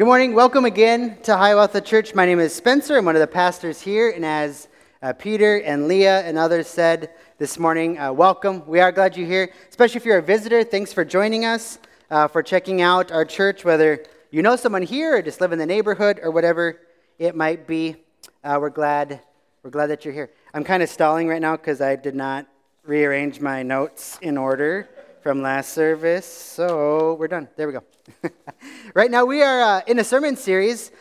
Good 0.00 0.06
morning. 0.06 0.32
Welcome 0.32 0.64
again 0.64 1.18
to 1.24 1.36
Hiawatha 1.36 1.82
Church. 1.82 2.14
My 2.14 2.24
name 2.24 2.40
is 2.40 2.54
Spencer. 2.54 2.96
I'm 2.96 3.04
one 3.04 3.16
of 3.16 3.20
the 3.20 3.26
pastors 3.26 3.82
here. 3.82 4.08
And 4.08 4.24
as 4.24 4.66
uh, 5.02 5.12
Peter 5.12 5.60
and 5.60 5.88
Leah 5.88 6.22
and 6.22 6.38
others 6.38 6.68
said 6.68 7.10
this 7.36 7.58
morning, 7.58 7.98
uh, 7.98 8.10
welcome. 8.10 8.66
We 8.66 8.80
are 8.80 8.92
glad 8.92 9.14
you're 9.14 9.26
here, 9.26 9.52
especially 9.68 9.98
if 9.98 10.06
you're 10.06 10.16
a 10.16 10.22
visitor. 10.22 10.64
Thanks 10.64 10.90
for 10.90 11.04
joining 11.04 11.44
us, 11.44 11.78
uh, 12.10 12.28
for 12.28 12.42
checking 12.42 12.80
out 12.80 13.12
our 13.12 13.26
church, 13.26 13.62
whether 13.62 14.02
you 14.30 14.40
know 14.40 14.56
someone 14.56 14.80
here 14.80 15.18
or 15.18 15.20
just 15.20 15.38
live 15.38 15.52
in 15.52 15.58
the 15.58 15.66
neighborhood 15.66 16.18
or 16.22 16.30
whatever 16.30 16.80
it 17.18 17.36
might 17.36 17.66
be. 17.66 17.96
Uh, 18.42 18.56
we're 18.58 18.70
glad. 18.70 19.20
We're 19.62 19.68
glad 19.68 19.88
that 19.88 20.06
you're 20.06 20.14
here. 20.14 20.30
I'm 20.54 20.64
kind 20.64 20.82
of 20.82 20.88
stalling 20.88 21.28
right 21.28 21.42
now 21.42 21.58
because 21.58 21.82
I 21.82 21.96
did 21.96 22.14
not 22.14 22.46
rearrange 22.84 23.38
my 23.38 23.62
notes 23.62 24.18
in 24.22 24.38
order 24.38 24.88
from 25.22 25.42
last 25.42 25.72
service. 25.74 26.24
So 26.24 27.14
we're 27.14 27.28
done. 27.28 27.48
There 27.56 27.66
we 27.66 27.74
go. 27.74 27.82
right 28.94 29.10
now, 29.10 29.26
we 29.26 29.42
are 29.42 29.60
uh, 29.60 29.80
in 29.86 29.98
a 29.98 30.04
sermon 30.04 30.34
series 30.34 30.92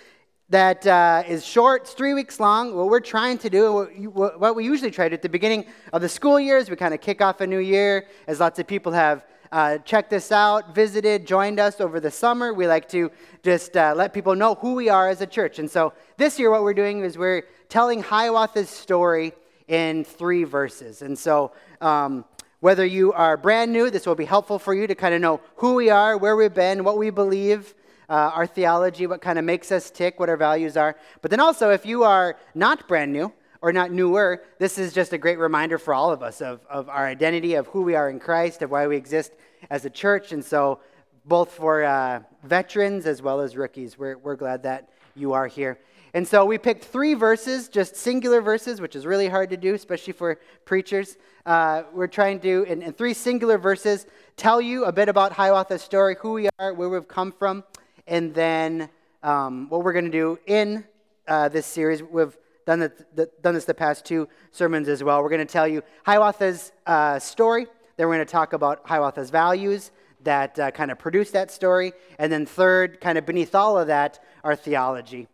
that 0.49 0.85
uh, 0.85 1.23
is 1.27 1.45
short, 1.45 1.83
it's 1.83 1.93
three 1.93 2.13
weeks 2.13 2.39
long. 2.39 2.75
What 2.75 2.89
we're 2.89 2.99
trying 2.99 3.37
to 3.37 3.49
do, 3.49 4.09
what, 4.11 4.39
what 4.39 4.55
we 4.55 4.65
usually 4.65 4.91
try 4.91 5.05
to 5.05 5.11
do 5.11 5.13
at 5.13 5.21
the 5.21 5.29
beginning 5.29 5.65
of 5.93 6.01
the 6.01 6.09
school 6.09 6.39
years, 6.39 6.69
we 6.69 6.75
kind 6.75 6.93
of 6.93 6.99
kick 6.99 7.21
off 7.21 7.39
a 7.39 7.47
new 7.47 7.59
year, 7.59 8.07
as 8.27 8.41
lots 8.41 8.59
of 8.59 8.67
people 8.67 8.91
have 8.91 9.25
uh, 9.53 9.77
checked 9.79 10.09
this 10.09 10.31
out, 10.33 10.75
visited, 10.75 11.25
joined 11.25 11.59
us 11.59 11.79
over 11.79 11.99
the 12.01 12.11
summer. 12.11 12.53
We 12.53 12.67
like 12.67 12.89
to 12.89 13.11
just 13.41 13.77
uh, 13.77 13.93
let 13.95 14.13
people 14.13 14.35
know 14.35 14.55
who 14.55 14.73
we 14.73 14.89
are 14.89 15.07
as 15.07 15.21
a 15.21 15.27
church. 15.27 15.59
And 15.59 15.71
so 15.71 15.93
this 16.17 16.37
year, 16.37 16.51
what 16.51 16.63
we're 16.63 16.73
doing 16.73 17.05
is 17.05 17.17
we're 17.17 17.43
telling 17.69 18.03
Hiawatha's 18.03 18.69
story 18.69 19.31
in 19.69 20.03
three 20.03 20.43
verses. 20.43 21.03
And 21.03 21.17
so 21.17 21.53
um, 21.79 22.25
whether 22.59 22.85
you 22.85 23.13
are 23.13 23.37
brand 23.37 23.71
new, 23.71 23.89
this 23.89 24.05
will 24.05 24.15
be 24.15 24.25
helpful 24.25 24.59
for 24.59 24.73
you 24.73 24.85
to 24.87 24.95
kind 24.95 25.13
of 25.13 25.21
know 25.21 25.39
who 25.55 25.75
we 25.75 25.89
are, 25.89 26.17
where 26.17 26.35
we've 26.35 26.53
been, 26.53 26.83
what 26.83 26.97
we 26.97 27.09
believe, 27.09 27.73
uh, 28.09 28.31
our 28.33 28.47
theology, 28.47 29.07
what 29.07 29.21
kind 29.21 29.39
of 29.39 29.45
makes 29.45 29.71
us 29.71 29.89
tick, 29.89 30.19
what 30.19 30.29
our 30.29 30.37
values 30.37 30.75
are. 30.75 30.95
But 31.21 31.31
then 31.31 31.39
also, 31.39 31.69
if 31.69 31.85
you 31.85 32.03
are 32.03 32.37
not 32.55 32.87
brand 32.87 33.13
new 33.13 33.31
or 33.61 33.71
not 33.71 33.91
newer, 33.91 34.43
this 34.57 34.77
is 34.77 34.93
just 34.93 35.13
a 35.13 35.17
great 35.17 35.37
reminder 35.37 35.77
for 35.77 35.93
all 35.93 36.11
of 36.11 36.23
us 36.23 36.41
of, 36.41 36.61
of 36.69 36.89
our 36.89 37.05
identity, 37.05 37.53
of 37.53 37.67
who 37.67 37.83
we 37.83 37.95
are 37.95 38.09
in 38.09 38.19
Christ, 38.19 38.61
of 38.61 38.71
why 38.71 38.87
we 38.87 38.97
exist 38.97 39.33
as 39.69 39.85
a 39.85 39.89
church. 39.89 40.31
And 40.31 40.43
so, 40.43 40.79
both 41.25 41.51
for 41.51 41.83
uh, 41.83 42.21
veterans 42.43 43.05
as 43.05 43.21
well 43.21 43.39
as 43.39 43.55
rookies, 43.55 43.97
we're, 43.97 44.17
we're 44.17 44.35
glad 44.35 44.63
that 44.63 44.89
you 45.15 45.33
are 45.33 45.47
here. 45.47 45.77
And 46.13 46.27
so 46.27 46.43
we 46.43 46.57
picked 46.57 46.85
three 46.85 47.13
verses, 47.13 47.69
just 47.69 47.95
singular 47.95 48.41
verses, 48.41 48.81
which 48.81 48.95
is 48.95 49.05
really 49.05 49.27
hard 49.27 49.51
to 49.51 49.57
do, 49.57 49.75
especially 49.75 50.13
for 50.13 50.39
preachers. 50.65 51.17
Uh, 51.45 51.83
we're 51.93 52.07
trying 52.07 52.39
to, 52.39 52.63
in, 52.63 52.81
in, 52.81 52.93
three 52.93 53.13
singular 53.13 53.57
verses, 53.57 54.07
tell 54.35 54.59
you 54.59 54.85
a 54.85 54.91
bit 54.91 55.07
about 55.07 55.31
Hiawatha's 55.31 55.83
story, 55.83 56.15
who 56.19 56.33
we 56.33 56.49
are, 56.57 56.73
where 56.73 56.89
we've 56.89 57.07
come 57.07 57.31
from, 57.31 57.63
and 58.07 58.33
then 58.33 58.89
um, 59.21 59.69
what 59.69 59.83
we're 59.83 59.93
going 59.93 60.05
to 60.05 60.11
do 60.11 60.39
in 60.47 60.83
uh, 61.27 61.47
this 61.49 61.67
series. 61.67 62.01
We've 62.01 62.35
done, 62.65 62.79
the, 62.79 62.91
the, 63.13 63.29
done 63.43 63.53
this 63.53 63.65
the 63.65 63.73
past 63.73 64.03
two 64.03 64.27
sermons 64.51 64.87
as 64.87 65.03
well. 65.03 65.21
We're 65.21 65.29
going 65.29 65.45
to 65.45 65.51
tell 65.51 65.67
you 65.67 65.83
Hiawatha's 66.05 66.71
uh, 66.87 67.19
story, 67.19 67.67
then 67.97 68.07
we're 68.07 68.15
going 68.15 68.25
to 68.25 68.31
talk 68.31 68.53
about 68.53 68.81
Hiawatha's 68.85 69.29
values 69.29 69.91
that 70.23 70.57
uh, 70.59 70.71
kind 70.71 70.91
of 70.91 70.97
produce 70.97 71.31
that 71.31 71.51
story, 71.51 71.93
and 72.17 72.31
then 72.31 72.45
third, 72.45 72.99
kind 72.99 73.17
of 73.17 73.25
beneath 73.25 73.53
all 73.53 73.77
of 73.77 73.87
that, 73.87 74.19
our 74.43 74.55
theology. 74.55 75.27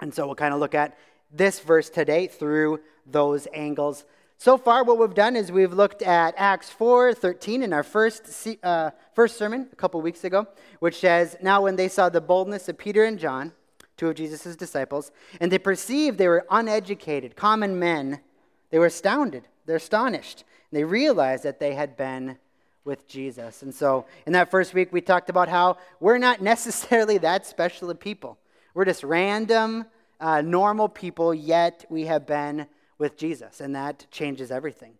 And 0.00 0.14
so 0.14 0.26
we'll 0.26 0.34
kind 0.34 0.54
of 0.54 0.60
look 0.60 0.74
at 0.74 0.96
this 1.32 1.60
verse 1.60 1.90
today 1.90 2.26
through 2.26 2.80
those 3.06 3.46
angles. 3.52 4.04
So 4.38 4.56
far, 4.56 4.84
what 4.84 4.98
we've 4.98 5.14
done 5.14 5.36
is 5.36 5.52
we've 5.52 5.72
looked 5.72 6.00
at 6.02 6.34
Acts 6.38 6.70
4 6.70 7.12
13 7.12 7.62
in 7.62 7.72
our 7.72 7.82
first, 7.82 8.48
uh, 8.62 8.90
first 9.14 9.36
sermon 9.36 9.68
a 9.72 9.76
couple 9.76 10.00
weeks 10.00 10.24
ago, 10.24 10.46
which 10.78 10.98
says, 10.98 11.36
Now 11.42 11.62
when 11.62 11.76
they 11.76 11.88
saw 11.88 12.08
the 12.08 12.20
boldness 12.22 12.68
of 12.68 12.78
Peter 12.78 13.04
and 13.04 13.18
John, 13.18 13.52
two 13.96 14.08
of 14.08 14.14
Jesus' 14.14 14.56
disciples, 14.56 15.12
and 15.40 15.52
they 15.52 15.58
perceived 15.58 16.16
they 16.16 16.28
were 16.28 16.46
uneducated, 16.50 17.36
common 17.36 17.78
men, 17.78 18.20
they 18.70 18.78
were 18.78 18.86
astounded. 18.86 19.46
They're 19.66 19.76
astonished. 19.76 20.44
They 20.72 20.84
realized 20.84 21.44
that 21.44 21.60
they 21.60 21.74
had 21.74 21.96
been 21.96 22.38
with 22.84 23.06
Jesus. 23.06 23.62
And 23.62 23.74
so 23.74 24.06
in 24.26 24.32
that 24.32 24.50
first 24.50 24.72
week, 24.72 24.92
we 24.92 25.00
talked 25.00 25.28
about 25.28 25.48
how 25.48 25.76
we're 26.00 26.18
not 26.18 26.40
necessarily 26.54 27.18
that 27.18 27.46
special 27.46 27.90
of 27.90 28.00
people. 28.00 28.38
We're 28.72 28.84
just 28.84 29.04
random, 29.04 29.84
uh, 30.20 30.40
normal 30.42 30.88
people, 30.88 31.34
yet 31.34 31.84
we 31.88 32.06
have 32.06 32.26
been 32.26 32.66
with 32.98 33.16
Jesus, 33.16 33.60
and 33.60 33.74
that 33.74 34.06
changes 34.10 34.50
everything. 34.50 34.94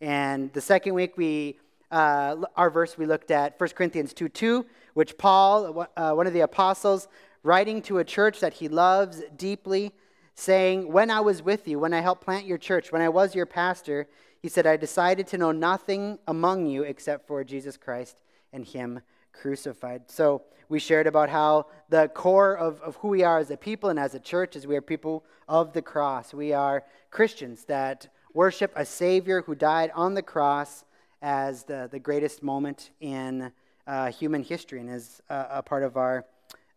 And 0.00 0.52
the 0.52 0.60
second 0.60 0.94
week, 0.94 1.16
we 1.16 1.58
uh, 1.90 2.36
our 2.56 2.70
verse 2.70 2.98
we 2.98 3.06
looked 3.06 3.30
at 3.30 3.58
1 3.58 3.70
Corinthians 3.70 4.12
2 4.12 4.28
2, 4.28 4.66
which 4.94 5.16
Paul, 5.16 5.86
uh, 5.96 6.12
one 6.12 6.26
of 6.26 6.32
the 6.32 6.40
apostles, 6.40 7.06
writing 7.44 7.80
to 7.82 7.98
a 7.98 8.04
church 8.04 8.40
that 8.40 8.54
he 8.54 8.68
loves 8.68 9.22
deeply, 9.36 9.92
saying, 10.34 10.90
When 10.90 11.10
I 11.10 11.20
was 11.20 11.42
with 11.42 11.68
you, 11.68 11.78
when 11.78 11.94
I 11.94 12.00
helped 12.00 12.24
plant 12.24 12.46
your 12.46 12.58
church, 12.58 12.90
when 12.90 13.02
I 13.02 13.08
was 13.08 13.34
your 13.34 13.46
pastor, 13.46 14.08
he 14.42 14.48
said, 14.48 14.66
I 14.66 14.76
decided 14.76 15.28
to 15.28 15.38
know 15.38 15.52
nothing 15.52 16.18
among 16.26 16.66
you 16.66 16.82
except 16.82 17.26
for 17.26 17.44
Jesus 17.44 17.76
Christ 17.76 18.20
and 18.52 18.64
him 18.64 19.00
crucified. 19.40 20.02
So 20.10 20.42
we 20.68 20.78
shared 20.78 21.06
about 21.06 21.28
how 21.28 21.66
the 21.88 22.08
core 22.08 22.56
of, 22.56 22.80
of 22.80 22.96
who 22.96 23.08
we 23.08 23.22
are 23.22 23.38
as 23.38 23.50
a 23.50 23.56
people 23.56 23.90
and 23.90 23.98
as 23.98 24.14
a 24.14 24.20
church 24.20 24.56
is 24.56 24.66
we 24.66 24.76
are 24.76 24.80
people 24.80 25.24
of 25.48 25.72
the 25.72 25.82
cross. 25.82 26.32
We 26.32 26.52
are 26.52 26.84
Christians 27.10 27.64
that 27.66 28.08
worship 28.32 28.72
a 28.74 28.84
Savior 28.84 29.42
who 29.42 29.54
died 29.54 29.90
on 29.94 30.14
the 30.14 30.22
cross 30.22 30.84
as 31.22 31.64
the, 31.64 31.88
the 31.90 31.98
greatest 31.98 32.42
moment 32.42 32.90
in 33.00 33.52
uh, 33.86 34.10
human 34.10 34.42
history 34.42 34.80
and 34.80 34.90
is 34.90 35.22
a, 35.28 35.62
part 35.62 35.82
of 35.82 35.96
our 35.96 36.24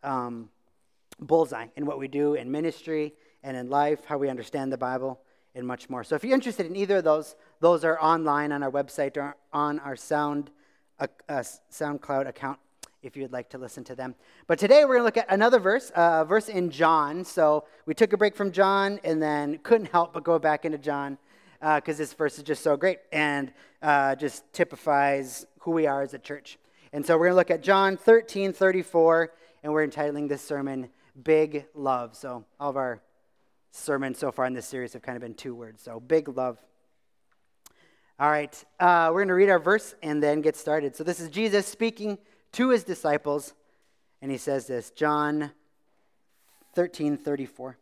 um, 0.04 0.50
bullseye 1.20 1.68
in 1.76 1.86
what 1.86 2.00
we 2.00 2.08
do 2.08 2.36
in 2.36 2.52
ministry 2.52 3.14
and 3.44 3.56
in 3.56 3.70
life, 3.70 4.06
how 4.06 4.18
we 4.18 4.30
understand 4.30 4.72
the 4.72 4.78
Bible, 4.78 5.20
and 5.56 5.66
much 5.66 5.90
more. 5.90 6.04
So 6.04 6.16
if 6.16 6.24
you're 6.24 6.36
interested 6.36 6.66
in 6.66 6.76
either 6.76 6.98
of 6.98 7.04
those, 7.04 7.36
those 7.62 7.84
are 7.84 8.00
online 8.00 8.52
on 8.52 8.62
our 8.62 8.72
website 8.72 9.18
or 9.18 9.36
on 9.52 9.80
our 9.80 9.96
sound 9.96 10.52
a, 11.00 11.10
a 11.30 11.40
SoundCloud 11.72 12.28
account 12.28 12.60
if 13.04 13.16
you'd 13.16 13.32
like 13.32 13.50
to 13.50 13.58
listen 13.58 13.84
to 13.86 13.96
them. 13.96 14.16
But 14.48 14.60
today 14.60 14.84
we're 14.84 14.96
going 14.96 15.02
to 15.02 15.06
look 15.06 15.18
at 15.18 15.28
another 15.30 15.60
verse, 15.60 15.92
uh, 15.96 16.20
a 16.22 16.26
verse 16.26 16.50
in 16.50 16.70
John. 16.70 17.24
So 17.24 17.66
we 17.86 17.94
took 17.94 18.14
a 18.14 18.18
break 18.18 18.36
from 18.36 18.52
John 18.52 19.00
and 19.04 19.22
then 19.22 19.60
couldn't 19.60 19.92
help 19.92 20.14
but 20.14 20.24
go 20.24 20.40
back 20.40 20.66
into 20.66 20.78
John 20.78 21.18
because 21.60 21.96
uh, 21.96 21.98
this 21.98 22.14
verse 22.14 22.38
is 22.38 22.44
just 22.44 22.64
so 22.64 22.76
great 22.78 23.00
and 23.12 23.52
uh, 23.82 24.16
just 24.16 24.52
typifies 24.54 25.46
who 25.60 25.72
we 25.72 25.88
are 25.88 26.02
as 26.02 26.14
a 26.14 26.20
church. 26.20 26.58
And 26.94 27.06
so 27.06 27.16
we're 27.18 27.26
going 27.26 27.32
to 27.32 27.38
look 27.38 27.52
at 27.52 27.62
John 27.62 27.98
13, 27.98 28.54
34, 28.54 29.34
and 29.64 29.74
we're 29.74 29.84
entitling 29.84 30.28
this 30.28 30.42
sermon 30.42 30.90
Big 31.24 31.66
Love. 31.74 32.16
So 32.16 32.46
all 32.60 32.70
of 32.70 32.78
our 32.78 33.02
sermons 33.72 34.18
so 34.18 34.32
far 34.32 34.46
in 34.46 34.54
this 34.54 34.66
series 34.66 34.94
have 34.94 35.02
kind 35.02 35.16
of 35.16 35.22
been 35.22 35.34
two 35.34 35.56
words. 35.56 35.82
So 35.82 36.00
big 36.00 36.28
love. 36.30 36.58
All 38.20 38.32
right, 38.32 38.52
uh, 38.80 39.12
we're 39.14 39.20
going 39.20 39.28
to 39.28 39.36
read 39.36 39.50
our 39.52 39.60
verse 39.60 39.94
and 40.02 40.24
then 40.24 40.42
get 40.42 40.56
started. 40.56 40.96
So, 40.96 41.04
this 41.04 41.20
is 41.20 41.30
Jesus 41.30 41.68
speaking 41.68 42.18
to 42.54 42.70
his 42.72 42.84
disciples, 42.84 43.54
and 44.24 44.32
he 44.32 44.40
says 44.40 44.66
this 44.66 44.90
John 44.90 45.52
13 46.74 47.18
34. 47.18 47.78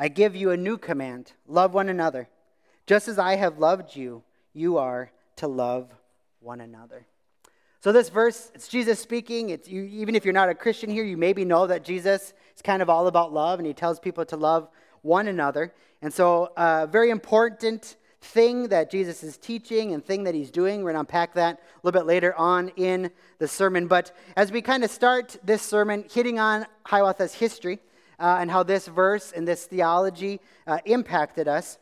I 0.00 0.08
give 0.08 0.34
you 0.34 0.52
a 0.52 0.56
new 0.56 0.78
command 0.78 1.32
love 1.46 1.74
one 1.74 1.90
another. 1.90 2.30
Just 2.86 3.08
as 3.08 3.18
I 3.18 3.36
have 3.36 3.58
loved 3.58 3.94
you, 3.94 4.22
you 4.54 4.78
are 4.78 5.12
to 5.36 5.48
love 5.48 5.90
one 6.40 6.62
another. 6.62 7.04
So, 7.80 7.92
this 7.92 8.08
verse, 8.08 8.50
it's 8.54 8.68
Jesus 8.68 8.98
speaking. 8.98 9.50
It's 9.50 9.68
you, 9.68 9.82
even 9.82 10.14
if 10.14 10.24
you're 10.24 10.32
not 10.32 10.48
a 10.48 10.54
Christian 10.54 10.88
here, 10.88 11.04
you 11.04 11.18
maybe 11.18 11.44
know 11.44 11.66
that 11.66 11.84
Jesus 11.84 12.32
is 12.54 12.62
kind 12.62 12.80
of 12.80 12.88
all 12.88 13.06
about 13.06 13.34
love, 13.34 13.58
and 13.58 13.66
he 13.66 13.74
tells 13.74 14.00
people 14.00 14.24
to 14.24 14.36
love 14.38 14.70
one 15.02 15.28
another. 15.28 15.74
And 16.00 16.10
so, 16.10 16.52
uh, 16.56 16.86
very 16.86 17.10
important 17.10 17.96
thing 18.20 18.68
that 18.68 18.90
Jesus 18.90 19.22
is 19.22 19.36
teaching 19.36 19.92
and 19.92 20.04
thing 20.04 20.24
that 20.24 20.34
he's 20.34 20.50
doing. 20.50 20.82
We're 20.82 20.92
going 20.92 20.94
to 20.94 21.00
unpack 21.00 21.34
that 21.34 21.56
a 21.56 21.86
little 21.86 21.98
bit 22.00 22.06
later 22.06 22.34
on 22.34 22.70
in 22.76 23.10
the 23.38 23.48
sermon. 23.48 23.86
But 23.86 24.14
as 24.36 24.50
we 24.50 24.62
kind 24.62 24.84
of 24.84 24.90
start 24.90 25.36
this 25.44 25.62
sermon, 25.62 26.04
hitting 26.12 26.38
on 26.38 26.66
Hiawatha's 26.84 27.34
history 27.34 27.78
uh, 28.18 28.38
and 28.40 28.50
how 28.50 28.62
this 28.62 28.86
verse 28.86 29.32
and 29.32 29.46
this 29.46 29.66
theology 29.66 30.40
uh, 30.66 30.78
impacted 30.84 31.48
us, 31.48 31.78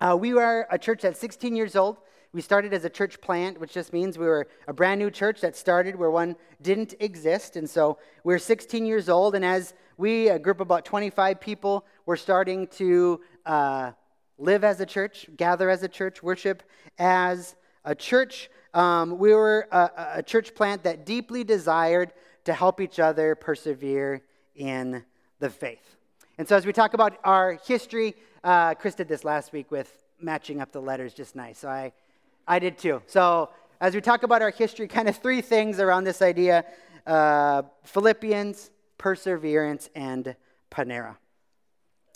uh, 0.00 0.16
we 0.16 0.34
were 0.34 0.66
a 0.70 0.78
church 0.78 1.02
that's 1.02 1.20
16 1.20 1.54
years 1.54 1.76
old. 1.76 1.98
We 2.32 2.40
started 2.40 2.72
as 2.72 2.84
a 2.86 2.90
church 2.90 3.20
plant, 3.20 3.60
which 3.60 3.74
just 3.74 3.92
means 3.92 4.16
we 4.16 4.24
were 4.24 4.48
a 4.66 4.72
brand 4.72 4.98
new 4.98 5.10
church 5.10 5.42
that 5.42 5.54
started 5.54 5.96
where 5.96 6.10
one 6.10 6.34
didn't 6.62 6.94
exist. 6.98 7.56
And 7.56 7.68
so 7.68 7.98
we're 8.24 8.38
16 8.38 8.86
years 8.86 9.10
old. 9.10 9.34
And 9.34 9.44
as 9.44 9.74
we, 9.98 10.28
a 10.28 10.38
group 10.38 10.56
of 10.56 10.62
about 10.62 10.86
25 10.86 11.40
people, 11.40 11.84
were 12.06 12.16
starting 12.16 12.68
to 12.68 13.20
uh, 13.44 13.92
live 14.42 14.64
as 14.64 14.80
a 14.80 14.86
church, 14.86 15.28
gather 15.36 15.70
as 15.70 15.82
a 15.82 15.88
church, 15.88 16.22
worship 16.22 16.62
as 16.98 17.54
a 17.84 17.94
church. 17.94 18.50
Um, 18.74 19.18
we 19.18 19.32
were 19.32 19.68
a, 19.70 19.90
a, 20.16 20.22
church 20.22 20.54
plant 20.54 20.82
that 20.84 21.06
deeply 21.06 21.44
desired 21.44 22.12
to 22.44 22.52
help 22.52 22.80
each 22.80 22.98
other 22.98 23.34
persevere 23.34 24.22
in 24.56 25.04
the 25.38 25.50
faith. 25.50 25.96
And 26.38 26.48
so, 26.48 26.56
as 26.56 26.66
we 26.66 26.72
talk 26.72 26.94
about 26.94 27.18
our 27.22 27.58
history, 27.66 28.14
uh, 28.42 28.74
Chris 28.74 28.94
did 28.94 29.08
this 29.08 29.24
last 29.24 29.52
week 29.52 29.70
with 29.70 30.04
matching 30.20 30.60
up 30.60 30.72
the 30.72 30.80
letters 30.80 31.14
just 31.14 31.36
nice. 31.36 31.58
So, 31.58 31.68
I, 31.68 31.92
I 32.48 32.58
did 32.58 32.78
too. 32.78 33.02
So, 33.06 33.50
as 33.80 33.94
we 33.94 34.00
talk 34.00 34.22
about 34.22 34.42
our 34.42 34.50
history, 34.50 34.88
kind 34.88 35.08
of 35.08 35.16
three 35.16 35.40
things 35.40 35.78
around 35.78 36.04
this 36.04 36.22
idea 36.22 36.64
uh, 37.06 37.62
Philippians, 37.84 38.70
perseverance, 38.96 39.90
and 39.94 40.34
Panera. 40.70 41.16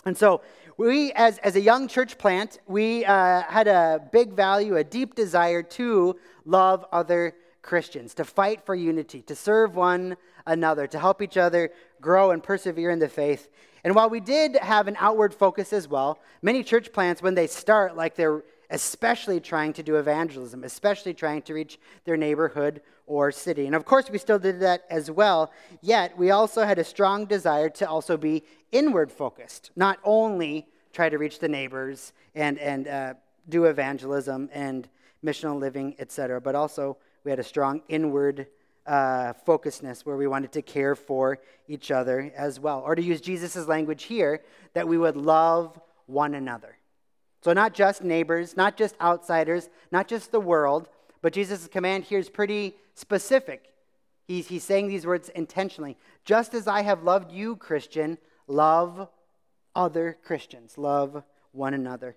And 0.06 0.17
so, 0.17 0.41
we, 0.76 1.11
as, 1.12 1.38
as 1.38 1.56
a 1.56 1.61
young 1.61 1.88
church 1.88 2.17
plant, 2.17 2.61
we 2.69 3.05
uh, 3.05 3.43
had 3.43 3.67
a 3.67 4.08
big 4.12 4.35
value, 4.35 4.76
a 4.76 4.85
deep 4.85 5.17
desire 5.17 5.64
to 5.64 6.17
love 6.44 6.87
other 6.93 7.35
Christians, 7.61 8.14
to 8.14 8.25
fight 8.25 8.64
for 8.64 8.76
unity, 8.76 9.23
to 9.23 9.35
serve 9.35 9.75
one 9.75 10.17
another, 10.47 10.87
to 10.87 10.99
help 11.00 11.23
each 11.23 11.37
other 11.37 11.73
grow 12.00 12.31
and 12.31 12.41
persevere 12.41 12.91
in 12.91 13.00
the 13.00 13.08
faith. 13.08 13.49
And 13.82 13.97
while 13.97 14.08
we 14.08 14.20
did 14.20 14.55
have 14.56 14.87
an 14.87 14.97
outward 15.00 15.35
focus 15.35 15.73
as 15.73 15.88
well, 15.88 16.20
many 16.41 16.62
church 16.62 16.93
plants, 16.93 17.20
when 17.20 17.35
they 17.35 17.49
start, 17.49 17.97
like 17.97 18.14
they're 18.14 18.44
especially 18.70 19.41
trying 19.41 19.73
to 19.73 19.82
do 19.82 19.97
evangelism, 19.97 20.64
especially 20.64 21.14
trying 21.14 21.43
to 21.43 21.55
reach 21.55 21.79
their 22.05 22.17
neighborhood 22.17 22.81
or 23.06 23.31
city. 23.31 23.67
And 23.67 23.75
of 23.75 23.85
course, 23.85 24.11
we 24.11 24.19
still 24.19 24.38
did 24.38 24.61
that 24.61 24.85
as 24.91 25.11
well, 25.11 25.52
yet 25.81 26.17
we 26.19 26.31
also 26.31 26.64
had 26.64 26.79
a 26.79 26.85
strong 26.85 27.26
desire 27.26 27.69
to 27.70 27.88
also 27.88 28.17
be 28.17 28.43
inward 28.73 29.11
focused, 29.13 29.71
not 29.77 29.99
only 30.05 30.67
try 30.93 31.09
to 31.09 31.19
reach 31.19 31.39
the 31.39 31.49
neighbors 31.49 32.13
and, 32.35 32.59
and 32.59 32.89
uh, 32.89 33.15
do 33.49 33.65
evangelism 33.65 34.49
and 34.53 34.89
missional 35.25 35.59
living, 35.59 35.95
etc., 35.99 36.41
but 36.41 36.55
also 36.55 36.97
we 37.25 37.31
had 37.31 37.39
a 37.39 37.45
strong 37.45 37.83
inward 37.89 38.47
uh, 38.87 39.33
focusedness 39.47 40.07
where 40.07 40.17
we 40.17 40.27
wanted 40.27 40.53
to 40.53 40.63
care 40.63 40.95
for 40.95 41.39
each 41.69 41.91
other 41.91 42.33
as 42.37 42.61
well. 42.61 42.83
Or 42.85 42.95
to 42.95 43.03
use 43.03 43.21
Jesus' 43.21 43.67
language 43.67 44.05
here, 44.05 44.43
that 44.75 44.87
we 44.87 44.97
would 44.97 45.17
love 45.17 45.79
one 46.07 46.35
another. 46.35 46.77
So, 47.43 47.53
not 47.53 47.75
just 47.75 48.03
neighbors, 48.03 48.57
not 48.57 48.77
just 48.77 48.95
outsiders, 49.01 49.69
not 49.91 50.09
just 50.09 50.33
the 50.33 50.41
world, 50.41 50.89
but 51.23 51.33
Jesus' 51.33 51.69
command 51.69 52.05
here 52.05 52.19
is 52.19 52.29
pretty 52.29 52.77
specific. 52.95 53.73
He's, 54.27 54.49
he's 54.49 54.65
saying 54.65 54.89
these 54.89 55.07
words 55.07 55.29
intentionally. 55.31 55.97
Just 56.25 56.55
as 56.55 56.67
I 56.67 56.83
have 56.83 57.03
loved 57.03 57.31
you, 57.31 57.57
Christian, 57.57 58.19
love 58.47 59.09
other 59.75 60.17
Christians, 60.25 60.79
love 60.79 61.23
one 61.53 61.75
another. 61.75 62.17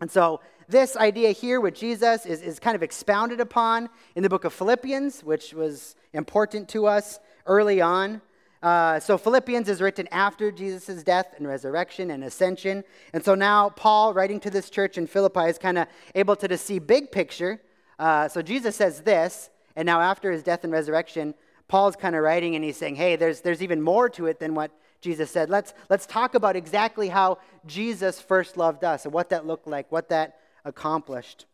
And 0.00 0.10
so, 0.10 0.40
this 0.68 0.96
idea 0.96 1.32
here 1.32 1.60
with 1.60 1.74
Jesus 1.74 2.24
is, 2.24 2.40
is 2.42 2.60
kind 2.60 2.76
of 2.76 2.82
expounded 2.82 3.40
upon 3.40 3.90
in 4.14 4.22
the 4.22 4.28
book 4.28 4.44
of 4.44 4.52
Philippians, 4.52 5.24
which 5.24 5.52
was 5.52 5.96
important 6.12 6.68
to 6.70 6.86
us 6.86 7.18
early 7.44 7.80
on. 7.80 8.22
Uh, 8.62 9.00
so 9.00 9.16
Philippians 9.16 9.68
is 9.68 9.80
written 9.80 10.06
after 10.12 10.52
Jesus' 10.52 11.02
death 11.02 11.34
and 11.38 11.48
resurrection 11.48 12.10
and 12.10 12.22
ascension. 12.22 12.84
And 13.12 13.24
so 13.24 13.34
now 13.34 13.70
Paul, 13.70 14.12
writing 14.12 14.38
to 14.40 14.50
this 14.50 14.68
church 14.68 14.98
in 14.98 15.06
Philippi, 15.06 15.46
is 15.46 15.58
kind 15.58 15.78
of 15.78 15.88
able 16.14 16.36
to 16.36 16.58
see 16.58 16.78
big 16.78 17.10
picture. 17.10 17.60
Uh, 17.98 18.28
so 18.28 18.42
Jesus 18.42 18.76
says 18.76 19.00
this, 19.00 19.50
and 19.76 19.86
now 19.86 20.00
after 20.00 20.30
his 20.30 20.42
death 20.42 20.62
and 20.62 20.72
resurrection, 20.72 21.34
Paul's 21.68 21.96
kind 21.96 22.14
of 22.14 22.22
writing 22.22 22.54
and 22.54 22.64
he's 22.64 22.76
saying, 22.76 22.96
hey, 22.96 23.16
there's, 23.16 23.40
there's 23.40 23.62
even 23.62 23.80
more 23.80 24.08
to 24.10 24.26
it 24.26 24.38
than 24.38 24.54
what 24.54 24.70
Jesus 25.00 25.30
said. 25.30 25.48
Let's, 25.50 25.72
let's 25.88 26.06
talk 26.06 26.34
about 26.34 26.56
exactly 26.56 27.08
how 27.08 27.38
Jesus 27.66 28.20
first 28.20 28.56
loved 28.56 28.84
us 28.84 29.04
and 29.04 29.14
what 29.14 29.30
that 29.30 29.46
looked 29.46 29.66
like, 29.66 29.90
what 29.90 30.08
that 30.10 30.38
accomplished. 30.64 31.46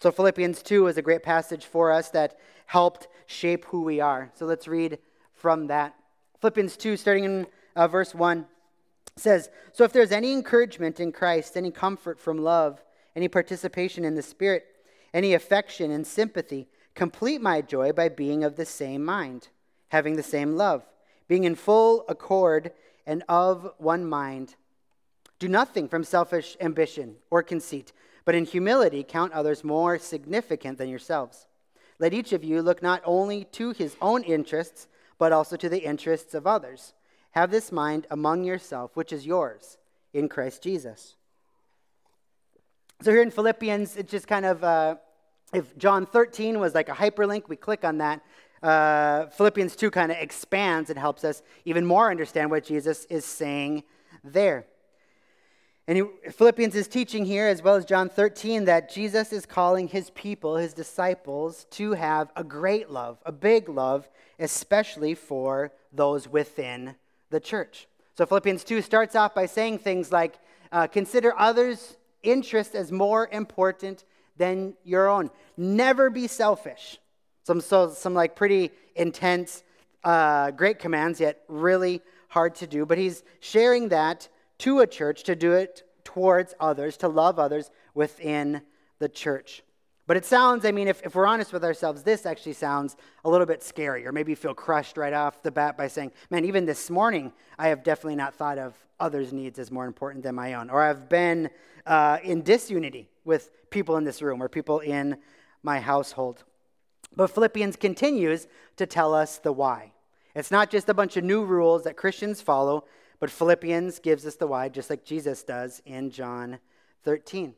So 0.00 0.10
Philippians 0.10 0.62
2 0.62 0.86
is 0.86 0.96
a 0.96 1.02
great 1.02 1.22
passage 1.22 1.66
for 1.66 1.92
us 1.92 2.08
that 2.10 2.38
helped 2.66 3.08
shape 3.26 3.66
who 3.66 3.82
we 3.82 4.00
are. 4.00 4.30
So 4.34 4.46
let's 4.46 4.66
read 4.66 4.98
from 5.32 5.66
that. 5.68 5.94
Philippians 6.40 6.76
2, 6.76 6.96
starting 6.96 7.24
in 7.24 7.46
uh, 7.76 7.86
verse 7.86 8.14
1, 8.14 8.46
says 9.16 9.50
So 9.72 9.84
if 9.84 9.92
there's 9.92 10.12
any 10.12 10.32
encouragement 10.32 11.00
in 11.00 11.12
Christ, 11.12 11.56
any 11.56 11.70
comfort 11.70 12.18
from 12.18 12.38
love, 12.38 12.82
any 13.14 13.28
participation 13.28 14.04
in 14.04 14.14
the 14.14 14.22
Spirit, 14.22 14.64
any 15.12 15.34
affection 15.34 15.90
and 15.90 16.06
sympathy, 16.06 16.68
complete 16.94 17.40
my 17.40 17.60
joy 17.60 17.92
by 17.92 18.08
being 18.08 18.42
of 18.42 18.56
the 18.56 18.64
same 18.64 19.04
mind, 19.04 19.48
having 19.88 20.16
the 20.16 20.22
same 20.22 20.56
love, 20.56 20.86
being 21.30 21.44
in 21.44 21.54
full 21.54 22.04
accord 22.08 22.72
and 23.06 23.22
of 23.28 23.72
one 23.78 24.04
mind. 24.04 24.56
Do 25.38 25.46
nothing 25.46 25.86
from 25.88 26.02
selfish 26.02 26.56
ambition 26.60 27.14
or 27.30 27.40
conceit, 27.44 27.92
but 28.24 28.34
in 28.34 28.44
humility 28.44 29.04
count 29.04 29.32
others 29.32 29.62
more 29.62 29.96
significant 29.96 30.76
than 30.76 30.88
yourselves. 30.88 31.46
Let 32.00 32.12
each 32.12 32.32
of 32.32 32.42
you 32.42 32.62
look 32.62 32.82
not 32.82 33.00
only 33.04 33.44
to 33.52 33.70
his 33.70 33.94
own 34.02 34.24
interests, 34.24 34.88
but 35.18 35.30
also 35.30 35.54
to 35.54 35.68
the 35.68 35.84
interests 35.84 36.34
of 36.34 36.48
others. 36.48 36.94
Have 37.30 37.52
this 37.52 37.70
mind 37.70 38.08
among 38.10 38.42
yourself, 38.42 38.96
which 38.96 39.12
is 39.12 39.24
yours 39.24 39.78
in 40.12 40.28
Christ 40.28 40.64
Jesus. 40.64 41.14
So 43.02 43.12
here 43.12 43.22
in 43.22 43.30
Philippians, 43.30 43.94
it's 43.94 44.10
just 44.10 44.26
kind 44.26 44.44
of, 44.44 44.64
uh, 44.64 44.96
if 45.54 45.78
John 45.78 46.06
13 46.06 46.58
was 46.58 46.74
like 46.74 46.88
a 46.88 46.92
hyperlink, 46.92 47.48
we 47.48 47.54
click 47.54 47.84
on 47.84 47.98
that. 47.98 48.20
Uh, 48.62 49.26
Philippians 49.26 49.74
2 49.74 49.90
kind 49.90 50.12
of 50.12 50.18
expands 50.18 50.90
and 50.90 50.98
helps 50.98 51.24
us 51.24 51.42
even 51.64 51.86
more 51.86 52.10
understand 52.10 52.50
what 52.50 52.64
Jesus 52.64 53.04
is 53.06 53.24
saying 53.24 53.84
there. 54.22 54.66
And 55.88 56.06
Philippians 56.30 56.76
is 56.76 56.86
teaching 56.86 57.24
here, 57.24 57.48
as 57.48 57.62
well 57.62 57.74
as 57.74 57.84
John 57.84 58.08
13, 58.08 58.66
that 58.66 58.92
Jesus 58.92 59.32
is 59.32 59.44
calling 59.44 59.88
his 59.88 60.10
people, 60.10 60.56
his 60.56 60.72
disciples, 60.72 61.66
to 61.72 61.94
have 61.94 62.30
a 62.36 62.44
great 62.44 62.90
love, 62.90 63.18
a 63.26 63.32
big 63.32 63.68
love, 63.68 64.08
especially 64.38 65.14
for 65.14 65.72
those 65.92 66.28
within 66.28 66.94
the 67.30 67.40
church. 67.40 67.88
So 68.16 68.24
Philippians 68.24 68.62
2 68.62 68.82
starts 68.82 69.16
off 69.16 69.34
by 69.34 69.46
saying 69.46 69.78
things 69.78 70.12
like, 70.12 70.38
uh, 70.70 70.86
consider 70.86 71.36
others' 71.36 71.96
interest 72.22 72.74
as 72.74 72.92
more 72.92 73.28
important 73.32 74.04
than 74.36 74.74
your 74.84 75.08
own. 75.08 75.30
Never 75.56 76.10
be 76.10 76.26
selfish. 76.26 76.98
Some, 77.42 77.60
so, 77.60 77.90
some 77.90 78.14
like 78.14 78.36
pretty 78.36 78.70
intense, 78.94 79.62
uh, 80.04 80.50
great 80.50 80.78
commands, 80.78 81.20
yet 81.20 81.42
really 81.48 82.02
hard 82.28 82.54
to 82.56 82.66
do. 82.66 82.86
But 82.86 82.98
he's 82.98 83.22
sharing 83.40 83.88
that 83.88 84.28
to 84.58 84.80
a 84.80 84.86
church 84.86 85.22
to 85.24 85.34
do 85.34 85.52
it 85.52 85.82
towards 86.04 86.54
others, 86.60 86.96
to 86.98 87.08
love 87.08 87.38
others 87.38 87.70
within 87.94 88.62
the 88.98 89.08
church. 89.08 89.62
But 90.06 90.16
it 90.16 90.24
sounds, 90.24 90.64
I 90.64 90.72
mean, 90.72 90.88
if, 90.88 91.00
if 91.04 91.14
we're 91.14 91.26
honest 91.26 91.52
with 91.52 91.64
ourselves, 91.64 92.02
this 92.02 92.26
actually 92.26 92.54
sounds 92.54 92.96
a 93.24 93.30
little 93.30 93.46
bit 93.46 93.62
scary, 93.62 94.04
or 94.04 94.10
maybe 94.10 94.32
you 94.32 94.36
feel 94.36 94.54
crushed 94.54 94.96
right 94.96 95.12
off 95.12 95.40
the 95.42 95.52
bat 95.52 95.78
by 95.78 95.86
saying, 95.86 96.10
man, 96.30 96.44
even 96.44 96.66
this 96.66 96.90
morning, 96.90 97.32
I 97.58 97.68
have 97.68 97.84
definitely 97.84 98.16
not 98.16 98.34
thought 98.34 98.58
of 98.58 98.74
others' 98.98 99.32
needs 99.32 99.58
as 99.60 99.70
more 99.70 99.86
important 99.86 100.24
than 100.24 100.34
my 100.34 100.54
own. 100.54 100.68
Or 100.68 100.82
I've 100.82 101.08
been 101.08 101.48
uh, 101.86 102.18
in 102.24 102.42
disunity 102.42 103.08
with 103.24 103.50
people 103.70 103.96
in 103.98 104.04
this 104.04 104.20
room 104.20 104.42
or 104.42 104.48
people 104.48 104.80
in 104.80 105.16
my 105.62 105.78
household. 105.78 106.42
But 107.14 107.30
Philippians 107.30 107.76
continues 107.76 108.46
to 108.76 108.86
tell 108.86 109.14
us 109.14 109.38
the 109.38 109.52
why. 109.52 109.92
It's 110.34 110.50
not 110.50 110.70
just 110.70 110.88
a 110.88 110.94
bunch 110.94 111.16
of 111.16 111.24
new 111.24 111.44
rules 111.44 111.84
that 111.84 111.96
Christians 111.96 112.40
follow, 112.40 112.84
but 113.18 113.30
Philippians 113.30 113.98
gives 113.98 114.24
us 114.24 114.36
the 114.36 114.46
why, 114.46 114.68
just 114.68 114.90
like 114.90 115.04
Jesus 115.04 115.42
does 115.42 115.82
in 115.84 116.10
John 116.10 116.58
13. 117.04 117.54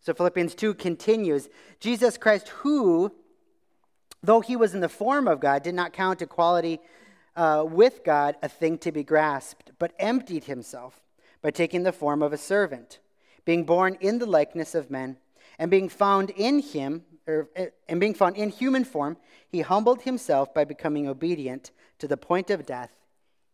So 0.00 0.14
Philippians 0.14 0.54
2 0.54 0.74
continues 0.74 1.48
Jesus 1.80 2.16
Christ, 2.16 2.48
who, 2.48 3.12
though 4.22 4.40
he 4.40 4.56
was 4.56 4.74
in 4.74 4.80
the 4.80 4.88
form 4.88 5.26
of 5.26 5.40
God, 5.40 5.62
did 5.62 5.74
not 5.74 5.92
count 5.92 6.22
equality 6.22 6.78
uh, 7.36 7.64
with 7.66 8.04
God 8.04 8.36
a 8.42 8.48
thing 8.48 8.78
to 8.78 8.92
be 8.92 9.02
grasped, 9.02 9.72
but 9.78 9.94
emptied 9.98 10.44
himself 10.44 11.00
by 11.42 11.50
taking 11.50 11.82
the 11.82 11.92
form 11.92 12.22
of 12.22 12.32
a 12.32 12.38
servant, 12.38 13.00
being 13.44 13.64
born 13.64 13.96
in 14.00 14.18
the 14.18 14.26
likeness 14.26 14.74
of 14.74 14.90
men, 14.90 15.16
and 15.58 15.70
being 15.70 15.88
found 15.88 16.30
in 16.30 16.60
him, 16.60 17.04
or, 17.26 17.48
uh, 17.56 17.66
and 17.88 18.00
being 18.00 18.14
found 18.14 18.36
in 18.36 18.50
human 18.50 18.84
form, 18.84 19.16
he 19.48 19.60
humbled 19.60 20.02
himself 20.02 20.52
by 20.52 20.64
becoming 20.64 21.08
obedient 21.08 21.70
to 21.98 22.08
the 22.08 22.16
point 22.16 22.50
of 22.50 22.66
death, 22.66 22.92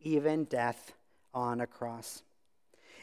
even 0.00 0.44
death 0.44 0.92
on 1.32 1.60
a 1.60 1.66
cross. 1.66 2.22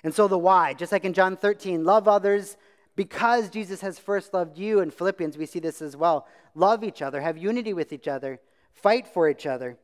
And 0.04 0.14
so 0.14 0.28
the 0.28 0.38
why, 0.38 0.74
just 0.74 0.92
like 0.92 1.06
in 1.06 1.14
John 1.14 1.38
13, 1.38 1.84
love 1.84 2.08
others 2.08 2.58
because 2.96 3.50
Jesus 3.50 3.82
has 3.82 4.00
first 4.00 4.34
loved 4.34 4.58
you. 4.58 4.80
In 4.80 4.92
Philippians, 4.92 5.38
we 5.38 5.46
see 5.46 5.60
this 5.60 5.82
as 5.82 5.96
well. 5.96 6.28
Love 6.56 6.84
each 6.84 7.02
other, 7.02 7.22
have 7.22 7.38
unity 7.38 7.74
with 7.74 7.94
each 7.94 8.08
other, 8.08 8.40
fight 8.74 9.08
for 9.08 9.30
each 9.30 9.46
other. 9.46 9.78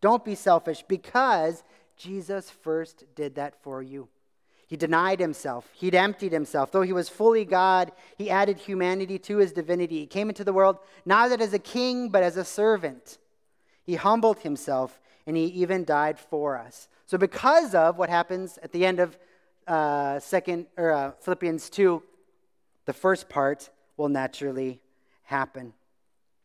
Don't 0.00 0.24
be 0.24 0.34
selfish 0.34 0.84
because 0.86 1.64
Jesus 1.96 2.50
first 2.50 3.04
did 3.16 3.34
that 3.34 3.60
for 3.62 3.82
you. 3.82 4.08
He 4.68 4.76
denied 4.76 5.18
himself. 5.18 5.66
He'd 5.72 5.94
emptied 5.94 6.30
himself. 6.30 6.70
Though 6.70 6.82
he 6.82 6.92
was 6.92 7.08
fully 7.08 7.46
God, 7.46 7.90
he 8.16 8.28
added 8.28 8.58
humanity 8.58 9.18
to 9.20 9.38
his 9.38 9.52
divinity. 9.52 10.00
He 10.00 10.06
came 10.06 10.28
into 10.28 10.44
the 10.44 10.52
world 10.52 10.76
not 11.06 11.32
as 11.40 11.54
a 11.54 11.58
king, 11.58 12.10
but 12.10 12.22
as 12.22 12.36
a 12.36 12.44
servant. 12.44 13.16
He 13.82 13.94
humbled 13.94 14.40
himself, 14.40 15.00
and 15.26 15.38
he 15.38 15.44
even 15.46 15.84
died 15.84 16.18
for 16.18 16.58
us. 16.58 16.88
So, 17.06 17.16
because 17.16 17.74
of 17.74 17.96
what 17.96 18.10
happens 18.10 18.58
at 18.62 18.72
the 18.72 18.84
end 18.84 19.00
of 19.00 19.18
uh, 19.66 20.20
second 20.20 20.66
or 20.76 20.92
uh, 20.92 21.12
Philippians 21.20 21.70
two, 21.70 22.02
the 22.84 22.92
first 22.92 23.30
part 23.30 23.70
will 23.96 24.10
naturally 24.10 24.82
happen. 25.22 25.72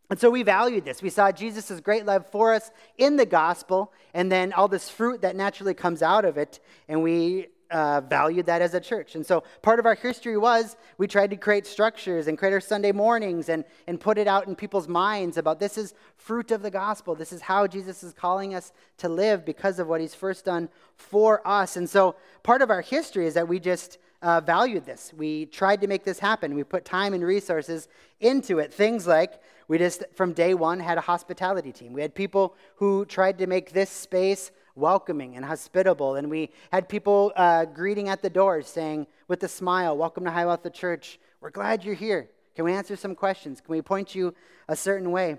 And 0.09 0.19
so 0.19 0.29
we 0.29 0.43
valued 0.43 0.85
this. 0.85 1.01
We 1.01 1.09
saw 1.09 1.31
Jesus' 1.31 1.79
great 1.81 2.05
love 2.05 2.25
for 2.27 2.53
us 2.53 2.71
in 2.97 3.17
the 3.17 3.25
gospel, 3.25 3.91
and 4.13 4.31
then 4.31 4.53
all 4.53 4.69
this 4.69 4.89
fruit 4.89 5.21
that 5.21 5.35
naturally 5.35 5.73
comes 5.73 6.01
out 6.01 6.23
of 6.23 6.37
it. 6.37 6.59
And 6.87 7.03
we 7.03 7.47
uh, 7.71 8.01
valued 8.01 8.45
that 8.45 8.61
as 8.61 8.73
a 8.73 8.79
church. 8.79 9.15
And 9.15 9.25
so 9.25 9.43
part 9.61 9.79
of 9.79 9.85
our 9.85 9.95
history 9.95 10.37
was 10.37 10.75
we 10.97 11.07
tried 11.07 11.29
to 11.31 11.35
create 11.35 11.65
structures 11.65 12.27
and 12.27 12.37
create 12.37 12.53
our 12.53 12.61
Sunday 12.61 12.91
mornings 12.91 13.49
and, 13.49 13.63
and 13.87 13.99
put 13.99 14.17
it 14.17 14.27
out 14.27 14.47
in 14.47 14.55
people's 14.55 14.87
minds 14.87 15.37
about 15.37 15.59
this 15.59 15.77
is 15.77 15.93
fruit 16.15 16.51
of 16.51 16.61
the 16.61 16.71
gospel. 16.71 17.15
This 17.15 17.33
is 17.33 17.41
how 17.41 17.67
Jesus 17.67 18.03
is 18.03 18.13
calling 18.13 18.53
us 18.53 18.71
to 18.97 19.09
live 19.09 19.43
because 19.45 19.79
of 19.79 19.87
what 19.87 20.01
he's 20.01 20.15
first 20.15 20.45
done 20.45 20.69
for 20.95 21.45
us. 21.47 21.75
And 21.75 21.89
so 21.89 22.15
part 22.43 22.61
of 22.61 22.69
our 22.69 22.81
history 22.81 23.25
is 23.25 23.33
that 23.33 23.47
we 23.47 23.59
just 23.59 23.97
uh, 24.21 24.39
valued 24.39 24.85
this. 24.85 25.11
We 25.15 25.45
tried 25.47 25.81
to 25.81 25.87
make 25.87 26.03
this 26.05 26.19
happen. 26.19 26.55
We 26.55 26.63
put 26.63 26.85
time 26.85 27.13
and 27.13 27.23
resources 27.23 27.89
into 28.21 28.59
it. 28.59 28.73
Things 28.73 29.05
like 29.05 29.41
we 29.67 29.77
just, 29.77 30.03
from 30.13 30.33
day 30.33 30.53
one, 30.53 30.79
had 30.79 30.97
a 30.97 31.01
hospitality 31.01 31.71
team. 31.71 31.93
We 31.93 32.01
had 32.01 32.15
people 32.15 32.55
who 32.75 33.05
tried 33.05 33.37
to 33.39 33.47
make 33.47 33.71
this 33.71 33.89
space 33.89 34.51
welcoming 34.75 35.35
and 35.35 35.45
hospitable. 35.45 36.15
And 36.15 36.29
we 36.29 36.49
had 36.71 36.89
people 36.89 37.31
uh, 37.35 37.65
greeting 37.65 38.09
at 38.09 38.21
the 38.21 38.29
doors 38.29 38.67
saying, 38.67 39.07
with 39.27 39.43
a 39.43 39.47
smile, 39.47 39.95
Welcome 39.97 40.25
to 40.25 40.31
Hiawatha 40.31 40.69
Church. 40.69 41.19
We're 41.41 41.51
glad 41.51 41.83
you're 41.83 41.95
here. 41.95 42.29
Can 42.55 42.65
we 42.65 42.73
answer 42.73 42.95
some 42.95 43.15
questions? 43.15 43.61
Can 43.61 43.71
we 43.71 43.81
point 43.81 44.15
you 44.15 44.33
a 44.67 44.75
certain 44.75 45.11
way? 45.11 45.37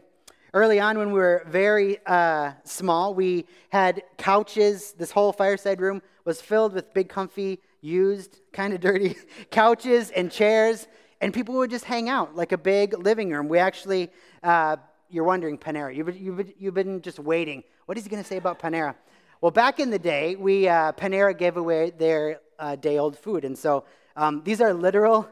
Early 0.52 0.78
on, 0.78 0.98
when 0.98 1.08
we 1.08 1.18
were 1.18 1.44
very 1.48 1.98
uh, 2.06 2.52
small, 2.62 3.12
we 3.12 3.46
had 3.70 4.02
couches. 4.18 4.92
This 4.92 5.10
whole 5.10 5.32
fireside 5.32 5.80
room 5.80 6.00
was 6.24 6.40
filled 6.40 6.72
with 6.72 6.94
big, 6.94 7.08
comfy, 7.08 7.60
used, 7.80 8.40
kind 8.52 8.72
of 8.72 8.80
dirty 8.80 9.16
couches 9.50 10.10
and 10.10 10.30
chairs, 10.30 10.86
and 11.20 11.34
people 11.34 11.56
would 11.56 11.70
just 11.70 11.84
hang 11.84 12.08
out 12.08 12.36
like 12.36 12.52
a 12.52 12.58
big 12.58 12.96
living 12.98 13.30
room. 13.30 13.48
We 13.48 13.58
actually, 13.58 14.10
uh, 14.42 14.76
you're 15.10 15.24
wondering, 15.24 15.58
Panera. 15.58 15.94
You've, 15.94 16.16
you've, 16.16 16.52
you've 16.58 16.74
been 16.74 17.02
just 17.02 17.18
waiting. 17.18 17.64
What 17.86 17.98
is 17.98 18.04
he 18.04 18.10
going 18.10 18.22
to 18.22 18.28
say 18.28 18.36
about 18.36 18.58
Panera? 18.58 18.94
Well, 19.44 19.50
back 19.50 19.78
in 19.78 19.90
the 19.90 19.98
day, 19.98 20.36
we 20.36 20.68
uh, 20.68 20.92
Panera 20.92 21.36
gave 21.36 21.58
away 21.58 21.90
their 21.90 22.40
uh, 22.58 22.76
day-old 22.76 23.18
food, 23.18 23.44
and 23.44 23.58
so 23.58 23.84
um, 24.16 24.40
these 24.42 24.62
are 24.62 24.72
literal 24.72 25.28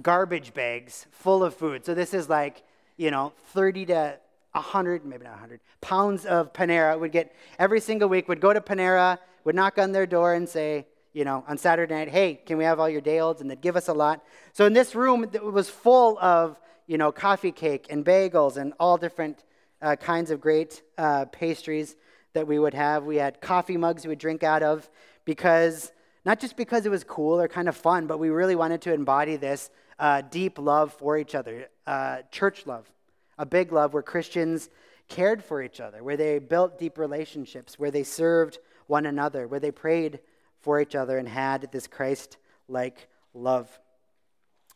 garbage 0.00 0.54
bags 0.54 1.04
full 1.10 1.44
of 1.44 1.52
food. 1.52 1.84
So 1.84 1.92
this 1.92 2.14
is 2.14 2.26
like 2.26 2.62
you 2.96 3.10
know 3.10 3.34
30 3.52 3.84
to 3.84 4.18
100, 4.52 5.04
maybe 5.04 5.24
not 5.24 5.32
100 5.32 5.60
pounds 5.82 6.24
of 6.24 6.54
Panera. 6.54 6.98
Would 6.98 7.12
get 7.12 7.36
every 7.58 7.80
single 7.80 8.08
week. 8.08 8.28
Would 8.28 8.40
go 8.40 8.54
to 8.54 8.62
Panera, 8.62 9.18
would 9.44 9.54
knock 9.54 9.76
on 9.76 9.92
their 9.92 10.06
door 10.06 10.32
and 10.32 10.48
say, 10.48 10.86
you 11.12 11.26
know, 11.26 11.44
on 11.46 11.58
Saturday 11.58 11.94
night, 11.94 12.08
hey, 12.08 12.36
can 12.36 12.56
we 12.56 12.64
have 12.64 12.80
all 12.80 12.88
your 12.88 13.02
day-olds? 13.02 13.42
And 13.42 13.50
they'd 13.50 13.60
give 13.60 13.76
us 13.76 13.88
a 13.88 13.92
lot. 13.92 14.24
So 14.54 14.64
in 14.64 14.72
this 14.72 14.94
room, 14.94 15.22
it 15.34 15.44
was 15.44 15.68
full 15.68 16.18
of 16.18 16.58
you 16.86 16.96
know 16.96 17.12
coffee 17.12 17.52
cake 17.52 17.88
and 17.90 18.06
bagels 18.06 18.56
and 18.56 18.72
all 18.80 18.96
different 18.96 19.44
uh, 19.82 19.96
kinds 19.96 20.30
of 20.30 20.40
great 20.40 20.80
uh, 20.96 21.26
pastries 21.26 21.96
that 22.32 22.46
we 22.46 22.58
would 22.58 22.74
have. 22.74 23.04
We 23.04 23.16
had 23.16 23.40
coffee 23.40 23.76
mugs 23.76 24.04
we 24.04 24.08
would 24.10 24.18
drink 24.18 24.42
out 24.42 24.62
of 24.62 24.88
because, 25.24 25.92
not 26.24 26.40
just 26.40 26.56
because 26.56 26.86
it 26.86 26.90
was 26.90 27.04
cool 27.04 27.40
or 27.40 27.48
kind 27.48 27.68
of 27.68 27.76
fun, 27.76 28.06
but 28.06 28.18
we 28.18 28.30
really 28.30 28.54
wanted 28.54 28.80
to 28.82 28.92
embody 28.92 29.36
this 29.36 29.70
uh, 29.98 30.22
deep 30.22 30.58
love 30.58 30.92
for 30.92 31.18
each 31.18 31.34
other, 31.34 31.68
uh, 31.86 32.18
church 32.30 32.66
love, 32.66 32.90
a 33.38 33.44
big 33.44 33.72
love 33.72 33.92
where 33.92 34.02
Christians 34.02 34.70
cared 35.08 35.42
for 35.44 35.62
each 35.62 35.80
other, 35.80 36.02
where 36.02 36.16
they 36.16 36.38
built 36.38 36.78
deep 36.78 36.96
relationships, 36.96 37.78
where 37.78 37.90
they 37.90 38.02
served 38.02 38.58
one 38.86 39.06
another, 39.06 39.46
where 39.46 39.60
they 39.60 39.70
prayed 39.70 40.20
for 40.60 40.80
each 40.80 40.94
other 40.94 41.18
and 41.18 41.28
had 41.28 41.70
this 41.72 41.86
Christ 41.86 42.38
like 42.68 43.08
love. 43.34 43.78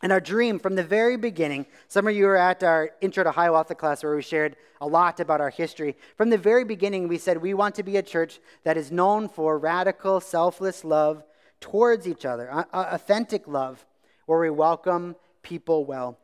And 0.04 0.12
our 0.12 0.20
dream 0.20 0.58
from 0.58 0.74
the 0.74 0.84
very 0.84 1.16
beginning, 1.16 1.64
some 1.88 2.06
of 2.06 2.14
you 2.14 2.26
were 2.26 2.36
at 2.36 2.62
our 2.62 2.90
Intro 3.00 3.24
to 3.24 3.30
Hiawatha 3.30 3.74
class 3.74 4.04
where 4.04 4.14
we 4.14 4.20
shared 4.20 4.54
a 4.82 4.86
lot 4.86 5.18
about 5.18 5.40
our 5.40 5.48
history. 5.48 5.96
From 6.18 6.28
the 6.28 6.36
very 6.36 6.62
beginning, 6.62 7.08
we 7.08 7.16
said 7.16 7.38
we 7.38 7.54
want 7.54 7.74
to 7.76 7.82
be 7.82 7.96
a 7.96 8.02
church 8.02 8.38
that 8.64 8.76
is 8.76 8.92
known 8.92 9.30
for 9.30 9.58
radical, 9.58 10.20
selfless 10.20 10.84
love 10.84 11.24
towards 11.58 12.06
each 12.06 12.26
other, 12.26 12.50
authentic 12.74 13.48
love, 13.48 13.86
where 14.26 14.38
we 14.40 14.50
welcome 14.50 15.16
people 15.42 15.86
well. 15.86 16.18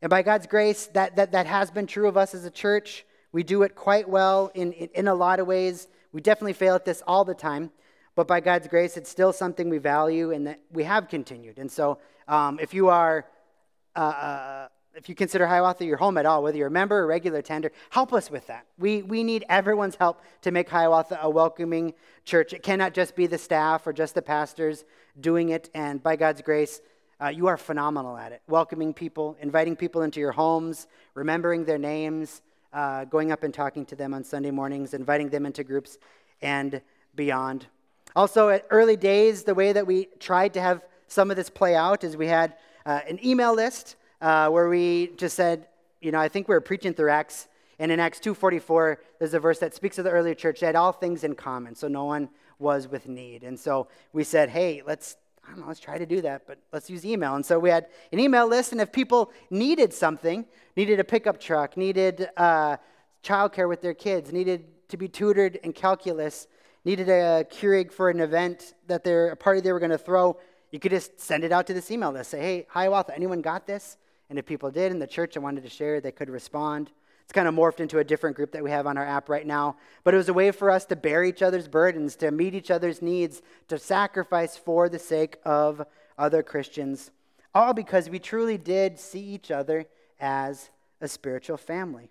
And 0.00 0.08
by 0.08 0.22
God's 0.22 0.46
grace, 0.46 0.86
that, 0.94 1.16
that, 1.16 1.32
that 1.32 1.46
has 1.46 1.70
been 1.70 1.86
true 1.86 2.08
of 2.08 2.16
us 2.16 2.34
as 2.34 2.46
a 2.46 2.50
church. 2.50 3.04
We 3.32 3.42
do 3.42 3.64
it 3.64 3.74
quite 3.74 4.08
well 4.08 4.50
in, 4.54 4.72
in, 4.72 4.88
in 4.94 5.08
a 5.08 5.14
lot 5.14 5.40
of 5.40 5.46
ways. 5.46 5.88
We 6.10 6.22
definitely 6.22 6.54
fail 6.54 6.74
at 6.74 6.86
this 6.86 7.02
all 7.06 7.26
the 7.26 7.34
time. 7.34 7.70
But 8.16 8.26
by 8.26 8.40
God's 8.40 8.66
grace, 8.66 8.96
it's 8.96 9.10
still 9.10 9.32
something 9.32 9.68
we 9.68 9.78
value 9.78 10.32
and 10.32 10.46
that 10.46 10.60
we 10.72 10.84
have 10.84 11.08
continued. 11.08 11.58
And 11.58 11.70
so 11.70 11.98
um, 12.26 12.58
if 12.58 12.74
you 12.74 12.88
are, 12.88 13.26
uh, 13.94 13.98
uh, 13.98 14.68
if 14.94 15.10
you 15.10 15.14
consider 15.14 15.46
Hiawatha 15.46 15.84
your 15.84 15.98
home 15.98 16.16
at 16.16 16.24
all, 16.24 16.42
whether 16.42 16.56
you're 16.56 16.68
a 16.68 16.70
member 16.70 16.98
or 16.98 17.06
regular 17.06 17.42
tender, 17.42 17.70
help 17.90 18.14
us 18.14 18.30
with 18.30 18.46
that. 18.46 18.66
We, 18.78 19.02
we 19.02 19.22
need 19.22 19.44
everyone's 19.50 19.96
help 19.96 20.22
to 20.40 20.50
make 20.50 20.70
Hiawatha 20.70 21.18
a 21.20 21.28
welcoming 21.28 21.92
church. 22.24 22.54
It 22.54 22.62
cannot 22.62 22.94
just 22.94 23.14
be 23.14 23.26
the 23.26 23.36
staff 23.36 23.86
or 23.86 23.92
just 23.92 24.14
the 24.14 24.22
pastors 24.22 24.84
doing 25.20 25.50
it. 25.50 25.68
And 25.74 26.02
by 26.02 26.16
God's 26.16 26.40
grace, 26.40 26.80
uh, 27.20 27.28
you 27.28 27.46
are 27.48 27.58
phenomenal 27.58 28.16
at 28.16 28.32
it. 28.32 28.40
Welcoming 28.48 28.94
people, 28.94 29.36
inviting 29.40 29.76
people 29.76 30.00
into 30.00 30.20
your 30.20 30.32
homes, 30.32 30.86
remembering 31.14 31.66
their 31.66 31.78
names, 31.78 32.40
uh, 32.72 33.04
going 33.04 33.30
up 33.30 33.42
and 33.42 33.52
talking 33.52 33.84
to 33.86 33.96
them 33.96 34.14
on 34.14 34.24
Sunday 34.24 34.50
mornings, 34.50 34.94
inviting 34.94 35.28
them 35.28 35.44
into 35.44 35.62
groups, 35.62 35.98
and 36.40 36.80
beyond. 37.14 37.66
Also, 38.16 38.48
at 38.48 38.64
early 38.70 38.96
days, 38.96 39.42
the 39.42 39.54
way 39.54 39.74
that 39.74 39.86
we 39.86 40.08
tried 40.18 40.54
to 40.54 40.60
have 40.60 40.82
some 41.06 41.30
of 41.30 41.36
this 41.36 41.50
play 41.50 41.74
out 41.76 42.02
is 42.02 42.16
we 42.16 42.26
had 42.26 42.54
uh, 42.86 43.00
an 43.06 43.22
email 43.22 43.54
list 43.54 43.96
uh, 44.22 44.48
where 44.48 44.70
we 44.70 45.08
just 45.18 45.36
said, 45.36 45.68
you 46.00 46.10
know, 46.10 46.18
I 46.18 46.28
think 46.28 46.48
we 46.48 46.54
were 46.54 46.62
preaching 46.62 46.94
through 46.94 47.10
Acts, 47.10 47.46
and 47.78 47.92
in 47.92 48.00
Acts 48.00 48.18
2.44, 48.20 48.96
there's 49.18 49.34
a 49.34 49.38
verse 49.38 49.58
that 49.58 49.74
speaks 49.74 49.98
of 49.98 50.04
the 50.04 50.10
early 50.10 50.34
church. 50.34 50.60
They 50.60 50.66
had 50.66 50.76
all 50.76 50.92
things 50.92 51.24
in 51.24 51.34
common, 51.34 51.74
so 51.74 51.88
no 51.88 52.06
one 52.06 52.30
was 52.58 52.88
with 52.88 53.06
need. 53.06 53.42
And 53.42 53.60
so 53.60 53.88
we 54.14 54.24
said, 54.24 54.48
hey, 54.48 54.82
let's, 54.86 55.16
I 55.46 55.50
don't 55.50 55.60
know, 55.60 55.66
let's 55.68 55.78
try 55.78 55.98
to 55.98 56.06
do 56.06 56.22
that, 56.22 56.46
but 56.46 56.56
let's 56.72 56.88
use 56.88 57.04
email. 57.04 57.34
And 57.34 57.44
so 57.44 57.58
we 57.58 57.68
had 57.68 57.88
an 58.12 58.18
email 58.18 58.48
list, 58.48 58.72
and 58.72 58.80
if 58.80 58.92
people 58.92 59.30
needed 59.50 59.92
something, 59.92 60.46
needed 60.74 61.00
a 61.00 61.04
pickup 61.04 61.38
truck, 61.38 61.76
needed 61.76 62.30
uh, 62.38 62.78
childcare 63.22 63.68
with 63.68 63.82
their 63.82 63.92
kids, 63.92 64.32
needed 64.32 64.64
to 64.88 64.96
be 64.96 65.06
tutored 65.06 65.56
in 65.56 65.74
calculus, 65.74 66.46
needed 66.86 67.08
a 67.08 67.44
Keurig 67.50 67.90
for 67.90 68.10
an 68.10 68.20
event 68.20 68.74
that 68.86 69.02
they're 69.02 69.30
a 69.30 69.36
party 69.36 69.60
they 69.60 69.72
were 69.72 69.80
going 69.80 69.90
to 69.90 69.98
throw, 69.98 70.38
you 70.70 70.78
could 70.78 70.92
just 70.92 71.20
send 71.20 71.42
it 71.42 71.50
out 71.50 71.66
to 71.66 71.74
this 71.74 71.90
email 71.90 72.12
list. 72.12 72.30
Say, 72.30 72.40
hey, 72.40 72.66
Hiawatha, 72.70 73.12
anyone 73.12 73.42
got 73.42 73.66
this? 73.66 73.96
And 74.30 74.38
if 74.38 74.46
people 74.46 74.70
did 74.70 74.92
in 74.92 75.00
the 75.00 75.06
church 75.06 75.34
and 75.34 75.42
wanted 75.42 75.64
to 75.64 75.68
share, 75.68 76.00
they 76.00 76.12
could 76.12 76.30
respond. 76.30 76.92
It's 77.24 77.32
kind 77.32 77.48
of 77.48 77.54
morphed 77.54 77.80
into 77.80 77.98
a 77.98 78.04
different 78.04 78.36
group 78.36 78.52
that 78.52 78.62
we 78.62 78.70
have 78.70 78.86
on 78.86 78.96
our 78.96 79.04
app 79.04 79.28
right 79.28 79.44
now. 79.44 79.76
But 80.04 80.14
it 80.14 80.16
was 80.16 80.28
a 80.28 80.32
way 80.32 80.52
for 80.52 80.70
us 80.70 80.84
to 80.86 80.94
bear 80.94 81.24
each 81.24 81.42
other's 81.42 81.66
burdens, 81.66 82.14
to 82.16 82.30
meet 82.30 82.54
each 82.54 82.70
other's 82.70 83.02
needs, 83.02 83.42
to 83.66 83.80
sacrifice 83.80 84.56
for 84.56 84.88
the 84.88 85.00
sake 85.00 85.38
of 85.44 85.84
other 86.16 86.44
Christians, 86.44 87.10
all 87.52 87.74
because 87.74 88.08
we 88.08 88.20
truly 88.20 88.58
did 88.58 89.00
see 89.00 89.20
each 89.20 89.50
other 89.50 89.86
as 90.20 90.70
a 91.00 91.08
spiritual 91.08 91.56
family. 91.56 92.10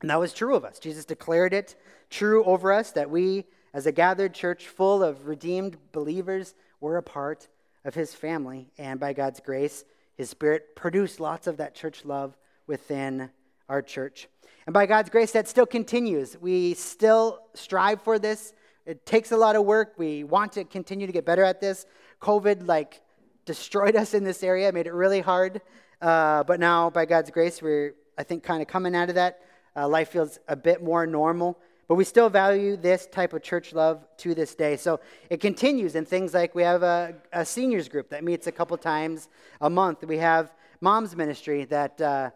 And 0.00 0.10
that 0.10 0.18
was 0.18 0.32
true 0.32 0.56
of 0.56 0.64
us. 0.64 0.80
Jesus 0.80 1.04
declared 1.04 1.54
it 1.54 1.76
true 2.10 2.42
over 2.44 2.72
us 2.72 2.90
that 2.92 3.08
we 3.08 3.44
as 3.74 3.86
a 3.86 3.92
gathered 3.92 4.34
church 4.34 4.68
full 4.68 5.02
of 5.02 5.26
redeemed 5.26 5.76
believers, 5.92 6.54
we're 6.80 6.96
a 6.96 7.02
part 7.02 7.48
of 7.84 7.94
his 7.94 8.14
family. 8.14 8.70
And 8.78 9.00
by 9.00 9.12
God's 9.12 9.40
grace, 9.40 9.84
his 10.16 10.30
spirit 10.30 10.76
produced 10.76 11.20
lots 11.20 11.46
of 11.46 11.56
that 11.56 11.74
church 11.74 12.04
love 12.04 12.36
within 12.66 13.30
our 13.68 13.82
church. 13.82 14.28
And 14.66 14.74
by 14.74 14.86
God's 14.86 15.10
grace, 15.10 15.32
that 15.32 15.48
still 15.48 15.66
continues. 15.66 16.36
We 16.40 16.74
still 16.74 17.40
strive 17.54 18.02
for 18.02 18.18
this. 18.18 18.52
It 18.84 19.06
takes 19.06 19.32
a 19.32 19.36
lot 19.36 19.56
of 19.56 19.64
work. 19.64 19.94
We 19.96 20.24
want 20.24 20.52
to 20.52 20.64
continue 20.64 21.06
to 21.06 21.12
get 21.12 21.24
better 21.24 21.44
at 21.44 21.60
this. 21.60 21.86
COVID, 22.20 22.66
like, 22.66 23.00
destroyed 23.44 23.96
us 23.96 24.14
in 24.14 24.22
this 24.22 24.42
area, 24.42 24.70
made 24.72 24.86
it 24.86 24.92
really 24.92 25.20
hard. 25.20 25.60
Uh, 26.00 26.44
but 26.44 26.60
now, 26.60 26.90
by 26.90 27.06
God's 27.06 27.30
grace, 27.30 27.62
we're, 27.62 27.94
I 28.18 28.22
think, 28.22 28.42
kind 28.42 28.60
of 28.60 28.68
coming 28.68 28.94
out 28.94 29.08
of 29.08 29.14
that. 29.16 29.40
Uh, 29.74 29.88
life 29.88 30.10
feels 30.10 30.38
a 30.46 30.56
bit 30.56 30.82
more 30.82 31.06
normal. 31.06 31.58
But 31.88 31.96
we 31.96 32.04
still 32.04 32.30
value 32.30 32.76
this 32.76 33.06
type 33.06 33.32
of 33.32 33.42
church 33.42 33.72
love 33.72 34.06
to 34.18 34.34
this 34.34 34.54
day. 34.54 34.76
So 34.76 35.00
it 35.28 35.40
continues 35.40 35.94
in 35.94 36.04
things 36.04 36.32
like 36.32 36.54
we 36.54 36.62
have 36.62 36.82
a, 36.82 37.14
a 37.32 37.44
seniors 37.44 37.88
group 37.88 38.08
that 38.10 38.24
meets 38.24 38.46
a 38.46 38.52
couple 38.52 38.76
times 38.78 39.28
a 39.60 39.68
month. 39.68 40.04
We 40.04 40.18
have 40.18 40.52
mom's 40.80 41.14
ministry 41.16 41.64
that 41.66 42.00
uh, 42.00 42.30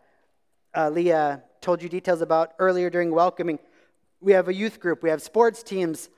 uh, 0.75 0.91
Leah 0.91 1.43
told 1.61 1.83
you 1.83 1.89
details 1.89 2.21
about 2.21 2.53
earlier 2.59 2.91
during 2.91 3.11
welcoming. 3.11 3.59
We 4.21 4.33
have 4.33 4.49
a 4.49 4.55
youth 4.55 4.81
group. 4.81 5.03
We 5.03 5.11
have 5.11 5.23
sports 5.23 5.63
teams 5.63 6.11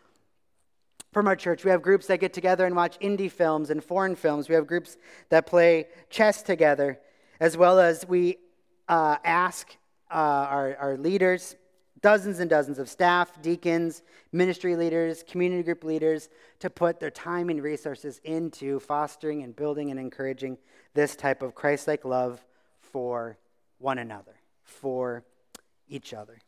from 1.13 1.27
our 1.27 1.37
church. 1.37 1.65
We 1.65 1.71
have 1.71 1.83
groups 1.83 2.07
that 2.09 2.19
get 2.21 2.33
together 2.33 2.67
and 2.67 2.77
watch 2.77 2.99
indie 3.01 3.31
films 3.31 3.71
and 3.71 3.83
foreign 3.83 4.15
films. 4.15 4.49
We 4.49 4.55
have 4.55 4.67
groups 4.67 4.97
that 5.31 5.47
play 5.47 5.87
chess 6.11 6.43
together, 6.43 6.99
as 7.41 7.57
well 7.57 7.79
as 7.79 8.07
we 8.07 8.39
uh, 8.89 9.17
ask 9.25 9.77
uh, 10.11 10.15
our, 10.15 10.77
our 10.77 10.97
leaders 10.97 11.57
dozens 12.01 12.41
and 12.41 12.49
dozens 12.49 12.79
of 12.79 12.89
staff, 12.89 13.41
deacons, 13.43 14.03
ministry 14.33 14.77
leaders, 14.77 15.25
community 15.29 15.63
group 15.63 15.85
leaders 15.85 16.29
to 16.61 16.71
put 16.71 17.01
their 17.01 17.11
time 17.11 17.49
and 17.51 17.63
resources 17.63 18.21
into 18.25 18.81
fostering 18.81 19.43
and 19.43 19.57
building 19.57 19.91
and 19.91 19.99
encouraging 19.99 20.59
this 20.95 21.17
type 21.17 21.43
of 21.43 21.55
Christ 21.55 21.89
like 21.89 22.05
love 22.05 22.45
for 22.81 23.39
one 23.79 23.99
another, 23.99 24.35
for 24.65 25.25
each 25.89 26.15
other. 26.15 26.39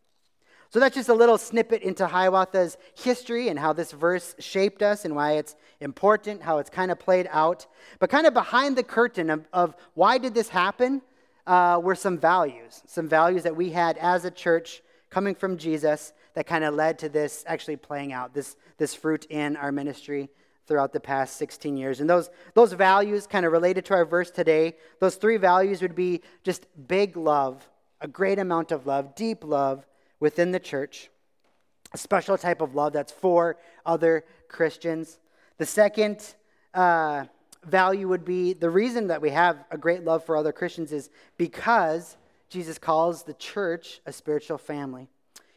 So 0.71 0.78
that's 0.78 0.95
just 0.95 1.09
a 1.09 1.14
little 1.14 1.37
snippet 1.37 1.83
into 1.83 2.07
Hiawatha's 2.07 2.76
history 2.95 3.49
and 3.49 3.59
how 3.59 3.73
this 3.73 3.90
verse 3.90 4.37
shaped 4.38 4.83
us 4.83 5.04
and 5.04 5.16
why 5.16 5.33
it's 5.33 5.57
important, 5.80 6.42
how 6.42 6.59
it's 6.59 6.71
kind 6.71 6.92
of 6.92 6.99
played 7.00 7.28
out. 7.33 7.66
But 7.99 8.09
kind 8.09 8.25
of 8.25 8.35
behind 8.35 8.76
the 8.76 8.85
curtain 8.85 9.30
of, 9.30 9.49
of 9.52 9.75
why 9.95 10.19
did 10.19 10.33
this 10.33 10.49
happen 10.49 11.02
uh, 11.45 11.80
were 11.83 11.97
some 11.97 12.19
values, 12.19 12.83
some 12.87 13.09
values 13.09 13.42
that 13.42 13.57
we 13.57 13.71
had 13.71 13.99
as 13.99 14.25
a 14.25 14.30
church 14.30 14.80
coming 15.10 15.34
from 15.34 15.58
Jesus 15.58 16.12
that 16.34 16.46
kind 16.46 16.64
of 16.64 16.74
led 16.74 16.98
to 17.00 17.08
this 17.08 17.44
actually 17.46 17.76
playing 17.76 18.12
out, 18.12 18.32
this, 18.32 18.56
this 18.78 18.94
fruit 18.94 19.26
in 19.26 19.56
our 19.56 19.72
ministry 19.72 20.30
throughout 20.66 20.92
the 20.92 21.00
past 21.00 21.36
16 21.36 21.76
years. 21.76 22.00
And 22.00 22.08
those, 22.08 22.30
those 22.54 22.72
values, 22.72 23.26
kind 23.26 23.44
of 23.44 23.50
related 23.50 23.84
to 23.86 23.94
our 23.94 24.04
verse 24.04 24.30
today, 24.30 24.76
those 25.00 25.16
three 25.16 25.36
values 25.36 25.82
would 25.82 25.96
be 25.96 26.22
just 26.44 26.66
big 26.86 27.16
love, 27.16 27.68
a 28.00 28.06
great 28.06 28.38
amount 28.38 28.70
of 28.70 28.86
love, 28.86 29.16
deep 29.16 29.42
love 29.42 29.84
within 30.20 30.52
the 30.52 30.60
church, 30.60 31.10
a 31.92 31.98
special 31.98 32.38
type 32.38 32.60
of 32.60 32.76
love 32.76 32.92
that's 32.92 33.10
for 33.10 33.56
other 33.84 34.24
Christians. 34.46 35.18
The 35.58 35.66
second 35.66 36.34
uh, 36.72 37.24
value 37.64 38.06
would 38.06 38.24
be 38.24 38.52
the 38.52 38.70
reason 38.70 39.08
that 39.08 39.20
we 39.20 39.30
have 39.30 39.64
a 39.72 39.76
great 39.76 40.04
love 40.04 40.24
for 40.24 40.36
other 40.36 40.52
Christians 40.52 40.92
is 40.92 41.10
because 41.36 42.16
Jesus 42.50 42.78
calls 42.78 43.23
the 43.23 43.35
church 43.35 44.00
a 44.04 44.12
spiritual 44.12 44.59
family. 44.59 45.09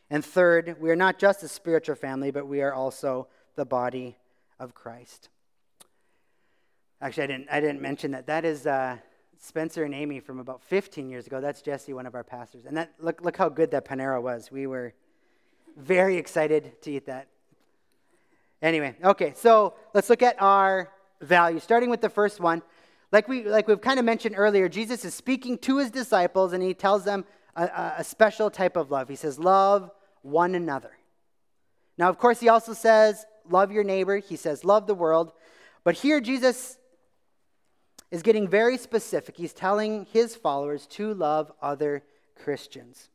And 0.09 0.23
third, 0.23 0.77
we 0.79 0.91
are 0.91 0.95
not 0.95 1.17
just 1.17 1.41
a 1.41 1.47
spiritual 1.47 1.95
family, 1.95 2.29
but 2.29 2.47
we 2.47 2.61
are 2.61 2.71
also 2.71 3.27
the 3.55 3.65
body 3.65 4.15
of 4.59 4.75
Christ. 4.75 5.29
Actually, 7.01 7.23
I 7.23 7.27
didn't, 7.27 7.47
I 7.51 7.59
didn't 7.59 7.81
mention 7.81 8.11
that. 8.11 8.27
That 8.27 8.45
is 8.45 8.67
uh, 8.67 8.97
Spencer 9.39 9.83
and 9.83 9.93
Amy 9.95 10.19
from 10.19 10.39
about 10.39 10.61
15 10.61 11.09
years 11.09 11.25
ago. 11.25 11.41
That's 11.41 11.63
Jesse, 11.63 11.93
one 11.93 12.05
of 12.05 12.13
our 12.13 12.23
pastors. 12.23 12.65
And 12.65 12.77
that, 12.77 12.93
look, 12.99 13.21
look 13.21 13.35
how 13.35 13.49
good 13.49 13.71
that 13.71 13.85
Panera 13.85 14.21
was. 14.21 14.51
We 14.51 14.67
were 14.67 14.93
very 15.75 16.17
excited 16.17 16.79
to 16.83 16.91
eat 16.91 17.07
that. 17.07 17.27
Anyway, 18.61 18.95
okay, 19.03 19.33
so 19.35 19.73
let's 19.93 20.09
look 20.09 20.21
at 20.21 20.39
our 20.41 20.89
values, 21.19 21.63
starting 21.63 21.89
with 21.89 22.01
the 22.01 22.09
first 22.09 22.39
one. 22.39 22.61
Like, 23.13 23.27
we, 23.27 23.43
like 23.43 23.67
we've 23.67 23.79
kind 23.79 23.99
of 23.99 24.05
mentioned 24.05 24.33
earlier, 24.35 24.67
Jesus 24.67 25.05
is 25.05 25.13
speaking 25.13 25.59
to 25.59 25.77
his 25.77 25.91
disciples 25.91 26.51
and 26.51 26.63
he 26.63 26.73
tells 26.73 27.05
them 27.05 27.25
a, 27.55 27.93
a 27.99 28.03
special 28.03 28.49
type 28.49 28.75
of 28.75 28.89
love. 28.89 29.07
He 29.07 29.15
says, 29.15 29.37
Love 29.37 29.91
one 30.23 30.55
another. 30.55 30.89
Now, 31.95 32.09
of 32.09 32.17
course, 32.17 32.39
he 32.39 32.49
also 32.49 32.73
says, 32.73 33.27
Love 33.47 33.71
your 33.71 33.83
neighbor. 33.83 34.17
He 34.17 34.35
says, 34.35 34.65
Love 34.65 34.87
the 34.87 34.95
world. 34.95 35.31
But 35.83 35.93
here, 35.93 36.21
Jesus 36.21 36.79
is 38.09 38.23
getting 38.23 38.47
very 38.47 38.79
specific. 38.79 39.37
He's 39.37 39.53
telling 39.53 40.07
his 40.11 40.35
followers 40.35 40.87
to 40.87 41.13
love 41.13 41.51
other 41.61 42.03
Christians 42.35 43.09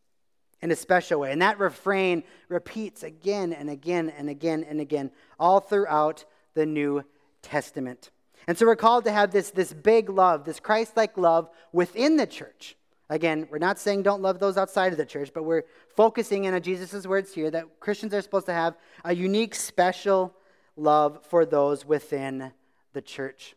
in 0.62 0.70
a 0.70 0.76
special 0.76 1.18
way. 1.18 1.32
And 1.32 1.42
that 1.42 1.58
refrain 1.58 2.22
repeats 2.48 3.02
again 3.02 3.52
and 3.52 3.68
again 3.68 4.12
and 4.16 4.30
again 4.30 4.62
and 4.62 4.80
again, 4.80 5.10
all 5.40 5.58
throughout 5.58 6.24
the 6.54 6.66
New 6.66 7.04
Testament. 7.42 8.10
And 8.48 8.56
so 8.56 8.64
we're 8.64 8.76
called 8.76 9.04
to 9.04 9.12
have 9.12 9.30
this, 9.30 9.50
this 9.50 9.74
big 9.74 10.08
love, 10.08 10.44
this 10.44 10.58
Christ 10.58 10.96
like 10.96 11.18
love 11.18 11.50
within 11.70 12.16
the 12.16 12.26
church. 12.26 12.76
Again, 13.10 13.46
we're 13.50 13.58
not 13.58 13.78
saying 13.78 14.02
don't 14.02 14.22
love 14.22 14.38
those 14.38 14.56
outside 14.56 14.90
of 14.90 14.96
the 14.96 15.04
church, 15.04 15.32
but 15.34 15.42
we're 15.42 15.64
focusing 15.94 16.44
in 16.44 16.54
on 16.54 16.62
Jesus' 16.62 17.06
words 17.06 17.34
here 17.34 17.50
that 17.50 17.78
Christians 17.78 18.14
are 18.14 18.22
supposed 18.22 18.46
to 18.46 18.54
have 18.54 18.74
a 19.04 19.14
unique, 19.14 19.54
special 19.54 20.34
love 20.76 21.22
for 21.26 21.44
those 21.44 21.84
within 21.84 22.50
the 22.94 23.02
church. 23.02 23.54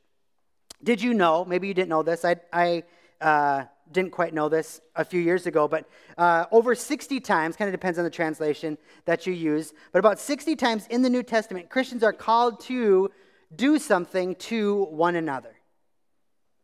Did 0.84 1.02
you 1.02 1.14
know, 1.14 1.46
maybe 1.46 1.70
you 1.70 1.74
didn't 1.74 1.90
know 1.90 2.04
this, 2.04 2.26
I, 2.26 2.36
I 2.52 2.84
uh, 3.22 3.64
didn't 3.94 4.12
quite 4.12 4.34
know 4.34 4.50
this 4.50 4.82
a 4.98 5.06
few 5.06 5.22
years 5.22 5.48
ago, 5.48 5.70
but 5.70 5.88
uh, 6.18 6.48
over 6.52 6.76
60 6.76 7.22
times, 7.22 7.56
kind 7.56 7.70
of 7.70 7.74
depends 7.74 7.98
on 7.98 8.04
the 8.04 8.10
translation 8.10 8.78
that 9.06 9.26
you 9.26 9.32
use, 9.32 9.74
but 9.94 10.00
about 10.00 10.20
60 10.20 10.56
times 10.58 10.86
in 10.90 11.02
the 11.02 11.10
New 11.10 11.24
Testament, 11.24 11.70
Christians 11.70 12.04
are 12.04 12.14
called 12.14 12.60
to 12.62 13.10
do 13.56 13.80
something 13.80 14.36
to 14.36 14.86
one 14.86 15.16
another. 15.16 15.56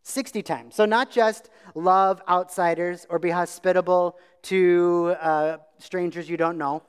60 0.04 0.42
times. 0.42 0.76
So, 0.76 0.86
not 0.86 1.12
just 1.12 1.50
love 1.76 2.22
outsiders 2.30 3.06
or 3.10 3.20
be 3.20 3.30
hospitable 3.30 4.18
to 4.44 5.16
uh, 5.20 5.58
strangers 5.80 6.30
you 6.30 6.38
don't 6.38 6.58
know, 6.58 6.84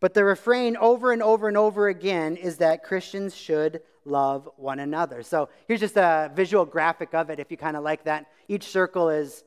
but 0.00 0.14
the 0.14 0.24
refrain 0.24 0.76
over 0.76 1.12
and 1.12 1.22
over 1.22 1.46
and 1.46 1.56
over 1.56 1.86
again 1.86 2.36
is 2.36 2.56
that 2.56 2.82
Christians 2.82 3.36
should 3.36 3.82
love 4.04 4.48
one 4.56 4.80
another. 4.80 5.22
So, 5.22 5.48
here's 5.68 5.78
just 5.78 5.96
a 5.96 6.32
visual 6.34 6.64
graphic 6.64 7.14
of 7.14 7.30
it 7.30 7.38
if 7.38 7.52
you 7.52 7.56
kind 7.56 7.76
of 7.76 7.84
like 7.84 8.02
that. 8.02 8.26
Each 8.48 8.64
circle 8.64 9.10
is 9.10 9.44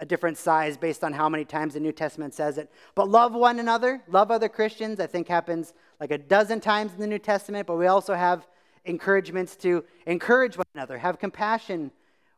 a 0.00 0.06
different 0.06 0.38
size 0.38 0.78
based 0.78 1.04
on 1.04 1.12
how 1.12 1.28
many 1.28 1.44
times 1.44 1.74
the 1.74 1.80
New 1.80 1.92
Testament 1.92 2.32
says 2.32 2.56
it. 2.56 2.70
But 2.94 3.10
love 3.10 3.34
one 3.34 3.58
another, 3.58 4.02
love 4.08 4.30
other 4.30 4.48
Christians, 4.48 5.00
I 5.00 5.06
think 5.06 5.28
happens 5.28 5.74
like 6.00 6.10
a 6.10 6.18
dozen 6.18 6.60
times 6.60 6.94
in 6.94 7.00
the 7.00 7.06
New 7.06 7.18
Testament, 7.18 7.66
but 7.66 7.76
we 7.76 7.86
also 7.86 8.14
have 8.14 8.46
encouragements 8.84 9.56
to 9.56 9.84
encourage 10.06 10.56
one 10.56 10.66
another, 10.74 10.98
have 10.98 11.18
compassion 11.18 11.90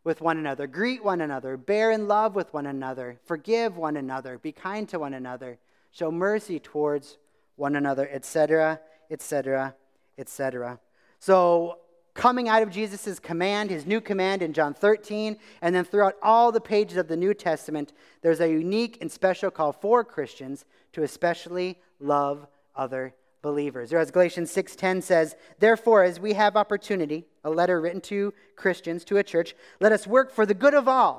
with 0.05 0.21
one 0.21 0.39
another, 0.39 0.67
greet 0.67 1.03
one 1.03 1.21
another, 1.21 1.57
bear 1.57 1.91
in 1.91 2.07
love 2.07 2.35
with 2.37 2.53
one 2.55 2.67
another, 2.67 3.19
forgive 3.25 3.77
one 3.77 3.97
another, 3.97 4.39
be 4.39 4.53
kind 4.53 4.89
to 4.89 4.99
one 4.99 5.15
another, 5.15 5.59
show 5.91 6.13
mercy 6.13 6.61
towards 6.61 7.19
one 7.57 7.75
another, 7.75 8.09
etc., 8.13 8.81
etc., 9.11 9.75
etc. 10.17 10.79
So, 11.19 11.79
coming 12.15 12.49
out 12.49 12.63
of 12.63 12.71
Jesus' 12.71 13.19
command, 13.19 13.71
his 13.71 13.85
new 13.85 14.01
command 14.01 14.43
in 14.43 14.53
John 14.53 14.75
13, 14.75 15.37
and 15.61 15.75
then 15.75 15.85
throughout 15.85 16.15
all 16.23 16.53
the 16.53 16.61
pages 16.61 16.97
of 16.97 17.09
the 17.09 17.17
New 17.17 17.35
Testament, 17.35 17.93
there's 18.23 18.41
a 18.41 18.49
unique 18.49 18.99
and 19.01 19.11
special 19.11 19.51
call 19.51 19.73
for 19.73 20.05
Christians 20.05 20.65
to 20.93 21.03
especially 21.03 21.81
love 21.99 22.47
other 22.77 23.13
believers. 23.47 23.93
Or 23.93 23.99
as 23.99 24.11
Galatians 24.11 24.51
6:10 24.51 25.01
says, 25.01 25.37
"Therefore 25.61 26.03
as 26.03 26.19
we 26.19 26.33
have 26.33 26.57
opportunity, 26.57 27.29
a 27.45 27.51
letter 27.51 27.81
written 27.81 28.01
to 28.01 28.35
Christians 28.57 29.05
to 29.05 29.19
a 29.19 29.23
church, 29.23 29.55
let 29.79 29.93
us 29.93 30.05
work 30.05 30.33
for 30.33 30.45
the 30.45 30.53
good 30.53 30.75
of 30.75 30.89
all. 30.89 31.17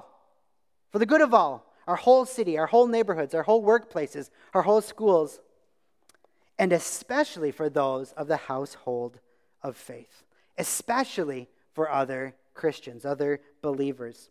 For 0.92 1.00
the 1.00 1.06
good 1.06 1.22
of 1.22 1.34
all, 1.34 1.74
our 1.88 1.96
whole 1.96 2.26
city, 2.26 2.58
our 2.58 2.68
whole 2.68 2.86
neighborhoods, 2.86 3.34
our 3.34 3.44
whole 3.44 3.64
workplaces, 3.64 4.30
our 4.54 4.64
whole 4.64 4.82
schools, 4.82 5.40
and 6.60 6.74
especially 6.74 7.50
for 7.50 7.70
those 7.70 8.12
of 8.12 8.28
the 8.28 8.36
household 8.36 9.22
of 9.64 9.78
faith, 9.78 10.26
especially 10.58 11.48
for 11.72 11.90
other 11.90 12.36
Christians, 12.54 13.06
other 13.06 13.40
believers." 13.62 14.30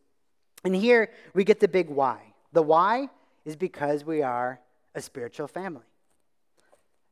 And 0.64 0.76
here 0.76 1.10
we 1.32 1.44
get 1.44 1.60
the 1.60 1.68
big 1.68 1.88
why. 1.88 2.34
The 2.52 2.62
why 2.62 3.08
is 3.46 3.56
because 3.56 4.04
we 4.04 4.20
are 4.20 4.60
a 4.94 5.00
spiritual 5.00 5.48
family. 5.48 5.86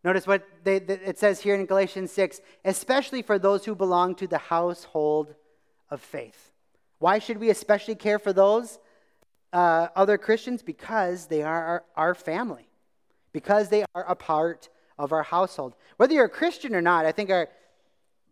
Notice 0.05 0.27
what 0.27 0.47
they, 0.63 0.77
it 0.77 1.19
says 1.19 1.41
here 1.41 1.55
in 1.55 1.65
Galatians 1.65 2.13
6 2.13 2.41
especially 2.65 3.23
for 3.23 3.39
those 3.39 3.65
who 3.65 3.75
belong 3.75 4.15
to 4.17 4.27
the 4.27 4.39
household 4.39 5.35
of 5.91 6.01
faith. 6.01 6.53
Why 6.99 7.19
should 7.19 7.39
we 7.39 7.51
especially 7.51 7.95
care 7.95 8.19
for 8.19 8.33
those 8.33 8.79
uh, 9.53 9.89
other 9.97 10.19
Christians? 10.19 10.63
Because 10.63 11.27
they 11.27 11.43
are 11.43 11.65
our, 11.65 11.85
our 11.97 12.15
family, 12.15 12.69
because 13.33 13.71
they 13.71 13.85
are 13.95 14.05
a 14.05 14.15
part 14.15 14.69
of 14.99 15.13
our 15.13 15.23
household. 15.23 15.75
Whether 15.97 16.15
you're 16.15 16.27
a 16.27 16.31
Christian 16.31 16.75
or 16.75 16.83
not, 16.83 17.07
I 17.07 17.13
think 17.13 17.31
our, 17.31 17.49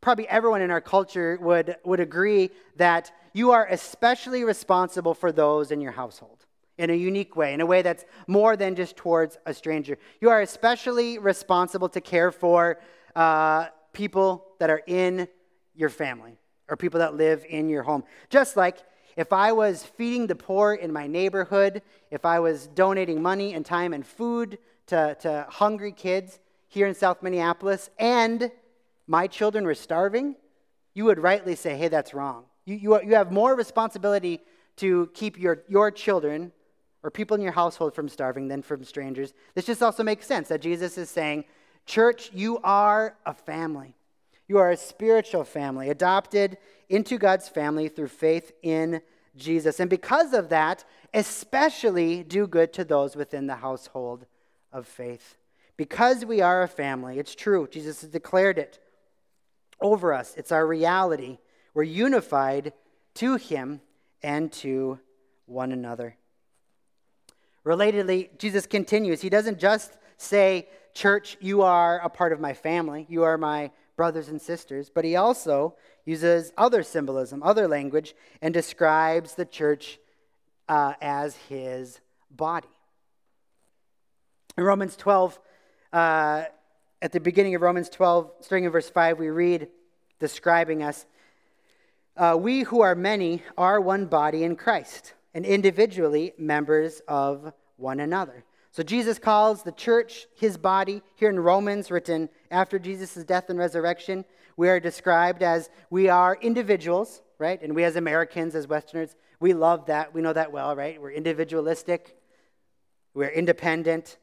probably 0.01 0.29
everyone 0.29 0.63
in 0.63 0.71
our 0.71 0.81
culture 0.81 1.39
would, 1.41 1.77
would 1.85 2.01
agree 2.01 2.51
that 2.77 3.11
you 3.33 3.53
are 3.53 3.67
especially 3.67 4.45
responsible 4.45 5.15
for 5.15 5.33
those 5.33 5.73
in 5.73 5.81
your 5.81 5.93
household 5.93 6.42
in 6.83 6.91
a 6.91 6.95
unique 6.95 7.37
way, 7.37 7.55
in 7.55 7.61
a 7.61 7.67
way 7.67 7.81
that's 7.81 8.05
more 8.27 8.57
than 8.57 8.75
just 8.75 8.97
towards 8.97 9.39
a 9.47 9.55
stranger. 9.55 9.97
You 10.21 10.31
are 10.31 10.41
especially 10.41 11.17
responsible 11.19 11.89
to 11.91 12.01
care 12.01 12.33
for 12.33 12.81
uh, 13.15 13.69
people 13.93 14.45
that 14.59 14.69
are 14.69 14.83
in 14.89 15.29
your 15.77 15.89
family 15.89 16.39
or 16.69 16.77
people 16.77 16.99
that 16.99 17.15
live 17.15 17.45
in 17.49 17.69
your 17.69 17.85
home. 17.85 18.03
Just 18.31 18.57
like 18.57 18.79
if 19.17 19.33
I 19.33 19.53
was 19.53 19.85
feeding 19.85 20.27
the 20.27 20.35
poor 20.35 20.75
in 20.75 20.93
my 20.93 21.07
neighborhood, 21.07 21.83
if 22.11 22.25
I 22.25 22.41
was 22.41 22.67
donating 22.67 23.23
money 23.23 23.55
and 23.55 23.65
time 23.65 23.93
and 23.93 24.05
food 24.05 24.59
to, 24.89 25.17
to 25.21 25.47
hungry 25.49 25.93
kids 25.93 26.41
here 26.67 26.89
in 26.89 26.95
South 26.95 27.23
Minneapolis, 27.23 27.91
and 27.99 28.51
my 29.07 29.29
children 29.29 29.65
were 29.65 29.77
starving, 29.77 30.35
you 30.95 31.05
would 31.05 31.21
rightly 31.21 31.55
say, 31.55 31.77
hey, 31.77 31.87
that's 31.87 32.13
wrong. 32.13 32.47
You, 32.65 32.75
you, 32.75 33.03
you 33.03 33.15
have 33.15 33.31
more 33.31 33.55
responsibility 33.55 34.41
to 34.79 35.11
keep 35.15 35.39
your, 35.39 35.63
your 35.69 35.93
children 35.93 36.51
or 37.03 37.11
people 37.11 37.35
in 37.35 37.43
your 37.43 37.53
household 37.53 37.95
from 37.95 38.09
starving 38.09 38.49
than 38.49 38.63
from 38.63 38.85
strangers. 38.85 39.35
This 39.55 39.67
just 39.67 39.83
also 39.83 40.03
makes 40.03 40.27
sense 40.27 40.49
that 40.49 40.61
Jesus 40.61 40.97
is 40.97 41.11
saying, 41.11 41.45
Church, 41.85 42.31
you 42.33 42.59
are 42.63 43.17
a 43.27 43.35
family. 43.35 43.97
You 44.49 44.59
are 44.59 44.71
a 44.71 44.77
spiritual 44.77 45.45
family, 45.45 45.89
adopted 45.89 46.59
into 46.89 47.19
God's 47.19 47.49
family 47.49 47.89
through 47.89 48.09
faith 48.09 48.53
in 48.63 49.01
Jesus. 49.37 49.81
And 49.81 49.89
because 49.89 50.33
of 50.33 50.51
that, 50.51 50.85
especially 51.15 52.23
do 52.23 52.47
good 52.47 52.73
to 52.75 52.85
those 52.85 53.17
within 53.17 53.47
the 53.47 53.57
household 53.57 54.27
of 54.73 54.87
faith. 54.87 55.39
Because 55.77 56.25
we 56.25 56.41
are 56.41 56.63
a 56.63 56.69
family, 56.69 57.19
it's 57.19 57.35
true. 57.35 57.67
Jesus 57.71 58.03
has 58.03 58.11
declared 58.11 58.59
it 58.59 58.79
over 59.81 60.13
us. 60.13 60.35
It's 60.37 60.53
our 60.53 60.67
reality. 60.67 61.39
We're 61.75 61.83
unified 61.85 62.73
to 63.15 63.37
Him 63.37 63.81
and 64.23 64.53
to 64.53 65.01
one 65.47 65.73
another. 65.73 66.17
Relatedly, 67.65 68.37
Jesus 68.39 68.67
continues. 68.67 69.21
He 69.21 69.29
doesn't 69.29 69.59
just 69.59 69.97
say 70.17 70.69
Church, 70.95 71.39
you 71.41 71.63
are 71.63 72.01
a 72.01 72.09
part 72.09 72.33
of 72.33 72.41
my 72.41 72.53
family. 72.53 73.07
You 73.09 73.23
are 73.23 73.39
my 73.39 73.71
brothers 73.97 74.29
and 74.29 74.41
sisters. 74.41 74.91
But 74.91 75.05
he 75.05 75.17
also 75.17 75.75
uses 76.05 76.53
other 76.59 76.83
symbolism, 76.83 77.43
other 77.43 77.67
language, 77.67 78.15
and 78.41 78.53
describes 78.53 79.35
the 79.35 79.45
church 79.45 79.99
uh, 80.69 80.95
as 81.01 81.37
his 81.49 82.01
body. 82.31 82.69
In 84.57 84.65
Romans 84.65 84.97
12, 84.97 85.39
uh, 85.93 86.45
at 87.01 87.13
the 87.13 87.21
beginning 87.21 87.55
of 87.55 87.63
Romans 87.63 87.89
12, 87.89 88.31
starting 88.41 88.65
in 88.65 88.71
verse 88.71 88.91
5, 88.91 89.19
we 89.19 89.31
read, 89.31 89.69
describing 90.19 90.83
us 90.83 91.07
uh, 92.17 92.37
We 92.39 92.63
who 92.63 92.83
are 92.83 92.95
many 92.95 93.43
are 93.57 93.81
one 93.81 94.07
body 94.07 94.45
in 94.45 94.57
Christ, 94.57 95.15
and 95.35 95.45
individually 95.45 96.33
members 96.39 97.01
of 97.09 97.53
one 97.77 98.01
another. 98.01 98.45
So 98.71 98.83
Jesus 98.83 99.19
calls 99.19 99.63
the 99.63 99.73
church 99.73 100.27
his 100.35 100.57
body. 100.57 101.03
Here 101.17 101.29
in 101.29 101.39
Romans, 101.39 101.91
written 101.91 102.29
after 102.51 102.79
Jesus' 102.79 103.25
death 103.25 103.51
and 103.51 103.59
resurrection, 103.59 104.25
we 104.57 104.69
are 104.69 104.81
described 104.81 105.43
as 105.43 105.69
we 105.91 106.09
are 106.09 106.39
individuals, 106.41 107.23
right? 107.39 107.61
And 107.63 107.75
we 107.75 107.85
as 107.85 107.97
Americans, 107.97 108.55
as 108.55 108.67
Westerners, 108.67 109.15
we 109.41 109.53
love 109.53 109.87
that. 109.87 110.15
We 110.15 110.23
know 110.23 110.33
that 110.33 110.53
well, 110.53 110.75
right? 110.75 111.01
We're 111.01 111.11
individualistic, 111.11 112.17
we're 113.13 113.29
independent. 113.29 114.17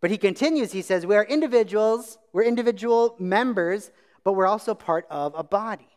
But 0.00 0.12
he 0.12 0.18
continues, 0.18 0.70
he 0.70 0.82
says, 0.82 1.04
we 1.04 1.16
are 1.16 1.24
individuals, 1.24 2.18
we're 2.32 2.44
individual 2.44 3.16
members, 3.18 3.90
but 4.22 4.34
we're 4.34 4.46
also 4.46 4.74
part 4.74 5.06
of 5.10 5.34
a 5.36 5.42
body. 5.42 5.88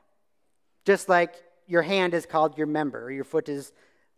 Just 0.86 1.08
like 1.08 1.36
your 1.68 1.84
hand 1.84 2.16
is 2.16 2.26
called 2.26 2.58
your 2.58 2.66
member, 2.66 3.04
or 3.04 3.12
your 3.12 3.24
foot 3.24 3.48
is 3.48 3.72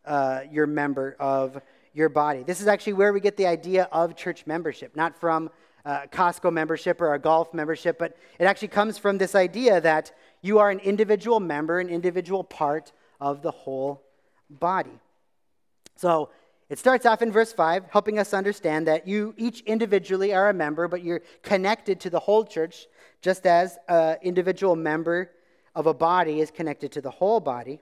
uh, 0.06 0.42
your 0.52 0.68
member 0.68 1.16
of 1.20 1.62
your 1.94 2.10
body. 2.10 2.44
This 2.44 2.62
is 2.62 2.68
actually 2.68 2.94
where 2.94 3.14
we 3.14 3.20
get 3.20 3.38
the 3.38 3.48
idea 3.48 3.88
of 3.92 4.16
church 4.16 4.46
membership, 4.48 4.96
not 4.96 5.20
from 5.20 5.50
uh, 5.86 6.02
Costco 6.12 6.52
membership 6.52 7.02
or 7.02 7.14
a 7.14 7.20
golf 7.20 7.54
membership, 7.54 8.00
but 8.00 8.18
it 8.40 8.46
actually 8.46 8.70
comes 8.70 8.98
from 8.98 9.18
this 9.18 9.36
idea 9.36 9.82
that 9.82 10.12
you 10.42 10.60
are 10.60 10.70
an 10.70 10.80
individual 10.80 11.40
member, 11.40 11.80
an 11.80 11.90
individual 11.90 12.44
part 12.44 12.92
of 13.20 13.42
the 13.42 13.52
whole 13.52 14.04
body. 14.50 15.00
So 15.96 16.30
it 16.70 16.80
starts 16.80 17.06
off 17.06 17.22
in 17.22 17.32
verse 17.32 17.54
5, 17.54 17.86
helping 17.92 18.18
us 18.18 18.34
understand 18.34 18.88
that 18.88 19.08
you 19.08 19.34
each 19.38 19.62
individually 19.62 20.34
are 20.34 20.50
a 20.50 20.54
member, 20.54 20.88
but 20.88 21.04
you're 21.04 21.22
connected 21.42 22.00
to 22.02 22.10
the 22.10 22.20
whole 22.20 22.44
church, 22.44 22.88
just 23.22 23.46
as 23.46 23.78
an 23.88 24.18
individual 24.22 24.76
member 24.76 25.32
of 25.76 25.88
a 25.88 25.94
body 25.94 26.40
is 26.40 26.52
connected 26.52 26.92
to 26.94 27.02
the 27.02 27.12
whole 27.12 27.40
body. 27.40 27.82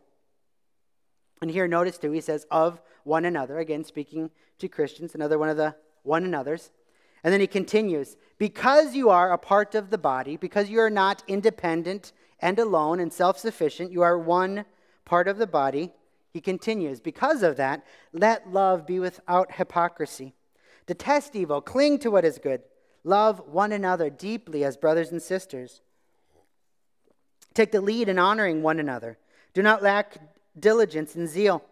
And 1.41 1.49
here, 1.49 1.67
notice 1.67 1.97
too, 1.97 2.11
he 2.11 2.21
says, 2.21 2.45
of 2.51 2.79
one 3.03 3.25
another, 3.25 3.57
again, 3.57 3.83
speaking 3.83 4.29
to 4.59 4.67
Christians, 4.67 5.15
another 5.15 5.39
one 5.39 5.49
of 5.49 5.57
the 5.57 5.75
one 6.03 6.23
another's. 6.23 6.69
And 7.23 7.33
then 7.33 7.41
he 7.41 7.47
continues, 7.47 8.15
because 8.37 8.95
you 8.95 9.09
are 9.09 9.31
a 9.31 9.37
part 9.37 9.75
of 9.75 9.89
the 9.89 9.97
body, 9.97 10.37
because 10.37 10.69
you 10.69 10.79
are 10.79 10.89
not 10.89 11.23
independent 11.27 12.13
and 12.39 12.57
alone 12.57 12.99
and 12.99 13.11
self 13.11 13.37
sufficient, 13.37 13.91
you 13.91 14.01
are 14.01 14.17
one 14.17 14.65
part 15.05 15.27
of 15.27 15.37
the 15.37 15.47
body. 15.47 15.91
He 16.31 16.41
continues, 16.41 16.99
because 16.99 17.43
of 17.43 17.57
that, 17.57 17.83
let 18.13 18.51
love 18.51 18.87
be 18.87 18.99
without 18.99 19.53
hypocrisy. 19.53 20.33
Detest 20.85 21.35
evil, 21.35 21.61
cling 21.61 21.99
to 21.99 22.11
what 22.11 22.25
is 22.25 22.37
good, 22.37 22.61
love 23.03 23.41
one 23.47 23.71
another 23.71 24.09
deeply 24.09 24.63
as 24.63 24.77
brothers 24.77 25.11
and 25.11 25.21
sisters. 25.21 25.81
Take 27.53 27.71
the 27.71 27.81
lead 27.81 28.09
in 28.09 28.17
honoring 28.17 28.61
one 28.61 28.79
another. 28.79 29.17
Do 29.53 29.61
not 29.61 29.83
lack 29.83 30.17
diligence 30.59 31.15
and 31.15 31.27
zeal. 31.27 31.63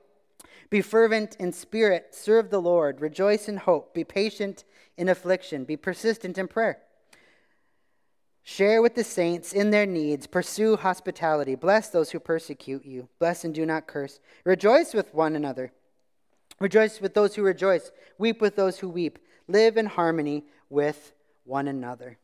Be 0.69 0.81
fervent 0.81 1.35
in 1.39 1.51
spirit, 1.51 2.13
serve 2.13 2.49
the 2.49 2.61
Lord, 2.61 3.01
rejoice 3.01 3.49
in 3.49 3.57
hope, 3.57 3.93
be 3.93 4.03
patient 4.03 4.63
in 4.97 5.09
affliction, 5.09 5.63
be 5.63 5.75
persistent 5.75 6.37
in 6.37 6.47
prayer. 6.47 6.79
Share 8.43 8.81
with 8.81 8.95
the 8.95 9.03
saints 9.03 9.53
in 9.53 9.71
their 9.71 9.85
needs, 9.85 10.27
pursue 10.27 10.75
hospitality, 10.75 11.55
bless 11.55 11.89
those 11.89 12.11
who 12.11 12.19
persecute 12.19 12.85
you, 12.85 13.09
bless 13.19 13.43
and 13.43 13.53
do 13.53 13.65
not 13.65 13.87
curse. 13.87 14.19
Rejoice 14.43 14.93
with 14.93 15.13
one 15.13 15.35
another. 15.35 15.71
Rejoice 16.59 16.99
with 16.99 17.13
those 17.13 17.35
who 17.35 17.43
rejoice, 17.43 17.91
weep 18.17 18.41
with 18.41 18.55
those 18.55 18.79
who 18.79 18.89
weep. 18.89 19.19
Live 19.47 19.77
in 19.77 19.85
harmony 19.87 20.45
with 20.69 21.13
one 21.43 21.67
another. 21.67 22.17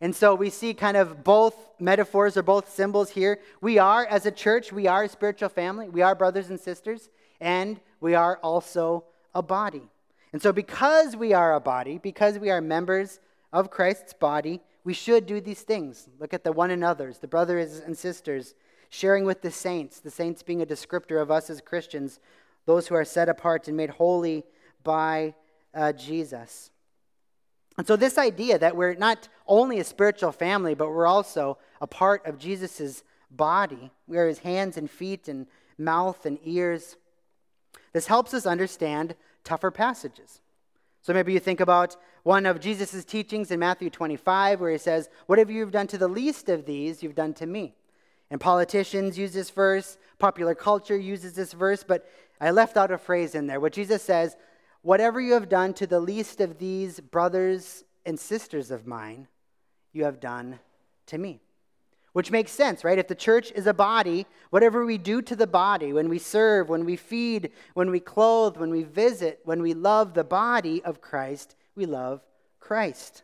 And 0.00 0.16
so 0.16 0.34
we 0.34 0.48
see 0.48 0.72
kind 0.72 0.96
of 0.96 1.22
both 1.22 1.54
metaphors 1.78 2.36
or 2.36 2.42
both 2.42 2.70
symbols 2.70 3.10
here. 3.10 3.38
We 3.60 3.78
are, 3.78 4.06
as 4.06 4.24
a 4.24 4.30
church, 4.30 4.72
we 4.72 4.86
are 4.86 5.04
a 5.04 5.08
spiritual 5.08 5.50
family. 5.50 5.88
We 5.88 6.02
are 6.02 6.14
brothers 6.14 6.48
and 6.48 6.58
sisters, 6.58 7.10
and 7.40 7.80
we 8.00 8.14
are 8.14 8.38
also 8.42 9.04
a 9.34 9.42
body. 9.42 9.82
And 10.32 10.40
so, 10.40 10.52
because 10.52 11.16
we 11.16 11.32
are 11.34 11.54
a 11.54 11.60
body, 11.60 11.98
because 11.98 12.38
we 12.38 12.50
are 12.50 12.60
members 12.60 13.20
of 13.52 13.70
Christ's 13.70 14.12
body, 14.12 14.60
we 14.84 14.94
should 14.94 15.26
do 15.26 15.40
these 15.40 15.62
things. 15.62 16.08
Look 16.18 16.32
at 16.32 16.44
the 16.44 16.52
one 16.52 16.70
another's, 16.70 17.18
the 17.18 17.28
brothers 17.28 17.80
and 17.80 17.96
sisters, 17.96 18.54
sharing 18.88 19.24
with 19.24 19.42
the 19.42 19.50
saints, 19.50 20.00
the 20.00 20.10
saints 20.10 20.42
being 20.42 20.62
a 20.62 20.66
descriptor 20.66 21.20
of 21.20 21.30
us 21.30 21.50
as 21.50 21.60
Christians, 21.60 22.20
those 22.64 22.88
who 22.88 22.94
are 22.94 23.04
set 23.04 23.28
apart 23.28 23.68
and 23.68 23.76
made 23.76 23.90
holy 23.90 24.44
by 24.82 25.34
uh, 25.74 25.92
Jesus. 25.92 26.69
And 27.78 27.86
so, 27.86 27.96
this 27.96 28.18
idea 28.18 28.58
that 28.58 28.76
we're 28.76 28.94
not 28.94 29.28
only 29.46 29.78
a 29.78 29.84
spiritual 29.84 30.32
family, 30.32 30.74
but 30.74 30.88
we're 30.90 31.06
also 31.06 31.58
a 31.80 31.86
part 31.86 32.26
of 32.26 32.38
Jesus' 32.38 33.02
body, 33.30 33.90
we 34.06 34.18
are 34.18 34.28
his 34.28 34.40
hands 34.40 34.76
and 34.76 34.90
feet 34.90 35.28
and 35.28 35.46
mouth 35.78 36.26
and 36.26 36.38
ears. 36.44 36.96
This 37.92 38.06
helps 38.06 38.34
us 38.34 38.46
understand 38.46 39.14
tougher 39.44 39.70
passages. 39.70 40.40
So 41.02 41.14
maybe 41.14 41.32
you 41.32 41.40
think 41.40 41.60
about 41.60 41.96
one 42.22 42.44
of 42.44 42.60
Jesus' 42.60 43.04
teachings 43.04 43.50
in 43.50 43.58
Matthew 43.58 43.88
25, 43.88 44.60
where 44.60 44.72
he 44.72 44.78
says, 44.78 45.08
Whatever 45.26 45.52
you've 45.52 45.72
done 45.72 45.86
to 45.88 45.98
the 45.98 46.08
least 46.08 46.48
of 46.48 46.66
these, 46.66 47.02
you've 47.02 47.14
done 47.14 47.32
to 47.34 47.46
me. 47.46 47.74
And 48.30 48.40
politicians 48.40 49.18
use 49.18 49.32
this 49.32 49.50
verse, 49.50 49.98
popular 50.18 50.54
culture 50.54 50.96
uses 50.96 51.32
this 51.32 51.52
verse, 51.52 51.82
but 51.82 52.06
I 52.40 52.50
left 52.50 52.76
out 52.76 52.90
a 52.90 52.98
phrase 52.98 53.34
in 53.34 53.46
there. 53.46 53.60
What 53.60 53.72
Jesus 53.72 54.02
says, 54.02 54.36
Whatever 54.82 55.20
you 55.20 55.34
have 55.34 55.48
done 55.48 55.74
to 55.74 55.86
the 55.86 56.00
least 56.00 56.40
of 56.40 56.58
these 56.58 57.00
brothers 57.00 57.84
and 58.06 58.18
sisters 58.18 58.70
of 58.70 58.86
mine, 58.86 59.28
you 59.92 60.04
have 60.04 60.20
done 60.20 60.58
to 61.06 61.18
me. 61.18 61.40
Which 62.12 62.32
makes 62.32 62.50
sense, 62.50 62.82
right? 62.82 62.98
If 62.98 63.06
the 63.06 63.14
church 63.14 63.52
is 63.52 63.66
a 63.66 63.74
body, 63.74 64.26
whatever 64.50 64.84
we 64.84 64.98
do 64.98 65.22
to 65.22 65.36
the 65.36 65.46
body, 65.46 65.92
when 65.92 66.08
we 66.08 66.18
serve, 66.18 66.68
when 66.68 66.84
we 66.84 66.96
feed, 66.96 67.52
when 67.74 67.90
we 67.90 68.00
clothe, 68.00 68.56
when 68.56 68.70
we 68.70 68.82
visit, 68.82 69.40
when 69.44 69.62
we 69.62 69.74
love 69.74 70.14
the 70.14 70.24
body 70.24 70.82
of 70.82 71.00
Christ, 71.00 71.54
we 71.76 71.86
love 71.86 72.20
Christ. 72.58 73.22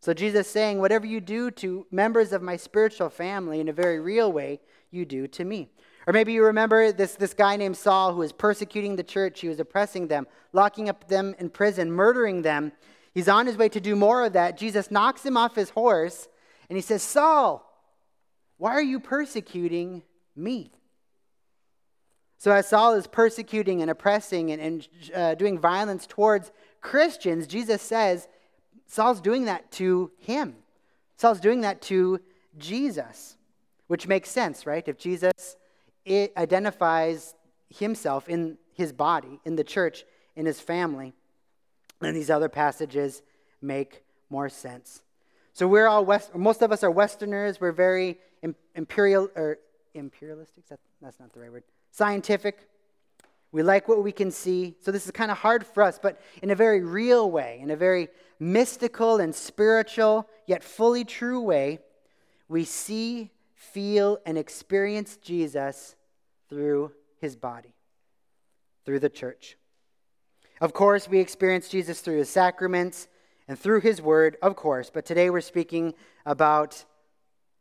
So 0.00 0.14
Jesus 0.14 0.48
saying, 0.48 0.80
whatever 0.80 1.06
you 1.06 1.20
do 1.20 1.50
to 1.52 1.86
members 1.90 2.32
of 2.32 2.42
my 2.42 2.56
spiritual 2.56 3.10
family 3.10 3.60
in 3.60 3.68
a 3.68 3.72
very 3.72 4.00
real 4.00 4.32
way, 4.32 4.60
you 4.90 5.04
do 5.04 5.28
to 5.28 5.44
me. 5.44 5.70
Or 6.06 6.12
maybe 6.12 6.32
you 6.32 6.44
remember 6.44 6.92
this, 6.92 7.14
this 7.14 7.34
guy 7.34 7.56
named 7.56 7.76
Saul 7.76 8.12
who 8.12 8.20
was 8.20 8.32
persecuting 8.32 8.96
the 8.96 9.02
church. 9.02 9.40
He 9.40 9.48
was 9.48 9.60
oppressing 9.60 10.08
them, 10.08 10.26
locking 10.52 10.88
up 10.88 11.08
them 11.08 11.34
in 11.38 11.50
prison, 11.50 11.92
murdering 11.92 12.42
them. 12.42 12.72
He's 13.12 13.28
on 13.28 13.46
his 13.46 13.56
way 13.56 13.68
to 13.68 13.80
do 13.80 13.96
more 13.96 14.24
of 14.24 14.32
that. 14.32 14.56
Jesus 14.56 14.90
knocks 14.90 15.24
him 15.24 15.36
off 15.36 15.54
his 15.54 15.70
horse 15.70 16.28
and 16.68 16.76
he 16.76 16.82
says, 16.82 17.02
Saul, 17.02 17.66
why 18.56 18.72
are 18.72 18.82
you 18.82 19.00
persecuting 19.00 20.02
me? 20.36 20.72
So, 22.38 22.52
as 22.52 22.68
Saul 22.68 22.94
is 22.94 23.06
persecuting 23.06 23.82
and 23.82 23.90
oppressing 23.90 24.50
and, 24.50 24.62
and 24.62 24.88
uh, 25.14 25.34
doing 25.34 25.58
violence 25.58 26.06
towards 26.06 26.52
Christians, 26.80 27.46
Jesus 27.46 27.82
says 27.82 28.28
Saul's 28.86 29.20
doing 29.20 29.44
that 29.44 29.70
to 29.72 30.10
him. 30.18 30.56
Saul's 31.16 31.40
doing 31.40 31.60
that 31.60 31.82
to 31.82 32.18
Jesus, 32.56 33.36
which 33.88 34.08
makes 34.08 34.30
sense, 34.30 34.64
right? 34.64 34.86
If 34.88 34.96
Jesus 34.96 35.56
it 36.10 36.32
identifies 36.36 37.36
himself 37.68 38.28
in 38.28 38.58
his 38.74 38.92
body, 38.92 39.38
in 39.44 39.54
the 39.54 39.62
church, 39.62 40.04
in 40.34 40.44
his 40.44 40.60
family. 40.60 41.12
And 42.00 42.16
these 42.16 42.30
other 42.30 42.48
passages 42.48 43.22
make 43.62 44.02
more 44.28 44.48
sense. 44.48 45.02
So 45.52 45.68
we're 45.68 45.86
all 45.86 46.04
West, 46.04 46.34
most 46.34 46.62
of 46.62 46.72
us 46.72 46.82
are 46.82 46.90
Westerners. 46.90 47.60
We're 47.60 47.70
very 47.70 48.18
imperial 48.74 49.30
or 49.36 49.58
imperialistic. 49.94 50.66
That, 50.68 50.80
that's 51.00 51.20
not 51.20 51.32
the 51.32 51.40
right 51.40 51.52
word. 51.52 51.62
Scientific. 51.92 52.66
We 53.52 53.62
like 53.62 53.86
what 53.86 54.02
we 54.02 54.10
can 54.10 54.32
see. 54.32 54.74
So 54.80 54.90
this 54.90 55.04
is 55.04 55.12
kind 55.12 55.30
of 55.30 55.38
hard 55.38 55.64
for 55.64 55.84
us, 55.84 56.00
but 56.02 56.20
in 56.42 56.50
a 56.50 56.56
very 56.56 56.82
real 56.82 57.30
way, 57.30 57.60
in 57.62 57.70
a 57.70 57.76
very 57.76 58.08
mystical 58.40 59.18
and 59.18 59.32
spiritual, 59.32 60.28
yet 60.46 60.64
fully 60.64 61.04
true 61.04 61.40
way, 61.40 61.78
we 62.48 62.64
see 62.64 63.30
feel, 63.54 64.18
and 64.24 64.36
experience 64.38 65.16
Jesus 65.18 65.94
through 66.50 66.92
his 67.18 67.36
body, 67.36 67.74
through 68.84 68.98
the 68.98 69.08
church. 69.08 69.56
Of 70.60 70.74
course, 70.74 71.08
we 71.08 71.20
experience 71.20 71.68
Jesus 71.68 72.00
through 72.00 72.18
his 72.18 72.28
sacraments 72.28 73.08
and 73.48 73.58
through 73.58 73.80
his 73.80 74.02
word, 74.02 74.36
of 74.42 74.56
course, 74.56 74.90
but 74.92 75.06
today 75.06 75.30
we're 75.30 75.40
speaking 75.40 75.94
about 76.26 76.84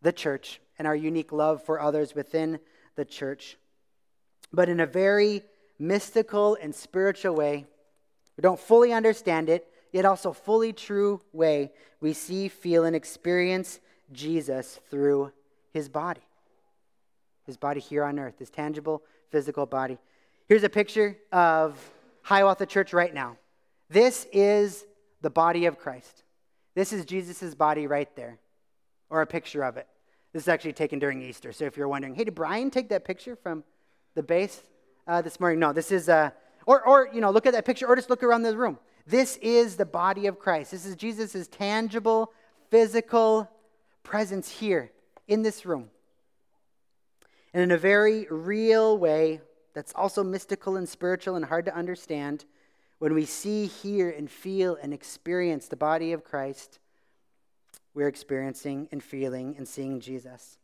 the 0.01 0.11
church 0.11 0.59
and 0.77 0.85
our 0.87 0.95
unique 0.95 1.31
love 1.31 1.63
for 1.63 1.79
others 1.79 2.13
within 2.13 2.59
the 2.95 3.05
church. 3.05 3.57
But 4.51 4.67
in 4.67 4.81
a 4.81 4.85
very 4.85 5.43
mystical 5.77 6.57
and 6.61 6.75
spiritual 6.75 7.35
way, 7.35 7.65
we 8.35 8.41
don't 8.41 8.59
fully 8.59 8.91
understand 8.91 9.49
it 9.49 9.65
yet 9.91 10.05
also 10.05 10.33
fully 10.33 10.73
true 10.73 11.21
way 11.31 11.71
we 12.01 12.13
see, 12.13 12.47
feel, 12.47 12.85
and 12.85 12.95
experience 12.95 13.79
Jesus 14.11 14.79
through 14.89 15.31
his 15.73 15.89
body. 15.89 16.21
His 17.49 17.57
body 17.57 17.79
here 17.79 18.03
on 18.03 18.19
earth, 18.19 18.37
his 18.37 18.51
tangible, 18.51 19.01
physical 19.31 19.65
body. 19.65 19.97
Here's 20.47 20.63
a 20.63 20.69
picture 20.69 21.17
of 21.31 21.79
Hiawatha 22.21 22.67
Church 22.67 22.93
right 22.93 23.11
now. 23.11 23.37
This 23.89 24.27
is 24.31 24.85
the 25.21 25.31
body 25.31 25.65
of 25.65 25.79
Christ. 25.79 26.21
This 26.75 26.93
is 26.93 27.05
Jesus' 27.05 27.55
body 27.55 27.87
right 27.87 28.15
there, 28.15 28.37
or 29.09 29.23
a 29.23 29.25
picture 29.25 29.63
of 29.63 29.77
it. 29.77 29.87
This 30.31 30.43
is 30.43 30.47
actually 30.47 30.73
taken 30.73 30.99
during 30.99 31.23
Easter. 31.23 31.51
So 31.51 31.65
if 31.65 31.75
you're 31.75 31.87
wondering, 31.87 32.13
hey, 32.13 32.25
did 32.25 32.35
Brian 32.35 32.69
take 32.69 32.89
that 32.89 33.03
picture 33.03 33.35
from 33.35 33.63
the 34.13 34.21
base 34.21 34.61
uh, 35.07 35.23
this 35.23 35.39
morning? 35.39 35.57
No, 35.57 35.73
this 35.73 35.91
is, 35.91 36.07
uh, 36.07 36.29
or, 36.67 36.85
or, 36.85 37.09
you 37.11 37.19
know, 37.19 37.31
look 37.31 37.47
at 37.47 37.53
that 37.53 37.65
picture, 37.65 37.87
or 37.87 37.95
just 37.95 38.11
look 38.11 38.21
around 38.21 38.43
the 38.43 38.55
room. 38.55 38.77
This 39.07 39.37
is 39.37 39.75
the 39.75 39.87
body 39.87 40.27
of 40.27 40.37
Christ. 40.37 40.69
This 40.69 40.85
is 40.85 40.95
Jesus' 40.95 41.47
tangible, 41.47 42.31
physical 42.69 43.49
presence 44.03 44.51
here 44.51 44.91
in 45.27 45.41
this 45.41 45.65
room. 45.65 45.89
And 47.53 47.63
in 47.63 47.71
a 47.71 47.77
very 47.77 48.27
real 48.29 48.97
way, 48.97 49.41
that's 49.73 49.93
also 49.95 50.23
mystical 50.23 50.75
and 50.75 50.87
spiritual 50.87 51.35
and 51.35 51.45
hard 51.45 51.65
to 51.65 51.75
understand, 51.75 52.45
when 52.99 53.13
we 53.13 53.25
see, 53.25 53.65
hear, 53.65 54.09
and 54.09 54.29
feel 54.29 54.77
and 54.81 54.93
experience 54.93 55.67
the 55.67 55.75
body 55.75 56.11
of 56.11 56.23
Christ, 56.23 56.79
we're 57.93 58.07
experiencing 58.07 58.87
and 58.91 59.01
feeling 59.03 59.55
and 59.57 59.67
seeing 59.67 59.99
Jesus. 59.99 60.57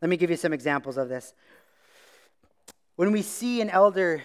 Let 0.00 0.08
me 0.08 0.16
give 0.16 0.30
you 0.30 0.36
some 0.36 0.52
examples 0.52 0.96
of 0.96 1.08
this. 1.08 1.34
When 2.96 3.12
we 3.12 3.22
see 3.22 3.60
an 3.60 3.70
elder 3.70 4.22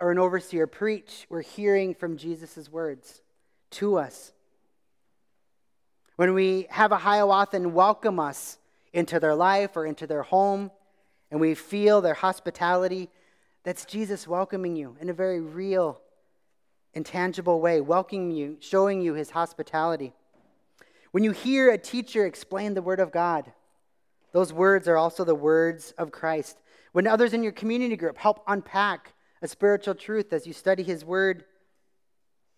or 0.00 0.10
an 0.10 0.18
overseer 0.18 0.66
preach, 0.66 1.26
we're 1.30 1.42
hearing 1.42 1.94
from 1.94 2.16
Jesus' 2.16 2.70
words 2.70 3.22
to 3.70 3.96
us. 3.96 4.32
When 6.16 6.34
we 6.34 6.66
have 6.70 6.92
a 6.92 6.98
Hiawathan 6.98 7.72
welcome 7.72 8.20
us 8.20 8.58
into 8.92 9.18
their 9.20 9.34
life 9.34 9.76
or 9.76 9.86
into 9.86 10.06
their 10.06 10.22
home, 10.22 10.70
and 11.34 11.40
we 11.40 11.52
feel 11.56 12.00
their 12.00 12.14
hospitality, 12.14 13.10
that's 13.64 13.84
Jesus 13.84 14.28
welcoming 14.28 14.76
you 14.76 14.96
in 15.00 15.08
a 15.08 15.12
very 15.12 15.40
real 15.40 16.00
intangible 16.92 17.60
way, 17.60 17.80
welcoming 17.80 18.30
you, 18.30 18.56
showing 18.60 19.02
you 19.02 19.14
his 19.14 19.30
hospitality. 19.30 20.12
When 21.10 21.24
you 21.24 21.32
hear 21.32 21.72
a 21.72 21.76
teacher 21.76 22.24
explain 22.24 22.74
the 22.74 22.82
word 22.82 23.00
of 23.00 23.10
God, 23.10 23.52
those 24.30 24.52
words 24.52 24.86
are 24.86 24.96
also 24.96 25.24
the 25.24 25.34
words 25.34 25.92
of 25.98 26.12
Christ. 26.12 26.56
When 26.92 27.08
others 27.08 27.32
in 27.32 27.42
your 27.42 27.50
community 27.50 27.96
group 27.96 28.16
help 28.16 28.44
unpack 28.46 29.12
a 29.42 29.48
spiritual 29.48 29.96
truth 29.96 30.32
as 30.32 30.46
you 30.46 30.52
study 30.52 30.84
his 30.84 31.04
word, 31.04 31.46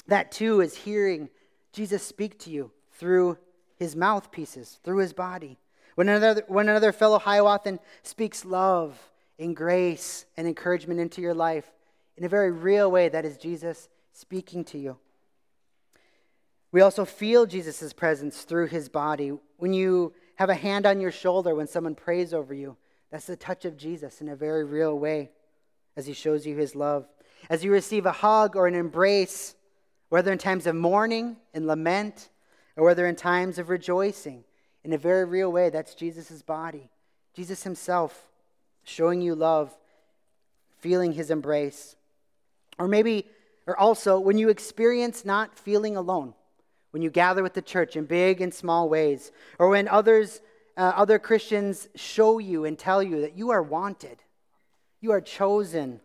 that 0.07 0.31
too 0.31 0.61
is 0.61 0.77
hearing 0.77 1.31
Jesus 1.73 2.03
speak 2.03 2.39
to 2.41 2.51
you 2.51 2.73
through 2.93 3.39
his 3.79 3.97
mouthpieces, 3.97 4.81
through 4.85 4.99
his 4.99 5.15
body. 5.15 5.57
When 5.97 6.09
another, 6.11 6.43
when 6.47 6.69
another 6.69 6.93
fellow 6.93 7.19
Hiawathan 7.19 7.81
speaks 8.03 8.45
love 8.45 8.97
and 9.39 9.57
grace 9.57 10.27
and 10.37 10.47
encouragement 10.47 11.01
into 11.01 11.21
your 11.21 11.35
life 11.35 11.65
in 12.17 12.25
a 12.25 12.29
very 12.29 12.53
real 12.53 12.91
way, 12.91 13.09
that 13.09 13.25
is 13.25 13.39
Jesus 13.39 13.89
speaking 14.13 14.63
to 14.65 14.79
you. 14.79 14.99
We 16.71 16.83
also 16.83 17.07
feel 17.07 17.47
Jesus' 17.47 17.95
presence 17.95 18.43
through 18.43 18.67
his 18.67 18.91
body. 18.91 19.33
When 19.57 19.73
you 19.73 20.13
have 20.35 20.51
a 20.51 20.55
hand 20.55 20.85
on 20.85 21.01
your 21.01 21.11
shoulder 21.11 21.55
when 21.55 21.67
someone 21.67 21.95
prays 21.95 22.35
over 22.35 22.53
you, 22.53 22.77
that's 23.11 23.27
the 23.27 23.37
touch 23.37 23.65
of 23.65 23.79
Jesus 23.79 24.21
in 24.21 24.29
a 24.29 24.37
very 24.37 24.65
real 24.65 24.99
way 24.99 25.31
as 25.97 26.07
he 26.07 26.13
shows 26.13 26.47
you 26.47 26.57
his 26.57 26.75
love. 26.75 27.09
As 27.49 27.65
you 27.65 27.73
receive 27.73 28.05
a 28.05 28.13
hug 28.13 28.55
or 28.55 28.67
an 28.67 28.75
embrace, 28.75 29.55
whether 30.11 30.31
in 30.31 30.37
times 30.37 30.67
of 30.67 30.75
mourning 30.75 31.39
and 31.55 31.67
lament, 31.67 32.29
or 32.77 32.85
whether 32.85 33.07
in 33.07 33.17
times 33.17 33.59
of 33.59 33.71
rejoicing, 33.71 34.45
in 34.87 34.93
a 34.93 34.99
very 34.99 35.25
real 35.25 35.53
way, 35.53 35.71
that's 35.71 35.95
Jesus' 35.95 36.43
body. 36.43 36.89
Jesus 37.35 37.65
himself 37.65 38.29
showing 38.85 39.21
you 39.21 39.35
love, 39.35 39.77
feeling 40.79 41.13
his 41.13 41.31
embrace. 41.31 41.97
Or 42.79 42.89
maybe 42.89 43.27
or 43.67 43.79
also, 43.79 44.19
when 44.21 44.39
you 44.39 44.49
experience 44.49 45.25
not 45.25 45.59
feeling 45.59 45.97
alone, 45.97 46.35
when 46.93 47.03
you 47.03 47.11
gather 47.11 47.43
with 47.43 47.55
the 47.55 47.63
church 47.63 47.97
in 47.97 48.05
big 48.05 48.41
and 48.41 48.55
small 48.55 48.89
ways, 48.89 49.33
or 49.59 49.69
when 49.69 49.89
others, 49.89 50.41
uh, 50.77 50.93
other 50.95 51.19
Christians 51.19 51.89
show 51.97 52.39
you 52.39 52.65
and 52.65 52.79
tell 52.79 53.03
you 53.03 53.23
that 53.23 53.37
you 53.37 53.51
are 53.51 53.63
wanted, 53.63 54.19
you 55.01 55.11
are 55.11 55.21
chosen, 55.21 56.01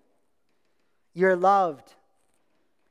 you're 1.13 1.35
loved, 1.35 1.93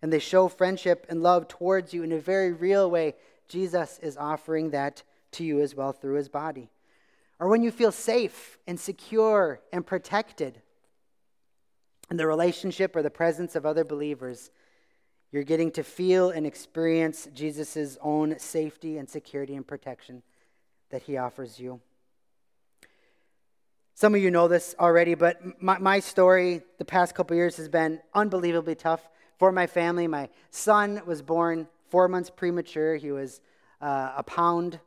and 0.03 0.13
they 0.13 0.21
show 0.21 0.47
friendship 0.47 1.05
and 1.09 1.21
love 1.21 1.49
towards 1.49 1.93
you 1.93 2.05
in 2.05 2.13
a 2.13 2.19
very 2.19 2.53
real 2.53 2.89
way, 2.89 3.17
Jesus 3.49 3.99
is 4.01 4.17
offering 4.17 4.71
that 4.71 5.03
to 5.33 5.45
you 5.45 5.61
as 5.61 5.75
well 5.75 5.93
through 5.93 6.15
his 6.15 6.29
body. 6.29 6.71
Or 7.39 7.49
when 7.49 7.63
you 7.63 7.71
feel 7.71 7.93
safe 7.93 8.59
and 8.67 8.79
secure 8.79 9.61
and 9.73 9.87
protected 9.87 10.61
in 12.11 12.17
the 12.17 12.27
relationship 12.27 12.95
or 12.95 13.03
the 13.03 13.11
presence 13.11 13.57
of 13.57 13.65
other 13.65 13.85
believers, 13.85 14.51
you're 15.33 15.45
getting 15.45 15.71
to 15.73 15.85
feel 15.85 16.31
and 16.31 16.47
experience 16.47 17.29
Jesus' 17.33 17.97
own 18.03 18.39
safety 18.39 18.99
and 18.99 19.09
security 19.09 19.55
and 19.55 19.67
protection 19.67 20.23
that 20.91 21.03
he 21.03 21.17
offers 21.17 21.59
you. 21.59 21.81
Some 23.95 24.15
of 24.15 24.23
you 24.23 24.31
know 24.31 24.49
this 24.49 24.75
already, 24.79 25.15
but 25.15 25.63
my, 25.63 25.79
my 25.79 26.01
story 26.01 26.63
the 26.79 26.85
past 26.85 27.15
couple 27.15 27.37
years 27.37 27.57
has 27.59 27.69
been 27.69 28.01
unbelievably 28.15 28.75
tough 28.77 29.09
for 29.39 29.53
my 29.53 29.67
family. 29.67 30.07
My 30.07 30.31
son 30.51 31.03
was 31.07 31.23
born 31.23 31.69
four 31.91 32.09
months 32.09 32.31
premature. 32.31 32.97
He 32.97 33.13
was 33.13 33.41
uh, 33.81 34.15
a 34.17 34.23
pound, 34.23 34.81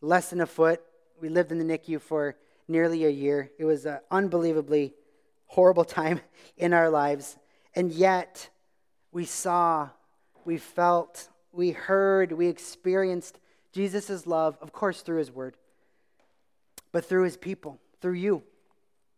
less 0.00 0.30
than 0.30 0.40
a 0.40 0.46
foot. 0.46 0.80
We 1.20 1.28
lived 1.28 1.52
in 1.52 1.58
the 1.58 1.78
NICU 1.78 2.00
for 2.00 2.36
nearly 2.68 3.04
a 3.04 3.10
year. 3.10 3.50
It 3.58 3.64
was 3.64 3.86
an 3.86 4.00
unbelievably 4.10 4.94
horrible 5.46 5.84
time 6.00 6.20
in 6.56 6.72
our 6.72 6.90
lives. 6.90 7.36
And 7.74 7.92
yet, 7.92 8.48
we 9.12 9.24
saw, 9.24 9.90
we 10.44 10.56
felt, 10.56 11.28
we 11.52 11.70
heard, 11.70 12.32
we 12.32 12.46
experienced 12.46 13.38
Jesus' 13.72 14.26
love, 14.26 14.58
of 14.60 14.72
course, 14.72 15.02
through 15.02 15.18
his 15.18 15.30
word, 15.30 15.56
but 16.92 17.04
through 17.04 17.24
his 17.24 17.36
people, 17.36 17.78
through 18.00 18.14
you, 18.14 18.42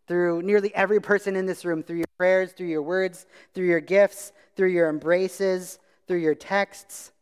through 0.07 0.43
nearly 0.43 0.75
every 0.75 1.01
person 1.01 1.37
in 1.37 1.47
this 1.47 1.65
room, 1.65 1.83
through 1.83 1.97
your 1.97 2.07
prayers, 2.19 2.53
through 2.53 2.67
your 2.67 2.83
words, 2.83 3.27
through 3.55 3.67
your 3.67 3.81
gifts, 3.81 4.33
through 4.57 4.69
your 4.69 4.89
embraces, 4.89 5.79
through 6.07 6.19
your 6.19 6.35
texts. 6.35 7.13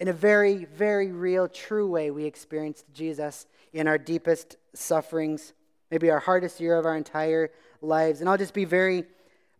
In 0.00 0.08
a 0.08 0.12
very, 0.12 0.64
very 0.64 1.12
real, 1.12 1.48
true 1.48 1.88
way, 1.88 2.10
we 2.10 2.24
experienced 2.24 2.84
Jesus 2.92 3.46
in 3.72 3.86
our 3.86 3.98
deepest 3.98 4.56
sufferings, 4.74 5.52
maybe 5.90 6.10
our 6.10 6.18
hardest 6.18 6.60
year 6.60 6.76
of 6.76 6.84
our 6.84 6.96
entire 6.96 7.50
lives. 7.80 8.20
And 8.20 8.28
I'll 8.28 8.38
just 8.38 8.54
be 8.54 8.64
very 8.64 9.04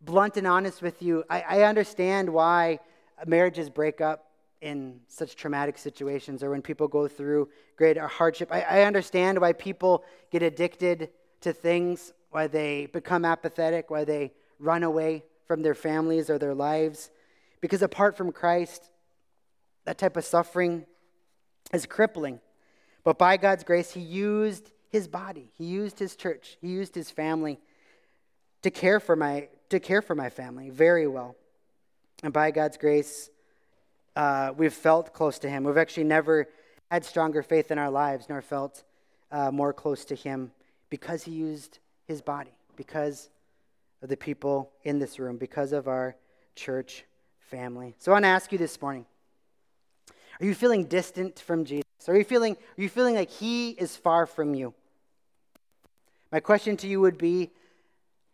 blunt 0.05 0.37
and 0.37 0.47
honest 0.47 0.83
with 0.83 1.03
you, 1.03 1.25
I, 1.31 1.41
I 1.41 1.63
understand 1.63 2.29
why 2.29 2.81
marriages 3.27 3.71
break 3.71 4.01
up 4.01 4.31
in 4.61 5.01
such 5.09 5.37
traumatic 5.37 5.79
situations 5.79 6.43
or 6.43 6.51
when 6.51 6.63
people 6.63 6.89
go 6.89 7.07
through 7.07 7.49
great 7.77 7.97
hardship. 7.99 8.49
I, 8.51 8.63
I 8.63 8.83
understand 8.83 9.41
why 9.41 9.53
people 9.53 10.05
get 10.31 10.43
addicted 10.43 11.11
to 11.43 11.53
things, 11.53 12.13
why 12.31 12.47
they 12.47 12.87
become 12.87 13.25
apathetic, 13.25 13.91
why 13.91 14.05
they 14.05 14.33
run 14.59 14.83
away 14.83 15.25
from 15.47 15.63
their 15.63 15.75
families 15.75 16.31
or 16.31 16.39
their 16.39 16.55
lives. 16.55 17.11
Because 17.61 17.83
apart 17.83 18.17
from 18.17 18.33
Christ, 18.33 18.91
that 19.85 19.99
type 19.99 20.17
of 20.17 20.25
suffering 20.25 20.87
is 21.73 21.87
crippling. 21.87 22.41
But 23.03 23.19
by 23.19 23.37
God's 23.37 23.65
grace, 23.65 23.93
He 23.93 24.01
used 24.01 24.71
His 24.91 25.09
body, 25.09 25.51
He 25.57 25.65
used 25.65 25.99
His 25.99 26.17
church, 26.17 26.57
He 26.61 26.69
used 26.69 26.95
His 26.95 27.11
family 27.11 27.59
to 28.63 28.71
care 28.71 29.01
for 29.01 29.15
my 29.15 29.49
to 29.71 29.81
care 29.81 30.03
for 30.03 30.15
my 30.15 30.31
family 30.31 30.71
very 30.71 31.07
well. 31.07 31.37
And 32.23 32.33
by 32.33 32.51
God's 32.51 32.77
grace, 32.77 33.31
uh, 34.15 34.53
we've 34.57 34.73
felt 34.73 35.13
close 35.13 35.39
to 35.41 35.49
Him. 35.49 35.65
We've 35.65 35.77
actually 35.77 36.05
never 36.05 36.49
had 36.91 37.05
stronger 37.05 37.43
faith 37.43 37.71
in 37.71 37.79
our 37.79 37.91
lives, 37.91 38.27
nor 38.29 38.41
felt 38.41 38.85
uh, 39.33 39.51
more 39.51 39.73
close 39.73 40.05
to 40.07 40.15
Him 40.15 40.53
because 40.91 41.25
He 41.25 41.33
used 41.33 41.79
His 42.07 42.23
body, 42.23 42.53
because 42.77 43.31
of 44.03 44.09
the 44.09 44.17
people 44.17 44.71
in 44.85 44.99
this 44.99 45.19
room, 45.19 45.37
because 45.37 45.73
of 45.73 45.89
our 45.89 46.15
church 46.55 47.05
family. 47.41 47.95
So 47.99 48.13
I 48.13 48.15
want 48.15 48.25
to 48.25 48.29
ask 48.29 48.53
you 48.53 48.59
this 48.59 48.81
morning 48.81 49.07
Are 50.41 50.47
you 50.47 50.55
feeling 50.55 50.85
distant 50.85 51.39
from 51.39 51.65
Jesus? 51.65 51.85
Are 52.09 52.17
you 52.17 52.25
feeling, 52.25 52.55
are 52.55 52.83
you 52.83 52.89
feeling 52.89 53.15
like 53.15 53.31
He 53.31 53.71
is 53.71 53.97
far 53.97 54.27
from 54.27 54.55
you? 54.55 54.75
My 56.33 56.41
question 56.41 56.77
to 56.79 56.87
you 56.87 57.01
would 57.01 57.19
be 57.19 57.51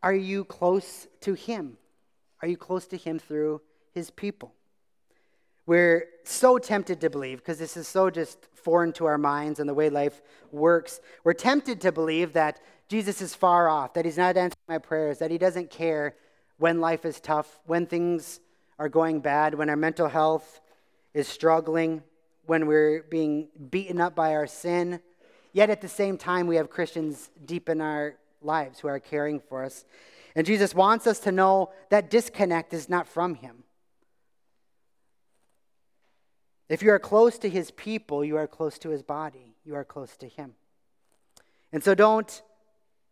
are 0.02 0.14
you 0.14 0.44
close 0.44 1.06
to 1.20 1.34
Him? 1.34 1.76
Are 2.40 2.48
you 2.48 2.56
close 2.56 2.86
to 2.86 2.96
Him 2.96 3.18
through 3.18 3.60
His 3.92 4.10
people? 4.10 4.54
We're 5.66 6.06
so 6.24 6.58
tempted 6.58 7.00
to 7.02 7.10
believe, 7.10 7.38
because 7.38 7.58
this 7.58 7.76
is 7.76 7.86
so 7.86 8.10
just 8.10 8.38
foreign 8.54 8.92
to 8.94 9.04
our 9.04 9.18
minds 9.18 9.60
and 9.60 9.68
the 9.68 9.74
way 9.74 9.90
life 9.90 10.22
works, 10.50 11.00
we're 11.22 11.34
tempted 11.34 11.80
to 11.82 11.92
believe 11.92 12.32
that 12.32 12.60
Jesus 12.88 13.22
is 13.22 13.34
far 13.34 13.68
off, 13.68 13.94
that 13.94 14.04
He's 14.04 14.16
not 14.16 14.36
answering 14.36 14.56
my 14.68 14.78
prayers, 14.78 15.18
that 15.18 15.30
He 15.30 15.38
doesn't 15.38 15.70
care 15.70 16.16
when 16.56 16.80
life 16.80 17.04
is 17.04 17.20
tough, 17.20 17.60
when 17.66 17.86
things 17.86 18.40
are 18.78 18.88
going 18.88 19.20
bad, 19.20 19.54
when 19.54 19.68
our 19.68 19.76
mental 19.76 20.08
health 20.08 20.60
is 21.14 21.28
struggling, 21.28 22.02
when 22.50 22.66
we're 22.66 23.04
being 23.04 23.46
beaten 23.70 24.00
up 24.00 24.16
by 24.16 24.34
our 24.34 24.46
sin. 24.46 25.00
Yet 25.52 25.70
at 25.70 25.80
the 25.80 25.88
same 25.88 26.16
time, 26.16 26.48
we 26.48 26.56
have 26.56 26.68
Christians 26.68 27.30
deep 27.44 27.68
in 27.68 27.80
our 27.80 28.16
lives 28.42 28.80
who 28.80 28.88
are 28.88 28.98
caring 28.98 29.38
for 29.38 29.64
us. 29.64 29.84
And 30.34 30.44
Jesus 30.44 30.74
wants 30.74 31.06
us 31.06 31.20
to 31.20 31.30
know 31.32 31.70
that 31.90 32.10
disconnect 32.10 32.72
is 32.72 32.88
not 32.88 33.06
from 33.06 33.36
Him. 33.36 33.62
If 36.68 36.82
you 36.82 36.90
are 36.90 36.98
close 36.98 37.38
to 37.38 37.48
His 37.48 37.70
people, 37.70 38.24
you 38.24 38.36
are 38.36 38.48
close 38.48 38.78
to 38.80 38.90
His 38.90 39.02
body, 39.02 39.54
you 39.64 39.76
are 39.76 39.84
close 39.84 40.16
to 40.16 40.26
Him. 40.26 40.54
And 41.72 41.84
so 41.84 41.94
don't, 41.94 42.42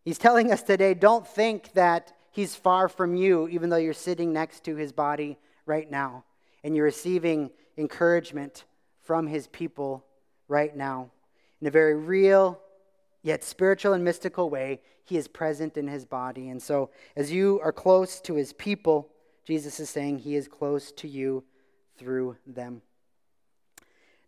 He's 0.03 0.17
telling 0.17 0.51
us 0.51 0.63
today, 0.63 0.93
don't 0.93 1.25
think 1.25 1.71
that 1.73 2.13
He's 2.31 2.55
far 2.55 2.89
from 2.89 3.15
you, 3.15 3.47
even 3.47 3.69
though 3.69 3.77
you're 3.77 3.93
sitting 3.93 4.33
next 4.33 4.65
to 4.65 4.75
His 4.75 4.91
body 4.91 5.37
right 5.65 5.89
now 5.89 6.25
and 6.63 6.75
you're 6.75 6.85
receiving 6.85 7.51
encouragement 7.79 8.65
from 9.01 9.25
His 9.25 9.47
people 9.47 10.05
right 10.47 10.75
now. 10.75 11.09
In 11.61 11.67
a 11.67 11.71
very 11.71 11.95
real, 11.95 12.59
yet 13.23 13.43
spiritual 13.43 13.93
and 13.93 14.03
mystical 14.03 14.49
way, 14.49 14.81
he 15.09 15.17
is 15.17 15.27
present 15.27 15.75
in 15.75 15.87
his 15.87 16.05
body. 16.05 16.49
And 16.49 16.61
so, 16.61 16.91
as 17.15 17.31
you 17.31 17.59
are 17.63 17.71
close 17.71 18.21
to 18.21 18.35
his 18.35 18.53
people, 18.53 19.09
Jesus 19.43 19.79
is 19.79 19.89
saying 19.89 20.19
he 20.19 20.35
is 20.35 20.47
close 20.47 20.91
to 20.93 21.07
you 21.07 21.43
through 21.97 22.37
them. 22.45 22.83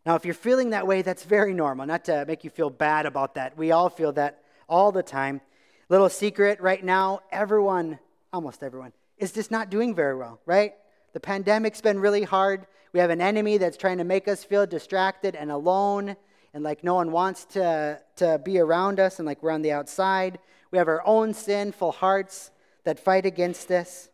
Now, 0.05 0.15
if 0.15 0.25
you're 0.25 0.33
feeling 0.33 0.71
that 0.71 0.87
way, 0.87 1.03
that's 1.03 1.23
very 1.23 1.53
normal. 1.53 1.85
Not 1.85 2.05
to 2.05 2.25
make 2.25 2.43
you 2.43 2.49
feel 2.49 2.71
bad 2.71 3.05
about 3.05 3.35
that. 3.35 3.55
We 3.55 3.71
all 3.71 3.89
feel 3.89 4.11
that 4.13 4.43
all 4.67 4.91
the 4.91 5.03
time. 5.03 5.41
Little 5.89 6.09
secret 6.09 6.59
right 6.59 6.83
now, 6.83 7.19
everyone, 7.31 7.99
almost 8.33 8.63
everyone, 8.63 8.93
is 9.17 9.31
just 9.31 9.51
not 9.51 9.69
doing 9.69 9.93
very 9.93 10.15
well, 10.15 10.39
right? 10.47 10.73
The 11.13 11.19
pandemic's 11.19 11.81
been 11.81 11.99
really 11.99 12.23
hard. 12.23 12.65
We 12.93 12.99
have 12.99 13.09
an 13.09 13.21
enemy 13.21 13.57
that's 13.57 13.77
trying 13.77 13.99
to 13.99 14.03
make 14.03 14.27
us 14.27 14.43
feel 14.43 14.65
distracted 14.65 15.35
and 15.35 15.51
alone 15.51 16.15
and 16.53 16.63
like 16.63 16.83
no 16.83 16.95
one 16.95 17.11
wants 17.11 17.45
to, 17.45 18.01
to 18.17 18.39
be 18.43 18.59
around 18.59 18.99
us 18.99 19.19
and 19.19 19.25
like 19.25 19.41
we're 19.41 19.51
on 19.51 19.61
the 19.61 19.71
outside. 19.71 20.39
We 20.69 20.77
have 20.77 20.87
our 20.87 21.05
own 21.05 21.33
sinful 21.33 21.93
hearts 21.93 22.51
that 22.83 22.99
fight 22.99 23.25
against 23.25 23.71
us. 23.71 24.09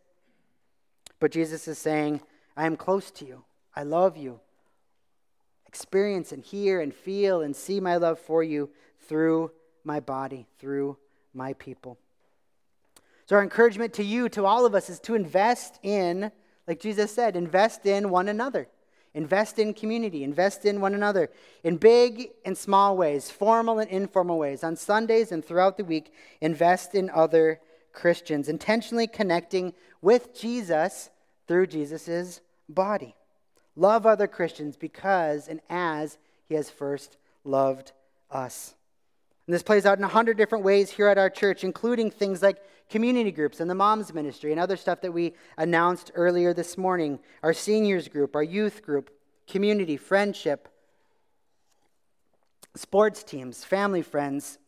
But 1.19 1.31
Jesus 1.31 1.67
is 1.67 1.79
saying, 1.79 2.21
I 2.55 2.65
am 2.65 2.75
close 2.75 3.09
to 3.11 3.25
you. 3.25 3.43
I 3.75 3.83
love 3.83 4.17
you. 4.17 4.39
Experience 5.67 6.31
and 6.31 6.43
hear 6.43 6.79
and 6.81 6.93
feel 6.93 7.41
and 7.41 7.55
see 7.55 7.79
my 7.79 7.97
love 7.97 8.19
for 8.19 8.43
you 8.43 8.69
through 9.01 9.51
my 9.83 9.99
body, 9.99 10.47
through 10.59 10.97
my 11.33 11.53
people. 11.53 11.97
So, 13.25 13.35
our 13.35 13.43
encouragement 13.43 13.93
to 13.93 14.03
you, 14.03 14.29
to 14.29 14.45
all 14.45 14.65
of 14.65 14.73
us, 14.73 14.89
is 14.89 14.99
to 15.01 15.15
invest 15.15 15.79
in, 15.83 16.31
like 16.67 16.79
Jesus 16.79 17.11
said, 17.11 17.35
invest 17.35 17.85
in 17.85 18.09
one 18.09 18.27
another. 18.27 18.67
Invest 19.13 19.57
in 19.57 19.73
community, 19.73 20.23
invest 20.23 20.63
in 20.63 20.79
one 20.79 20.93
another 20.93 21.31
in 21.63 21.77
big 21.77 22.29
and 22.45 22.55
small 22.55 22.95
ways, 22.95 23.31
formal 23.31 23.79
and 23.79 23.89
informal 23.89 24.37
ways. 24.37 24.63
On 24.63 24.75
Sundays 24.75 25.31
and 25.31 25.43
throughout 25.43 25.77
the 25.77 25.83
week, 25.83 26.13
invest 26.39 26.93
in 26.93 27.09
other 27.09 27.59
Christians, 27.93 28.47
intentionally 28.47 29.07
connecting 29.07 29.73
with 30.03 30.39
Jesus 30.39 31.09
through 31.47 31.65
Jesus' 31.65 32.41
body. 32.69 33.15
Love 33.75 34.05
other 34.05 34.27
Christians 34.27 34.77
because 34.77 35.47
and 35.47 35.61
as 35.67 36.19
he 36.47 36.53
has 36.53 36.69
first 36.69 37.17
loved 37.43 37.93
us. 38.29 38.75
And 39.47 39.53
this 39.53 39.63
plays 39.63 39.85
out 39.85 39.97
in 39.97 40.03
a 40.03 40.09
hundred 40.09 40.37
different 40.37 40.65
ways 40.65 40.91
here 40.91 41.07
at 41.07 41.17
our 41.17 41.29
church, 41.29 41.63
including 41.63 42.11
things 42.11 42.41
like 42.41 42.57
community 42.89 43.31
groups 43.31 43.59
and 43.59 43.69
the 43.69 43.75
moms 43.75 44.13
ministry 44.13 44.51
and 44.51 44.59
other 44.59 44.77
stuff 44.77 45.01
that 45.01 45.11
we 45.11 45.33
announced 45.57 46.11
earlier 46.15 46.53
this 46.53 46.77
morning 46.77 47.19
our 47.43 47.53
seniors 47.53 48.07
group, 48.07 48.35
our 48.35 48.43
youth 48.43 48.83
group, 48.83 49.09
community, 49.47 49.95
friendship, 49.97 50.67
sports 52.75 53.23
teams, 53.23 53.63
family 53.63 54.01
friends, 54.01 54.59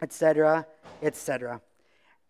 etc., 0.00 0.66
etc. 1.02 1.60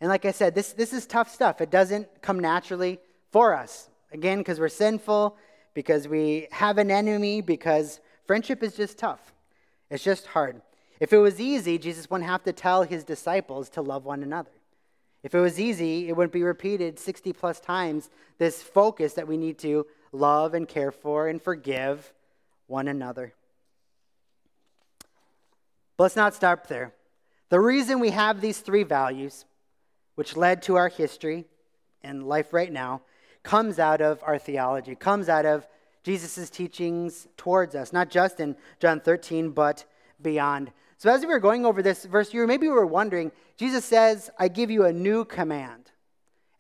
And 0.01 0.09
like 0.09 0.25
I 0.25 0.33
said, 0.33 0.55
this, 0.55 0.73
this 0.73 0.93
is 0.93 1.07
tough 1.07 1.31
stuff. 1.31 1.61
It 1.61 1.71
doesn't 1.71 2.21
come 2.21 2.41
naturally 2.41 2.99
for 3.31 3.55
us. 3.55 3.88
Again, 4.12 4.38
because 4.38 4.59
we're 4.59 4.69
sinful, 4.69 5.37
because 5.75 6.09
we 6.09 6.49
have 6.51 6.79
an 6.79 6.91
enemy, 6.91 7.41
because 7.41 8.01
friendship 8.27 8.62
is 8.62 8.77
just 8.77 8.99
tough. 8.99 9.33
It's 9.91 10.03
just 10.03 10.27
hard. 10.27 10.61
If 11.03 11.12
it 11.12 11.19
was 11.19 11.41
easy, 11.41 11.79
Jesus 11.79 12.09
wouldn't 12.09 12.31
have 12.31 12.45
to 12.45 12.53
tell 12.53 12.85
his 12.85 13.03
disciples 13.03 13.69
to 13.71 13.83
love 13.83 14.05
one 14.05 14.23
another. 14.23 14.53
If 15.25 15.35
it 15.35 15.41
was 15.41 15.59
easy, 15.59 16.09
it 16.09 16.17
wouldn't 16.17 16.33
be 16.33 16.45
repeated 16.45 16.97
60 16.97 17.33
plus 17.33 17.59
times 17.59 18.09
this 18.38 18.62
focus 18.62 19.15
that 19.15 19.27
we 19.27 19.37
need 19.37 19.59
to 19.59 19.85
love 20.12 20.55
and 20.55 20.69
care 20.69 20.93
for 20.93 21.27
and 21.27 21.43
forgive 21.43 22.12
one 22.69 22.87
another. 22.87 23.35
But 25.97 26.05
let's 26.05 26.15
not 26.15 26.35
stop 26.35 26.69
there. 26.69 26.93
The 27.49 27.59
reason 27.59 27.99
we 27.99 28.11
have 28.11 28.41
these 28.41 28.61
three 28.61 28.85
values, 28.85 29.45
which 30.15 30.37
led 30.37 30.62
to 30.62 30.77
our 30.77 30.88
history 30.88 31.47
and 32.05 32.29
life 32.29 32.53
right 32.53 32.73
now, 32.73 33.03
comes 33.43 33.81
out 33.81 34.01
of 34.01 34.23
our 34.23 34.38
theology, 34.38 34.95
comes 34.95 35.29
out 35.29 35.47
of 35.47 35.67
Jesus' 36.05 36.49
teachings 36.49 37.27
towards 37.37 37.75
us, 37.75 37.93
not 37.93 38.09
just 38.09 38.38
in 38.38 38.55
John 38.79 39.01
13, 39.01 39.51
but 39.51 39.85
beyond. 40.23 40.71
So, 41.03 41.11
as 41.11 41.23
we 41.23 41.27
were 41.27 41.41
going 41.41 41.67
over 41.67 41.83
this 41.83 42.05
verse, 42.05 42.33
you 42.33 42.47
maybe 42.47 42.69
we 42.69 42.75
were 42.75 42.87
wondering, 42.87 43.33
Jesus 43.57 43.85
says, 43.85 44.31
I 44.38 44.47
give 44.47 44.71
you 44.71 44.85
a 44.85 44.93
new 44.93 45.25
command. 45.25 45.91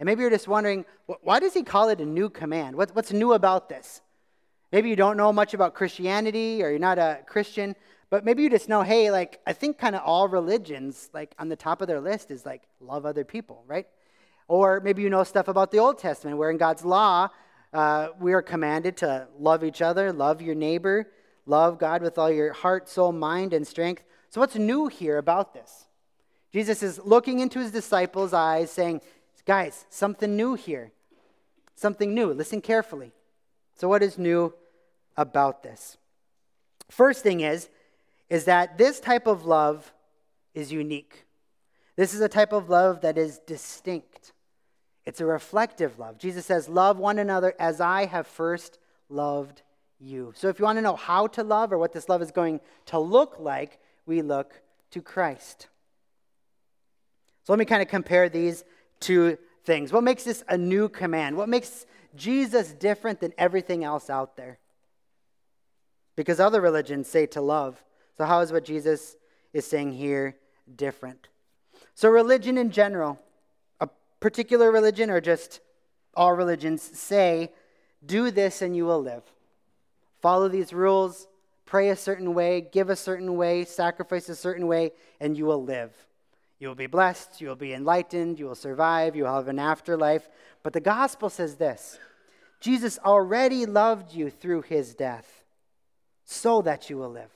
And 0.00 0.06
maybe 0.08 0.22
you're 0.22 0.30
just 0.30 0.48
wondering, 0.48 0.84
why 1.22 1.38
does 1.38 1.54
he 1.54 1.62
call 1.62 1.90
it 1.90 2.00
a 2.00 2.04
new 2.04 2.28
command? 2.28 2.74
What's 2.74 3.12
new 3.12 3.34
about 3.34 3.68
this? 3.68 4.00
Maybe 4.72 4.88
you 4.88 4.96
don't 4.96 5.16
know 5.16 5.32
much 5.32 5.54
about 5.54 5.74
Christianity 5.74 6.60
or 6.60 6.70
you're 6.70 6.80
not 6.80 6.98
a 6.98 7.20
Christian, 7.24 7.76
but 8.10 8.24
maybe 8.24 8.42
you 8.42 8.50
just 8.50 8.68
know, 8.68 8.82
hey, 8.82 9.12
like, 9.12 9.38
I 9.46 9.52
think 9.52 9.78
kind 9.78 9.94
of 9.94 10.02
all 10.04 10.26
religions, 10.26 11.08
like, 11.14 11.36
on 11.38 11.48
the 11.48 11.54
top 11.54 11.80
of 11.80 11.86
their 11.86 12.00
list 12.00 12.32
is 12.32 12.44
like, 12.44 12.62
love 12.80 13.06
other 13.06 13.24
people, 13.24 13.62
right? 13.68 13.86
Or 14.48 14.80
maybe 14.80 15.02
you 15.02 15.10
know 15.10 15.22
stuff 15.22 15.46
about 15.46 15.70
the 15.70 15.78
Old 15.78 15.98
Testament, 15.98 16.36
where 16.36 16.50
in 16.50 16.56
God's 16.56 16.84
law, 16.84 17.28
uh, 17.72 18.08
we 18.18 18.32
are 18.32 18.42
commanded 18.42 18.96
to 18.96 19.28
love 19.38 19.62
each 19.62 19.82
other, 19.82 20.12
love 20.12 20.42
your 20.42 20.56
neighbor, 20.56 21.12
love 21.46 21.78
God 21.78 22.02
with 22.02 22.18
all 22.18 22.28
your 22.28 22.52
heart, 22.52 22.88
soul, 22.88 23.12
mind, 23.12 23.54
and 23.54 23.64
strength. 23.64 24.02
So, 24.32 24.40
what's 24.40 24.56
new 24.56 24.86
here 24.86 25.18
about 25.18 25.52
this? 25.52 25.84
Jesus 26.54 26.82
is 26.82 26.98
looking 27.04 27.40
into 27.40 27.58
his 27.58 27.70
disciples' 27.70 28.32
eyes, 28.32 28.70
saying, 28.70 29.02
Guys, 29.44 29.84
something 29.90 30.34
new 30.34 30.54
here. 30.54 30.90
Something 31.74 32.14
new. 32.14 32.32
Listen 32.32 32.62
carefully. 32.62 33.12
So, 33.76 33.88
what 33.88 34.02
is 34.02 34.16
new 34.16 34.54
about 35.18 35.62
this? 35.62 35.98
First 36.88 37.22
thing 37.22 37.40
is, 37.40 37.68
is 38.30 38.46
that 38.46 38.78
this 38.78 39.00
type 39.00 39.26
of 39.26 39.44
love 39.44 39.92
is 40.54 40.72
unique. 40.72 41.26
This 41.96 42.14
is 42.14 42.22
a 42.22 42.28
type 42.28 42.54
of 42.54 42.70
love 42.70 43.02
that 43.02 43.18
is 43.18 43.38
distinct. 43.40 44.32
It's 45.04 45.20
a 45.20 45.26
reflective 45.26 45.98
love. 45.98 46.16
Jesus 46.16 46.46
says, 46.46 46.70
Love 46.70 46.96
one 46.96 47.18
another 47.18 47.52
as 47.58 47.82
I 47.82 48.06
have 48.06 48.26
first 48.26 48.78
loved 49.10 49.60
you. 50.00 50.32
So, 50.34 50.48
if 50.48 50.58
you 50.58 50.64
want 50.64 50.78
to 50.78 50.82
know 50.82 50.96
how 50.96 51.26
to 51.26 51.42
love 51.42 51.70
or 51.70 51.76
what 51.76 51.92
this 51.92 52.08
love 52.08 52.22
is 52.22 52.30
going 52.30 52.60
to 52.86 52.98
look 52.98 53.36
like, 53.38 53.78
we 54.06 54.22
look 54.22 54.62
to 54.90 55.00
Christ. 55.00 55.68
So 57.44 57.52
let 57.52 57.58
me 57.58 57.64
kind 57.64 57.82
of 57.82 57.88
compare 57.88 58.28
these 58.28 58.64
two 59.00 59.38
things. 59.64 59.92
What 59.92 60.04
makes 60.04 60.24
this 60.24 60.44
a 60.48 60.56
new 60.56 60.88
command? 60.88 61.36
What 61.36 61.48
makes 61.48 61.86
Jesus 62.14 62.72
different 62.72 63.20
than 63.20 63.32
everything 63.38 63.84
else 63.84 64.10
out 64.10 64.36
there? 64.36 64.58
Because 66.14 66.40
other 66.40 66.60
religions 66.60 67.08
say 67.08 67.26
to 67.26 67.40
love. 67.40 67.82
So, 68.18 68.24
how 68.24 68.40
is 68.40 68.52
what 68.52 68.64
Jesus 68.64 69.16
is 69.52 69.66
saying 69.66 69.92
here 69.92 70.36
different? 70.76 71.28
So, 71.94 72.08
religion 72.10 72.58
in 72.58 72.70
general, 72.70 73.18
a 73.80 73.88
particular 74.20 74.70
religion 74.70 75.10
or 75.10 75.20
just 75.20 75.60
all 76.14 76.34
religions 76.34 76.82
say, 76.82 77.50
do 78.04 78.30
this 78.30 78.62
and 78.62 78.76
you 78.76 78.84
will 78.84 79.02
live. 79.02 79.22
Follow 80.20 80.48
these 80.48 80.72
rules, 80.72 81.26
pray 81.72 81.88
a 81.88 81.96
certain 81.96 82.34
way, 82.34 82.60
give 82.60 82.90
a 82.90 82.94
certain 82.94 83.34
way, 83.34 83.64
sacrifice 83.64 84.28
a 84.28 84.36
certain 84.36 84.66
way, 84.66 84.92
and 85.20 85.38
you 85.38 85.46
will 85.46 85.64
live. 85.64 85.90
You 86.58 86.68
will 86.68 86.74
be 86.74 86.86
blessed, 86.86 87.40
you 87.40 87.48
will 87.48 87.56
be 87.56 87.72
enlightened, 87.72 88.38
you 88.38 88.44
will 88.44 88.54
survive, 88.54 89.16
you 89.16 89.22
will 89.24 89.34
have 89.34 89.48
an 89.48 89.58
afterlife. 89.58 90.28
But 90.62 90.74
the 90.74 90.82
gospel 90.82 91.30
says 91.30 91.54
this 91.54 91.98
Jesus 92.60 92.98
already 92.98 93.64
loved 93.64 94.12
you 94.12 94.28
through 94.28 94.62
his 94.68 94.94
death 94.94 95.44
so 96.26 96.60
that 96.60 96.90
you 96.90 96.98
will 96.98 97.08
live. 97.08 97.32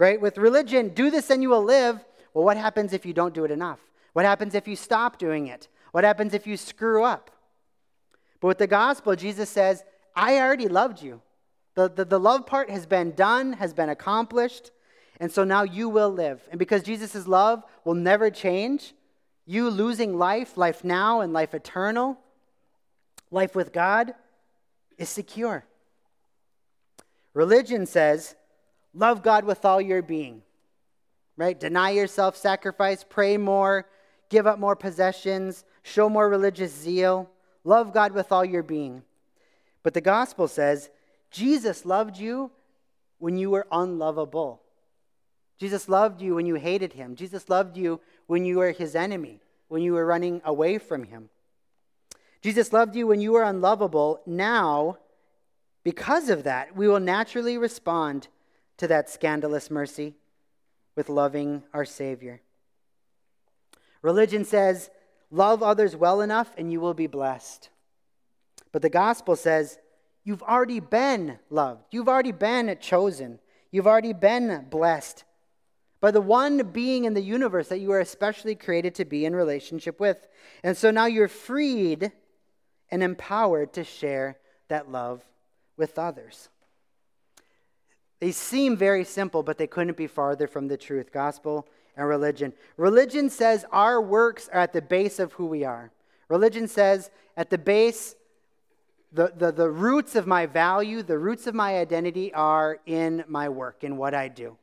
Right? 0.00 0.20
With 0.20 0.36
religion, 0.36 0.88
do 0.88 1.12
this 1.12 1.30
and 1.30 1.40
you 1.40 1.50
will 1.50 1.62
live. 1.62 2.04
Well, 2.34 2.44
what 2.44 2.56
happens 2.56 2.92
if 2.92 3.06
you 3.06 3.12
don't 3.12 3.32
do 3.32 3.44
it 3.44 3.52
enough? 3.52 3.78
What 4.12 4.24
happens 4.24 4.56
if 4.56 4.66
you 4.66 4.74
stop 4.74 5.18
doing 5.18 5.46
it? 5.46 5.68
What 5.92 6.02
happens 6.02 6.34
if 6.34 6.48
you 6.48 6.56
screw 6.56 7.04
up? 7.04 7.30
But 8.40 8.48
with 8.48 8.58
the 8.58 8.66
gospel, 8.66 9.14
Jesus 9.14 9.50
says, 9.50 9.84
I 10.16 10.40
already 10.40 10.66
loved 10.66 11.00
you. 11.00 11.22
The, 11.74 11.88
the, 11.88 12.04
the 12.04 12.20
love 12.20 12.46
part 12.46 12.70
has 12.70 12.86
been 12.86 13.12
done, 13.12 13.54
has 13.54 13.74
been 13.74 13.88
accomplished, 13.88 14.70
and 15.18 15.30
so 15.30 15.44
now 15.44 15.62
you 15.62 15.88
will 15.88 16.10
live. 16.10 16.40
And 16.50 16.58
because 16.58 16.82
Jesus' 16.82 17.26
love 17.26 17.64
will 17.84 17.94
never 17.94 18.30
change, 18.30 18.94
you 19.46 19.70
losing 19.70 20.16
life, 20.16 20.56
life 20.56 20.84
now 20.84 21.20
and 21.20 21.32
life 21.32 21.54
eternal, 21.54 22.18
life 23.30 23.54
with 23.54 23.72
God, 23.72 24.14
is 24.98 25.08
secure. 25.08 25.64
Religion 27.34 27.86
says, 27.86 28.36
love 28.94 29.22
God 29.22 29.44
with 29.44 29.64
all 29.64 29.80
your 29.80 30.02
being, 30.02 30.42
right? 31.36 31.58
Deny 31.58 31.90
yourself, 31.90 32.36
sacrifice, 32.36 33.04
pray 33.08 33.36
more, 33.36 33.86
give 34.30 34.46
up 34.46 34.60
more 34.60 34.76
possessions, 34.76 35.64
show 35.82 36.08
more 36.08 36.28
religious 36.28 36.72
zeal, 36.72 37.28
love 37.64 37.92
God 37.92 38.12
with 38.12 38.30
all 38.30 38.44
your 38.44 38.62
being. 38.62 39.02
But 39.82 39.94
the 39.94 40.00
gospel 40.00 40.46
says, 40.46 40.90
Jesus 41.34 41.84
loved 41.84 42.16
you 42.16 42.52
when 43.18 43.36
you 43.36 43.50
were 43.50 43.66
unlovable. 43.72 44.62
Jesus 45.58 45.88
loved 45.88 46.22
you 46.22 46.36
when 46.36 46.46
you 46.46 46.54
hated 46.54 46.92
him. 46.92 47.16
Jesus 47.16 47.48
loved 47.48 47.76
you 47.76 48.00
when 48.28 48.44
you 48.44 48.58
were 48.58 48.70
his 48.70 48.94
enemy, 48.94 49.40
when 49.66 49.82
you 49.82 49.94
were 49.94 50.06
running 50.06 50.40
away 50.44 50.78
from 50.78 51.02
him. 51.02 51.30
Jesus 52.40 52.72
loved 52.72 52.94
you 52.94 53.08
when 53.08 53.20
you 53.20 53.32
were 53.32 53.42
unlovable. 53.42 54.20
Now, 54.26 54.98
because 55.82 56.28
of 56.28 56.44
that, 56.44 56.76
we 56.76 56.86
will 56.86 57.00
naturally 57.00 57.58
respond 57.58 58.28
to 58.76 58.86
that 58.86 59.10
scandalous 59.10 59.72
mercy 59.72 60.14
with 60.94 61.08
loving 61.08 61.64
our 61.72 61.84
Savior. 61.84 62.42
Religion 64.02 64.44
says, 64.44 64.88
love 65.32 65.64
others 65.64 65.96
well 65.96 66.20
enough 66.20 66.54
and 66.56 66.70
you 66.70 66.80
will 66.80 66.94
be 66.94 67.08
blessed. 67.08 67.70
But 68.70 68.82
the 68.82 68.88
gospel 68.88 69.34
says, 69.34 69.78
you've 70.24 70.42
already 70.42 70.80
been 70.80 71.38
loved. 71.50 71.84
You've 71.90 72.08
already 72.08 72.32
been 72.32 72.76
chosen. 72.80 73.38
You've 73.70 73.86
already 73.86 74.12
been 74.12 74.66
blessed 74.70 75.24
by 76.00 76.10
the 76.10 76.20
one 76.20 76.58
being 76.72 77.04
in 77.04 77.14
the 77.14 77.22
universe 77.22 77.68
that 77.68 77.80
you 77.80 77.90
are 77.92 78.00
especially 78.00 78.54
created 78.54 78.94
to 78.96 79.04
be 79.04 79.24
in 79.24 79.34
relationship 79.34 79.98
with. 79.98 80.26
And 80.62 80.76
so 80.76 80.90
now 80.90 81.06
you're 81.06 81.28
freed 81.28 82.12
and 82.90 83.02
empowered 83.02 83.72
to 83.72 83.84
share 83.84 84.36
that 84.68 84.90
love 84.90 85.24
with 85.76 85.98
others. 85.98 86.50
They 88.20 88.32
seem 88.32 88.76
very 88.76 89.04
simple, 89.04 89.42
but 89.42 89.58
they 89.58 89.66
couldn't 89.66 89.96
be 89.96 90.06
farther 90.06 90.46
from 90.46 90.68
the 90.68 90.76
truth 90.76 91.12
gospel 91.12 91.66
and 91.96 92.06
religion. 92.06 92.52
Religion 92.76 93.30
says 93.30 93.64
our 93.72 94.00
works 94.00 94.48
are 94.52 94.60
at 94.60 94.72
the 94.72 94.82
base 94.82 95.18
of 95.18 95.32
who 95.32 95.46
we 95.46 95.64
are. 95.64 95.90
Religion 96.28 96.68
says 96.68 97.10
at 97.36 97.50
the 97.50 97.58
base, 97.58 98.14
the, 99.14 99.32
the, 99.36 99.52
the 99.52 99.70
roots 99.70 100.16
of 100.16 100.26
my 100.26 100.46
value, 100.46 101.02
the 101.02 101.18
roots 101.18 101.46
of 101.46 101.54
my 101.54 101.78
identity 101.78 102.34
are 102.34 102.80
in 102.84 103.24
my 103.28 103.48
work, 103.48 103.84
in 103.84 103.96
what 103.96 104.12
I 104.12 104.26
do. 104.26 104.56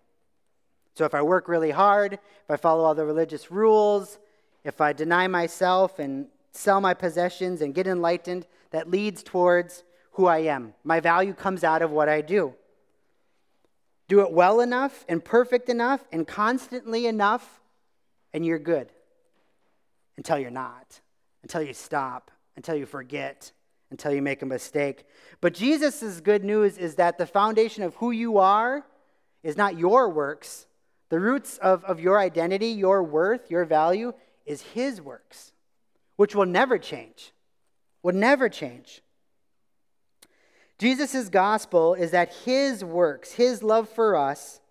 So 0.94 1.06
if 1.06 1.16
I 1.16 1.22
work 1.22 1.48
really 1.48 1.72
hard, 1.72 2.14
if 2.14 2.50
I 2.50 2.58
follow 2.58 2.84
all 2.84 2.94
the 2.94 3.06
religious 3.06 3.50
rules, 3.50 4.20
if 4.66 4.82
I 4.82 4.92
deny 4.92 5.28
myself 5.28 6.00
and 6.00 6.28
sell 6.52 6.82
my 6.82 6.94
possessions 6.94 7.62
and 7.62 7.74
get 7.74 7.88
enlightened, 7.88 8.46
that 8.72 8.92
leads 8.92 9.24
towards 9.24 9.84
who 10.12 10.26
I 10.26 10.40
am. 10.40 10.74
My 10.84 11.00
value 11.00 11.34
comes 11.34 11.64
out 11.64 11.82
of 11.82 11.92
what 11.92 12.10
I 12.10 12.20
do. 12.20 12.54
Do 14.10 14.20
it 14.20 14.34
well 14.34 14.60
enough 14.60 15.06
and 15.08 15.24
perfect 15.24 15.70
enough 15.70 16.04
and 16.12 16.28
constantly 16.28 17.06
enough, 17.06 17.62
and 18.34 18.46
you're 18.46 18.60
good. 18.60 18.92
Until 20.18 20.38
you're 20.38 20.52
not, 20.52 21.00
until 21.42 21.62
you 21.62 21.74
stop, 21.74 22.32
until 22.58 22.76
you 22.76 22.86
forget, 22.86 23.54
until 23.92 24.14
you 24.14 24.22
make 24.22 24.42
a 24.42 24.46
mistake. 24.46 25.04
But 25.42 25.54
Jesus' 25.54 26.22
good 26.22 26.44
news 26.44 26.78
is 26.78 26.96
that 26.96 27.18
the 27.18 27.28
foundation 27.28 27.84
of 27.84 27.96
who 27.96 28.12
you 28.12 28.38
are 28.38 28.86
is 29.44 29.58
not 29.58 29.78
your 29.78 30.10
works, 30.10 30.66
the 31.10 31.20
roots 31.20 31.58
of, 31.58 31.84
of 31.84 32.00
your 32.00 32.18
identity, 32.18 32.68
your 32.68 33.04
worth, 33.04 33.52
your 33.52 33.66
value 33.66 34.14
is 34.46 34.62
His 34.62 35.02
works, 35.02 35.52
which 36.16 36.34
will 36.34 36.46
never 36.46 36.78
change. 36.78 37.34
Will 38.02 38.16
never 38.16 38.50
change. 38.50 39.02
Jesus' 40.80 41.30
gospel 41.30 41.94
is 41.94 42.12
that 42.12 42.34
His 42.46 42.84
works, 42.84 43.34
His 43.34 43.62
love 43.62 43.90
for 43.90 44.16
us, 44.16 44.62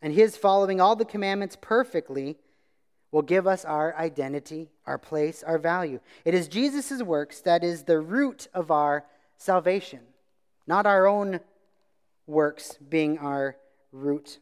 and 0.00 0.12
His 0.12 0.36
following 0.36 0.80
all 0.80 0.96
the 0.96 1.04
commandments 1.04 1.56
perfectly 1.60 2.38
will 3.10 3.22
give 3.22 3.46
us 3.46 3.64
our 3.64 3.96
identity, 3.96 4.68
our 4.86 4.98
place, 4.98 5.42
our 5.42 5.58
value. 5.58 6.00
It 6.24 6.34
is 6.34 6.48
Jesus' 6.48 7.02
works 7.02 7.40
that 7.40 7.64
is 7.64 7.84
the 7.84 8.00
root 8.00 8.48
of 8.52 8.70
our 8.70 9.04
salvation, 9.36 10.00
not 10.66 10.86
our 10.86 11.06
own 11.06 11.40
works 12.26 12.76
being 12.88 13.18
our 13.18 13.56
root. 13.92 14.38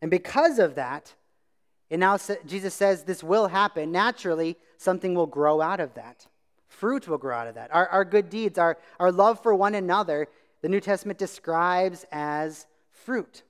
And 0.00 0.10
because 0.10 0.58
of 0.58 0.76
that, 0.76 1.14
and 1.90 2.00
now 2.00 2.18
Jesus 2.46 2.74
says 2.74 3.04
this 3.04 3.22
will 3.22 3.48
happen, 3.48 3.92
naturally, 3.92 4.56
something 4.76 5.14
will 5.14 5.26
grow 5.26 5.60
out 5.60 5.80
of 5.80 5.94
that. 5.94 6.26
Fruit 6.68 7.08
will 7.08 7.18
grow 7.18 7.36
out 7.36 7.46
of 7.46 7.54
that. 7.54 7.74
Our, 7.74 7.88
our 7.88 8.04
good 8.04 8.28
deeds, 8.28 8.58
our, 8.58 8.76
our 9.00 9.10
love 9.10 9.42
for 9.42 9.54
one 9.54 9.74
another, 9.74 10.28
the 10.62 10.68
New 10.68 10.80
Testament 10.80 11.18
describes 11.18 12.04
as 12.12 12.66
fruit. 12.90 13.42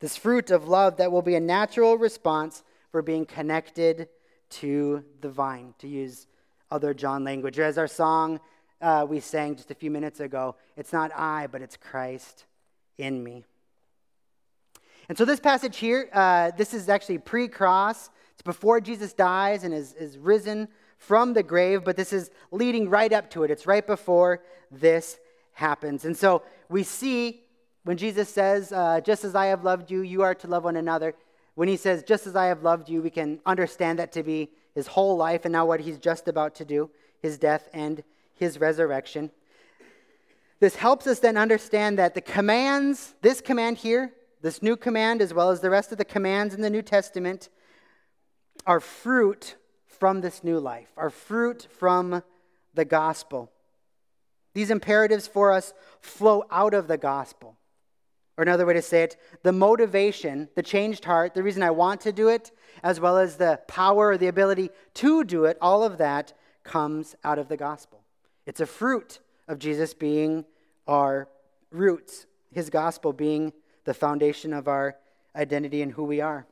This 0.00 0.16
fruit 0.16 0.50
of 0.50 0.66
love 0.66 0.96
that 0.96 1.12
will 1.12 1.22
be 1.22 1.34
a 1.34 1.40
natural 1.40 1.96
response 1.96 2.64
for 2.92 3.02
being 3.02 3.24
connected 3.24 4.08
to 4.50 5.02
the 5.22 5.30
vine, 5.30 5.74
to 5.78 5.88
use 5.88 6.26
other 6.70 6.94
John 6.94 7.24
language. 7.24 7.58
As 7.58 7.78
our 7.78 7.88
song 7.88 8.38
uh, 8.82 9.06
we 9.08 9.20
sang 9.20 9.56
just 9.56 9.70
a 9.70 9.74
few 9.74 9.90
minutes 9.90 10.20
ago, 10.20 10.56
it's 10.76 10.92
not 10.92 11.10
I, 11.16 11.46
but 11.46 11.62
it's 11.62 11.76
Christ 11.76 12.44
in 12.98 13.22
me. 13.22 13.44
And 15.08 15.16
so, 15.16 15.24
this 15.24 15.40
passage 15.40 15.78
here, 15.78 16.08
uh, 16.12 16.50
this 16.56 16.74
is 16.74 16.88
actually 16.88 17.18
pre 17.18 17.48
cross. 17.48 18.10
It's 18.34 18.42
before 18.42 18.80
Jesus 18.80 19.12
dies 19.12 19.64
and 19.64 19.72
is, 19.72 19.94
is 19.94 20.18
risen 20.18 20.68
from 20.98 21.32
the 21.32 21.42
grave, 21.42 21.84
but 21.84 21.96
this 21.96 22.12
is 22.12 22.30
leading 22.50 22.88
right 22.88 23.12
up 23.12 23.30
to 23.30 23.44
it. 23.44 23.50
It's 23.50 23.66
right 23.66 23.86
before 23.86 24.42
this 24.70 25.18
happens. 25.52 26.04
And 26.04 26.16
so, 26.16 26.42
we 26.68 26.82
see 26.82 27.42
when 27.84 27.96
Jesus 27.96 28.28
says, 28.28 28.72
uh, 28.72 29.00
Just 29.00 29.24
as 29.24 29.34
I 29.34 29.46
have 29.46 29.64
loved 29.64 29.90
you, 29.90 30.02
you 30.02 30.22
are 30.22 30.34
to 30.36 30.46
love 30.46 30.64
one 30.64 30.76
another. 30.76 31.14
When 31.54 31.68
he 31.68 31.76
says, 31.76 32.02
Just 32.02 32.26
as 32.26 32.36
I 32.36 32.46
have 32.46 32.62
loved 32.62 32.88
you, 32.88 33.02
we 33.02 33.10
can 33.10 33.40
understand 33.44 33.98
that 33.98 34.12
to 34.12 34.22
be 34.22 34.50
his 34.74 34.86
whole 34.86 35.16
life 35.16 35.44
and 35.44 35.52
now 35.52 35.66
what 35.66 35.80
he's 35.80 35.98
just 35.98 36.28
about 36.28 36.54
to 36.56 36.64
do 36.64 36.90
his 37.20 37.38
death 37.38 37.68
and 37.72 38.02
his 38.34 38.58
resurrection. 38.58 39.30
This 40.58 40.74
helps 40.74 41.06
us 41.06 41.20
then 41.20 41.36
understand 41.36 41.98
that 41.98 42.14
the 42.14 42.20
commands, 42.20 43.14
this 43.22 43.40
command 43.40 43.78
here, 43.78 44.12
this 44.40 44.60
new 44.60 44.76
command, 44.76 45.22
as 45.22 45.32
well 45.32 45.50
as 45.50 45.60
the 45.60 45.70
rest 45.70 45.92
of 45.92 45.98
the 45.98 46.04
commands 46.04 46.52
in 46.52 46.62
the 46.62 46.70
New 46.70 46.82
Testament, 46.82 47.48
are 48.66 48.80
fruit 48.80 49.56
from 49.86 50.20
this 50.20 50.42
new 50.42 50.58
life, 50.58 50.88
are 50.96 51.10
fruit 51.10 51.68
from 51.78 52.22
the 52.74 52.84
gospel. 52.84 53.52
These 54.54 54.70
imperatives 54.70 55.26
for 55.26 55.52
us 55.52 55.72
flow 56.00 56.44
out 56.50 56.74
of 56.74 56.88
the 56.88 56.98
gospel. 56.98 57.56
Or 58.36 58.42
another 58.42 58.64
way 58.64 58.74
to 58.74 58.82
say 58.82 59.02
it, 59.02 59.16
the 59.42 59.52
motivation, 59.52 60.48
the 60.54 60.62
changed 60.62 61.04
heart, 61.04 61.34
the 61.34 61.42
reason 61.42 61.62
I 61.62 61.70
want 61.70 62.00
to 62.02 62.12
do 62.12 62.28
it, 62.28 62.50
as 62.82 62.98
well 62.98 63.18
as 63.18 63.36
the 63.36 63.60
power 63.68 64.08
or 64.08 64.16
the 64.16 64.28
ability 64.28 64.70
to 64.94 65.22
do 65.24 65.44
it, 65.44 65.58
all 65.60 65.84
of 65.84 65.98
that 65.98 66.32
comes 66.64 67.14
out 67.24 67.38
of 67.38 67.48
the 67.48 67.56
gospel. 67.56 68.00
It's 68.46 68.60
a 68.60 68.66
fruit 68.66 69.18
of 69.48 69.58
Jesus 69.58 69.92
being 69.92 70.46
our 70.86 71.28
roots, 71.70 72.26
his 72.50 72.70
gospel 72.70 73.12
being 73.12 73.52
the 73.84 73.94
foundation 73.94 74.52
of 74.52 74.68
our 74.68 74.96
identity 75.36 75.82
and 75.82 75.92
who 75.92 76.04
we 76.04 76.20
are. 76.20 76.46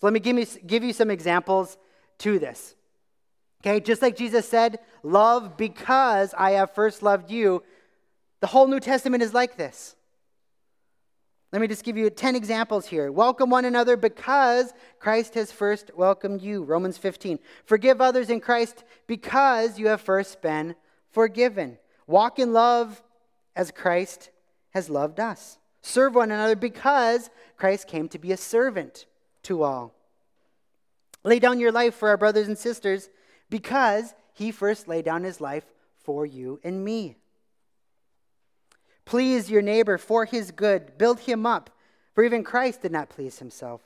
So 0.00 0.06
let 0.06 0.12
me 0.12 0.20
give, 0.20 0.36
me, 0.36 0.46
give 0.66 0.84
you 0.84 0.92
some 0.92 1.10
examples 1.10 1.76
to 2.18 2.38
this. 2.38 2.74
Okay, 3.62 3.80
just 3.80 4.02
like 4.02 4.16
Jesus 4.16 4.48
said, 4.48 4.78
love 5.02 5.56
because 5.56 6.34
I 6.36 6.52
have 6.52 6.74
first 6.74 7.02
loved 7.02 7.30
you, 7.30 7.62
the 8.40 8.46
whole 8.46 8.66
New 8.66 8.80
Testament 8.80 9.22
is 9.22 9.34
like 9.34 9.56
this. 9.56 9.96
Let 11.52 11.62
me 11.62 11.68
just 11.68 11.84
give 11.84 11.96
you 11.96 12.10
10 12.10 12.34
examples 12.34 12.86
here. 12.86 13.12
Welcome 13.12 13.50
one 13.50 13.64
another 13.64 13.96
because 13.96 14.74
Christ 14.98 15.34
has 15.34 15.52
first 15.52 15.90
welcomed 15.94 16.42
you. 16.42 16.64
Romans 16.64 16.98
15. 16.98 17.38
Forgive 17.64 18.00
others 18.00 18.30
in 18.30 18.40
Christ 18.40 18.84
because 19.06 19.78
you 19.78 19.86
have 19.86 20.00
first 20.00 20.42
been 20.42 20.74
forgiven. 21.12 21.78
Walk 22.06 22.38
in 22.38 22.52
love 22.52 23.02
as 23.54 23.70
Christ 23.70 24.30
has 24.70 24.90
loved 24.90 25.20
us. 25.20 25.58
Serve 25.82 26.16
one 26.16 26.32
another 26.32 26.56
because 26.56 27.30
Christ 27.56 27.86
came 27.86 28.08
to 28.08 28.18
be 28.18 28.32
a 28.32 28.36
servant 28.36 29.06
to 29.44 29.62
all. 29.62 29.94
Lay 31.22 31.38
down 31.38 31.60
your 31.60 31.72
life 31.72 31.94
for 31.94 32.08
our 32.08 32.16
brothers 32.16 32.48
and 32.48 32.58
sisters 32.58 33.08
because 33.50 34.14
he 34.32 34.50
first 34.50 34.88
laid 34.88 35.04
down 35.04 35.22
his 35.22 35.40
life 35.40 35.64
for 36.02 36.26
you 36.26 36.60
and 36.64 36.84
me. 36.84 37.16
Please 39.06 39.48
your 39.48 39.62
neighbor 39.62 39.96
for 39.96 40.24
his 40.24 40.50
good, 40.50 40.98
build 40.98 41.20
him 41.20 41.46
up, 41.46 41.70
for 42.14 42.24
even 42.24 42.44
Christ 42.44 42.82
did 42.82 42.92
not 42.92 43.08
please 43.08 43.38
himself. 43.38 43.80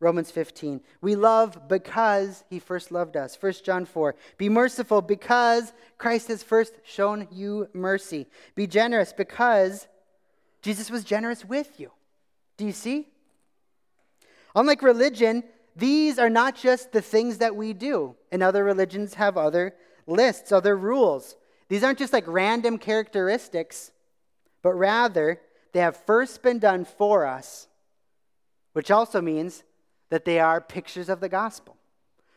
Romans 0.00 0.30
15. 0.30 0.80
We 1.00 1.16
love 1.16 1.68
because 1.68 2.44
he 2.50 2.58
first 2.58 2.92
loved 2.92 3.16
us. 3.16 3.36
1 3.40 3.52
John 3.64 3.84
4. 3.84 4.14
Be 4.36 4.48
merciful 4.48 5.00
because 5.00 5.72
Christ 5.96 6.28
has 6.28 6.42
first 6.42 6.74
shown 6.84 7.26
you 7.32 7.68
mercy. 7.72 8.26
Be 8.54 8.66
generous 8.66 9.12
because 9.12 9.88
Jesus 10.62 10.90
was 10.90 11.04
generous 11.04 11.44
with 11.44 11.80
you. 11.80 11.90
Do 12.56 12.64
you 12.64 12.72
see? 12.72 13.08
Unlike 14.54 14.82
religion, 14.82 15.44
these 15.74 16.18
are 16.18 16.30
not 16.30 16.56
just 16.56 16.92
the 16.92 17.02
things 17.02 17.38
that 17.38 17.56
we 17.56 17.72
do. 17.72 18.14
And 18.30 18.42
other 18.42 18.64
religions 18.64 19.14
have 19.14 19.36
other 19.36 19.74
lists, 20.06 20.52
other 20.52 20.76
rules. 20.76 21.36
These 21.68 21.82
aren't 21.82 21.98
just 21.98 22.12
like 22.12 22.24
random 22.26 22.78
characteristics. 22.78 23.90
But 24.62 24.72
rather 24.72 25.40
they 25.72 25.80
have 25.80 25.96
first 25.96 26.42
been 26.42 26.58
done 26.58 26.84
for 26.84 27.26
us, 27.26 27.68
which 28.72 28.90
also 28.90 29.20
means 29.20 29.64
that 30.10 30.24
they 30.24 30.40
are 30.40 30.60
pictures 30.60 31.08
of 31.08 31.20
the 31.20 31.28
gospel. 31.28 31.76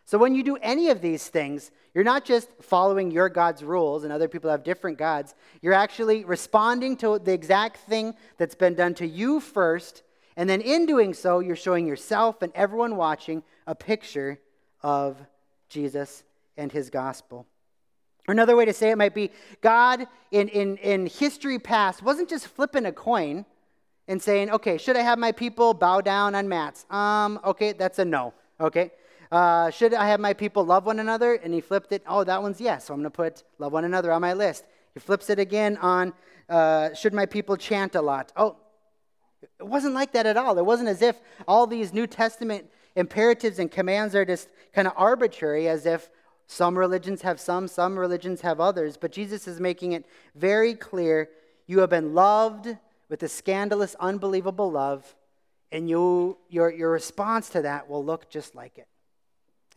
So 0.05 0.17
when 0.17 0.35
you 0.35 0.43
do 0.43 0.57
any 0.57 0.89
of 0.89 1.01
these 1.01 1.29
things, 1.29 1.71
you're 1.93 2.03
not 2.03 2.25
just 2.25 2.49
following 2.61 3.11
your 3.11 3.29
God's 3.29 3.63
rules 3.63 4.03
and 4.03 4.11
other 4.11 4.27
people 4.27 4.49
have 4.49 4.63
different 4.63 4.97
gods. 4.97 5.35
You're 5.61 5.73
actually 5.73 6.25
responding 6.25 6.97
to 6.97 7.17
the 7.17 7.31
exact 7.33 7.77
thing 7.77 8.15
that's 8.37 8.55
been 8.55 8.75
done 8.75 8.93
to 8.95 9.07
you 9.07 9.39
first. 9.39 10.03
And 10.35 10.49
then 10.49 10.61
in 10.61 10.85
doing 10.85 11.13
so, 11.13 11.39
you're 11.39 11.55
showing 11.55 11.87
yourself 11.87 12.41
and 12.41 12.51
everyone 12.55 12.97
watching 12.97 13.43
a 13.65 13.75
picture 13.75 14.39
of 14.83 15.17
Jesus 15.69 16.23
and 16.57 16.71
his 16.71 16.89
gospel. 16.89 17.45
Another 18.27 18.55
way 18.55 18.65
to 18.65 18.73
say 18.73 18.91
it 18.91 18.97
might 18.97 19.15
be 19.15 19.31
God 19.61 20.07
in, 20.31 20.47
in, 20.49 20.77
in 20.77 21.07
history 21.07 21.59
past 21.59 22.03
wasn't 22.03 22.29
just 22.29 22.47
flipping 22.47 22.85
a 22.85 22.91
coin 22.91 23.45
and 24.07 24.21
saying, 24.21 24.51
okay, 24.51 24.77
should 24.77 24.95
I 24.95 25.01
have 25.01 25.17
my 25.17 25.31
people 25.31 25.73
bow 25.73 26.01
down 26.01 26.35
on 26.35 26.47
mats? 26.47 26.85
Um, 26.89 27.39
okay, 27.43 27.73
that's 27.73 27.99
a 27.99 28.05
no. 28.05 28.33
Okay. 28.59 28.91
Uh, 29.31 29.69
should 29.69 29.93
I 29.93 30.07
have 30.07 30.19
my 30.19 30.33
people 30.33 30.65
love 30.65 30.85
one 30.85 30.99
another? 30.99 31.35
And 31.35 31.53
he 31.53 31.61
flipped 31.61 31.91
it. 31.93 32.03
Oh, 32.05 32.23
that 32.23 32.41
one's 32.41 32.59
yes. 32.59 32.85
So 32.85 32.93
I'm 32.93 32.99
going 32.99 33.11
to 33.11 33.15
put 33.15 33.43
love 33.57 33.71
one 33.71 33.85
another 33.85 34.11
on 34.11 34.21
my 34.21 34.33
list. 34.33 34.65
He 34.93 34.99
flips 34.99 35.29
it 35.29 35.39
again 35.39 35.77
on 35.77 36.13
uh, 36.49 36.93
should 36.93 37.13
my 37.13 37.25
people 37.25 37.55
chant 37.55 37.95
a 37.95 38.01
lot? 38.01 38.33
Oh, 38.35 38.57
it 39.41 39.65
wasn't 39.65 39.93
like 39.93 40.11
that 40.11 40.25
at 40.25 40.35
all. 40.35 40.57
It 40.59 40.65
wasn't 40.65 40.89
as 40.89 41.01
if 41.01 41.15
all 41.47 41.65
these 41.65 41.93
New 41.93 42.05
Testament 42.05 42.65
imperatives 42.95 43.57
and 43.57 43.71
commands 43.71 44.13
are 44.15 44.25
just 44.25 44.49
kind 44.73 44.87
of 44.87 44.93
arbitrary, 44.97 45.69
as 45.69 45.85
if 45.85 46.09
some 46.51 46.77
religions 46.77 47.21
have 47.21 47.39
some, 47.39 47.65
some 47.69 47.97
religions 47.97 48.41
have 48.41 48.59
others. 48.59 48.97
But 48.97 49.13
Jesus 49.13 49.47
is 49.47 49.61
making 49.61 49.93
it 49.93 50.05
very 50.35 50.73
clear 50.73 51.29
you 51.65 51.79
have 51.79 51.89
been 51.89 52.13
loved 52.13 52.67
with 53.07 53.23
a 53.23 53.29
scandalous, 53.29 53.95
unbelievable 54.01 54.69
love, 54.69 55.15
and 55.71 55.89
you, 55.89 56.37
your, 56.49 56.69
your 56.69 56.91
response 56.91 57.47
to 57.51 57.61
that 57.61 57.89
will 57.89 58.03
look 58.03 58.29
just 58.29 58.53
like 58.53 58.77
it. 58.77 58.89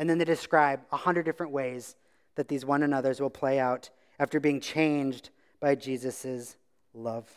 And 0.01 0.11
then 0.11 0.19
they 0.19 0.25
describe 0.25 0.81
a 0.91 0.97
hundred 0.97 1.23
different 1.23 1.53
ways 1.53 1.95
that 2.35 2.49
these 2.49 2.65
one 2.65 2.83
another's 2.83 3.21
will 3.21 3.31
play 3.31 3.61
out 3.61 3.91
after 4.19 4.41
being 4.41 4.61
changed 4.61 5.31
by 5.61 5.77
Jesus' 5.77 6.57
love. 6.93 7.31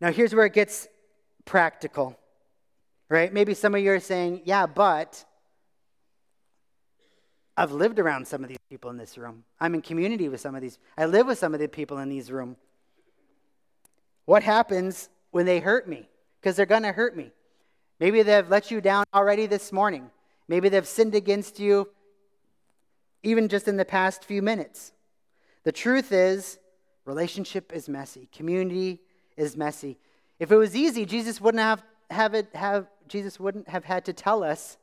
Now, 0.00 0.10
here's 0.10 0.34
where 0.34 0.46
it 0.46 0.52
gets 0.52 0.88
practical, 1.44 2.18
right? 3.08 3.32
Maybe 3.32 3.54
some 3.54 3.72
of 3.76 3.80
you 3.80 3.92
are 3.92 4.00
saying, 4.00 4.42
yeah, 4.46 4.66
but 4.66 5.24
I've 7.56 7.72
lived 7.72 7.98
around 7.98 8.26
some 8.26 8.42
of 8.42 8.48
these 8.48 8.58
people 8.70 8.90
in 8.90 8.96
this 8.96 9.18
room. 9.18 9.44
I'm 9.60 9.74
in 9.74 9.82
community 9.82 10.28
with 10.28 10.40
some 10.40 10.54
of 10.54 10.62
these. 10.62 10.78
I 10.96 11.06
live 11.06 11.26
with 11.26 11.38
some 11.38 11.52
of 11.54 11.60
the 11.60 11.68
people 11.68 11.98
in 11.98 12.08
these 12.08 12.30
room. 12.30 12.56
What 14.24 14.42
happens 14.42 15.10
when 15.30 15.44
they 15.44 15.60
hurt 15.60 15.88
me? 15.88 16.08
Because 16.40 16.56
they're 16.56 16.66
going 16.66 16.82
to 16.82 16.92
hurt 16.92 17.16
me. 17.16 17.30
Maybe 18.00 18.22
they've 18.22 18.48
let 18.48 18.70
you 18.70 18.80
down 18.80 19.04
already 19.12 19.46
this 19.46 19.70
morning. 19.70 20.10
Maybe 20.48 20.68
they've 20.68 20.86
sinned 20.86 21.14
against 21.14 21.60
you 21.60 21.88
even 23.22 23.48
just 23.48 23.68
in 23.68 23.76
the 23.76 23.84
past 23.84 24.24
few 24.24 24.42
minutes. 24.42 24.92
The 25.64 25.72
truth 25.72 26.10
is, 26.12 26.58
relationship 27.04 27.72
is 27.72 27.88
messy. 27.88 28.28
Community 28.32 29.00
is 29.36 29.56
messy. 29.56 29.98
If 30.38 30.50
it 30.50 30.56
was 30.56 30.74
easy, 30.74 31.06
Jesus 31.06 31.40
wouldn't 31.40 31.62
have, 31.62 31.84
have 32.10 32.34
it 32.34 32.48
have 32.54 32.86
Jesus 33.08 33.38
wouldn't 33.38 33.68
have 33.68 33.84
had 33.84 34.04
to 34.06 34.12
tell 34.12 34.42
us 34.42 34.78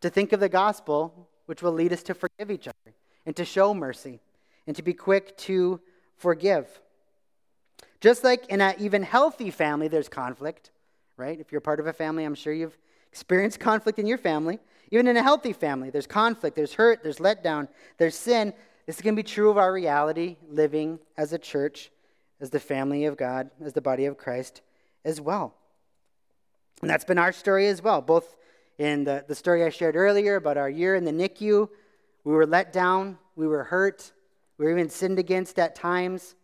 to 0.00 0.08
think 0.08 0.32
of 0.32 0.40
the 0.40 0.48
gospel, 0.48 1.28
which 1.50 1.62
will 1.62 1.72
lead 1.72 1.92
us 1.92 2.02
to 2.04 2.14
forgive 2.14 2.50
each 2.50 2.66
other 2.66 2.94
and 3.26 3.36
to 3.36 3.44
show 3.44 3.74
mercy 3.74 4.20
and 4.66 4.74
to 4.76 4.82
be 4.82 4.94
quick 4.94 5.36
to 5.36 5.80
forgive. 6.16 6.66
Just 8.00 8.24
like 8.24 8.46
in 8.46 8.62
an 8.62 8.74
even 8.78 9.02
healthy 9.02 9.50
family, 9.50 9.88
there's 9.88 10.08
conflict 10.08 10.70
right? 11.20 11.38
If 11.38 11.52
you're 11.52 11.60
part 11.60 11.78
of 11.78 11.86
a 11.86 11.92
family, 11.92 12.24
I'm 12.24 12.34
sure 12.34 12.52
you've 12.52 12.76
experienced 13.12 13.60
conflict 13.70 13.98
in 13.98 14.06
your 14.06 14.18
family. 14.18 14.58
Even 14.90 15.06
in 15.06 15.16
a 15.16 15.22
healthy 15.22 15.52
family, 15.52 15.90
there's 15.90 16.06
conflict, 16.06 16.56
there's 16.56 16.74
hurt, 16.74 17.04
there's 17.04 17.18
letdown, 17.18 17.68
there's 17.98 18.16
sin. 18.16 18.52
This 18.86 18.96
is 18.96 19.02
going 19.02 19.14
to 19.14 19.22
be 19.22 19.28
true 19.28 19.50
of 19.50 19.58
our 19.58 19.72
reality 19.72 20.36
living 20.48 20.98
as 21.16 21.32
a 21.32 21.38
church, 21.38 21.92
as 22.40 22.50
the 22.50 22.58
family 22.58 23.04
of 23.04 23.16
God, 23.16 23.50
as 23.62 23.74
the 23.74 23.80
body 23.80 24.06
of 24.06 24.16
Christ 24.16 24.62
as 25.04 25.20
well. 25.20 25.54
And 26.80 26.90
that's 26.90 27.04
been 27.04 27.18
our 27.18 27.30
story 27.30 27.68
as 27.68 27.82
well, 27.82 28.00
both 28.00 28.34
in 28.80 29.04
the, 29.04 29.22
the 29.28 29.34
story 29.34 29.62
I 29.62 29.68
shared 29.68 29.94
earlier 29.94 30.36
about 30.36 30.56
our 30.56 30.70
year 30.70 30.94
in 30.94 31.04
the 31.04 31.12
NICU. 31.12 31.68
We 32.24 32.32
were 32.32 32.46
let 32.46 32.72
down, 32.72 33.18
we 33.36 33.46
were 33.46 33.62
hurt, 33.62 34.10
we 34.56 34.64
were 34.64 34.70
even 34.70 34.88
sinned 34.88 35.18
against 35.18 35.58
at 35.58 35.74
times, 35.74 36.34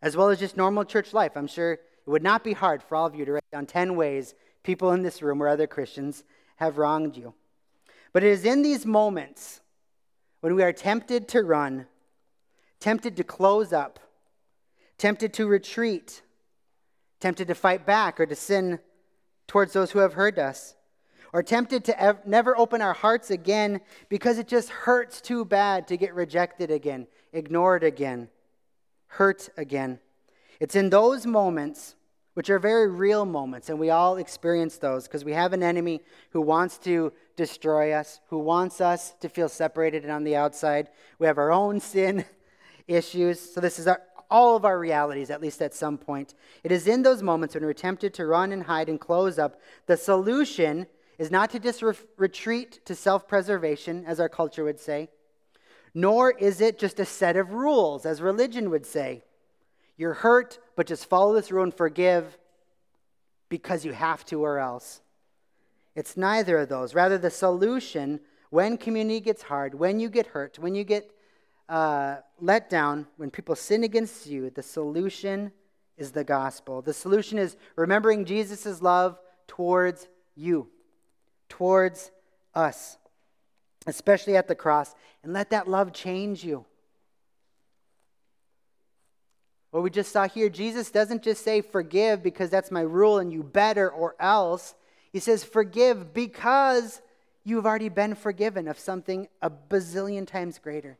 as 0.00 0.16
well 0.16 0.28
as 0.30 0.38
just 0.38 0.56
normal 0.56 0.84
church 0.84 1.12
life. 1.12 1.32
I'm 1.34 1.48
sure 1.48 1.72
it 1.72 1.80
would 2.06 2.22
not 2.22 2.44
be 2.44 2.52
hard 2.52 2.80
for 2.80 2.94
all 2.94 3.06
of 3.06 3.16
you 3.16 3.24
to 3.24 3.32
write 3.32 3.50
down 3.50 3.66
10 3.66 3.96
ways 3.96 4.36
people 4.62 4.92
in 4.92 5.02
this 5.02 5.20
room 5.20 5.42
or 5.42 5.48
other 5.48 5.66
Christians 5.66 6.22
have 6.56 6.78
wronged 6.78 7.16
you. 7.16 7.34
But 8.12 8.22
it 8.22 8.30
is 8.30 8.44
in 8.44 8.62
these 8.62 8.86
moments 8.86 9.60
when 10.42 10.54
we 10.54 10.62
are 10.62 10.72
tempted 10.72 11.26
to 11.30 11.42
run, 11.42 11.88
tempted 12.78 13.16
to 13.16 13.24
close 13.24 13.72
up, 13.72 13.98
tempted 14.96 15.32
to 15.34 15.48
retreat, 15.48 16.22
tempted 17.18 17.48
to 17.48 17.54
fight 17.56 17.84
back 17.84 18.20
or 18.20 18.26
to 18.26 18.36
sin 18.36 18.78
towards 19.48 19.72
those 19.72 19.90
who 19.90 19.98
have 19.98 20.12
hurt 20.12 20.38
us, 20.38 20.76
or 21.36 21.42
tempted 21.42 21.84
to 21.84 22.02
ev- 22.02 22.26
never 22.26 22.56
open 22.56 22.80
our 22.80 22.94
hearts 22.94 23.30
again 23.30 23.82
because 24.08 24.38
it 24.38 24.48
just 24.48 24.70
hurts 24.70 25.20
too 25.20 25.44
bad 25.44 25.86
to 25.86 25.94
get 25.98 26.14
rejected 26.14 26.70
again, 26.70 27.06
ignored 27.30 27.84
again, 27.84 28.30
hurt 29.08 29.50
again. 29.58 29.98
It's 30.60 30.74
in 30.74 30.88
those 30.88 31.26
moments 31.26 31.94
which 32.32 32.48
are 32.48 32.58
very 32.58 32.88
real 32.88 33.26
moments, 33.26 33.68
and 33.68 33.78
we 33.78 33.90
all 33.90 34.16
experience 34.16 34.78
those 34.78 35.06
because 35.06 35.26
we 35.26 35.34
have 35.34 35.52
an 35.52 35.62
enemy 35.62 36.00
who 36.30 36.40
wants 36.40 36.78
to 36.78 37.12
destroy 37.36 37.92
us, 37.92 38.18
who 38.30 38.38
wants 38.38 38.80
us 38.80 39.12
to 39.20 39.28
feel 39.28 39.50
separated 39.50 40.04
and 40.04 40.12
on 40.12 40.24
the 40.24 40.36
outside. 40.36 40.88
We 41.18 41.26
have 41.26 41.36
our 41.36 41.52
own 41.52 41.80
sin 41.80 42.24
issues. 42.88 43.38
So, 43.38 43.60
this 43.60 43.78
is 43.78 43.86
our, 43.86 44.00
all 44.30 44.56
of 44.56 44.64
our 44.64 44.78
realities, 44.78 45.28
at 45.28 45.42
least 45.42 45.60
at 45.60 45.74
some 45.74 45.98
point. 45.98 46.32
It 46.64 46.72
is 46.72 46.88
in 46.88 47.02
those 47.02 47.22
moments 47.22 47.54
when 47.54 47.62
we're 47.62 47.74
tempted 47.74 48.14
to 48.14 48.24
run 48.24 48.52
and 48.52 48.62
hide 48.62 48.88
and 48.88 48.98
close 48.98 49.38
up. 49.38 49.60
The 49.84 49.98
solution 49.98 50.86
is 51.18 51.30
not 51.30 51.50
to 51.50 51.58
just 51.58 51.82
re- 51.82 51.94
retreat 52.16 52.84
to 52.86 52.94
self 52.94 53.26
preservation, 53.26 54.04
as 54.06 54.20
our 54.20 54.28
culture 54.28 54.64
would 54.64 54.80
say, 54.80 55.08
nor 55.94 56.30
is 56.30 56.60
it 56.60 56.78
just 56.78 57.00
a 57.00 57.04
set 57.04 57.36
of 57.36 57.52
rules, 57.52 58.04
as 58.04 58.20
religion 58.20 58.70
would 58.70 58.86
say. 58.86 59.22
You're 59.96 60.14
hurt, 60.14 60.58
but 60.76 60.86
just 60.86 61.08
follow 61.08 61.34
this 61.34 61.50
rule 61.50 61.64
and 61.64 61.74
forgive 61.74 62.38
because 63.48 63.84
you 63.84 63.92
have 63.92 64.24
to 64.26 64.44
or 64.44 64.58
else. 64.58 65.00
It's 65.94 66.16
neither 66.16 66.58
of 66.58 66.68
those. 66.68 66.94
Rather, 66.94 67.16
the 67.16 67.30
solution 67.30 68.20
when 68.50 68.76
community 68.76 69.20
gets 69.20 69.42
hard, 69.42 69.74
when 69.74 69.98
you 69.98 70.08
get 70.08 70.26
hurt, 70.28 70.58
when 70.58 70.74
you 70.74 70.84
get 70.84 71.10
uh, 71.68 72.16
let 72.40 72.70
down, 72.70 73.06
when 73.16 73.30
people 73.30 73.56
sin 73.56 73.82
against 73.82 74.26
you, 74.26 74.50
the 74.50 74.62
solution 74.62 75.50
is 75.96 76.12
the 76.12 76.24
gospel. 76.24 76.82
The 76.82 76.92
solution 76.92 77.38
is 77.38 77.56
remembering 77.74 78.24
Jesus' 78.24 78.82
love 78.82 79.18
towards 79.48 80.06
you, 80.34 80.68
towards 81.48 82.10
us, 82.54 82.96
especially 83.86 84.36
at 84.36 84.48
the 84.48 84.54
cross, 84.54 84.94
and 85.22 85.32
let 85.32 85.50
that 85.50 85.68
love 85.68 85.92
change 85.92 86.44
you. 86.44 86.64
What 89.70 89.82
we 89.82 89.90
just 89.90 90.12
saw 90.12 90.26
here, 90.26 90.48
Jesus 90.48 90.90
doesn't 90.90 91.22
just 91.22 91.44
say 91.44 91.60
forgive 91.60 92.22
because 92.22 92.48
that's 92.48 92.70
my 92.70 92.80
rule 92.80 93.18
and 93.18 93.32
you 93.32 93.42
better 93.42 93.90
or 93.90 94.14
else. 94.18 94.74
He 95.12 95.18
says 95.18 95.44
forgive 95.44 96.14
because 96.14 97.02
you've 97.44 97.66
already 97.66 97.90
been 97.90 98.14
forgiven 98.14 98.68
of 98.68 98.78
something 98.78 99.28
a 99.42 99.50
bazillion 99.50 100.26
times 100.26 100.58
greater. 100.58 100.96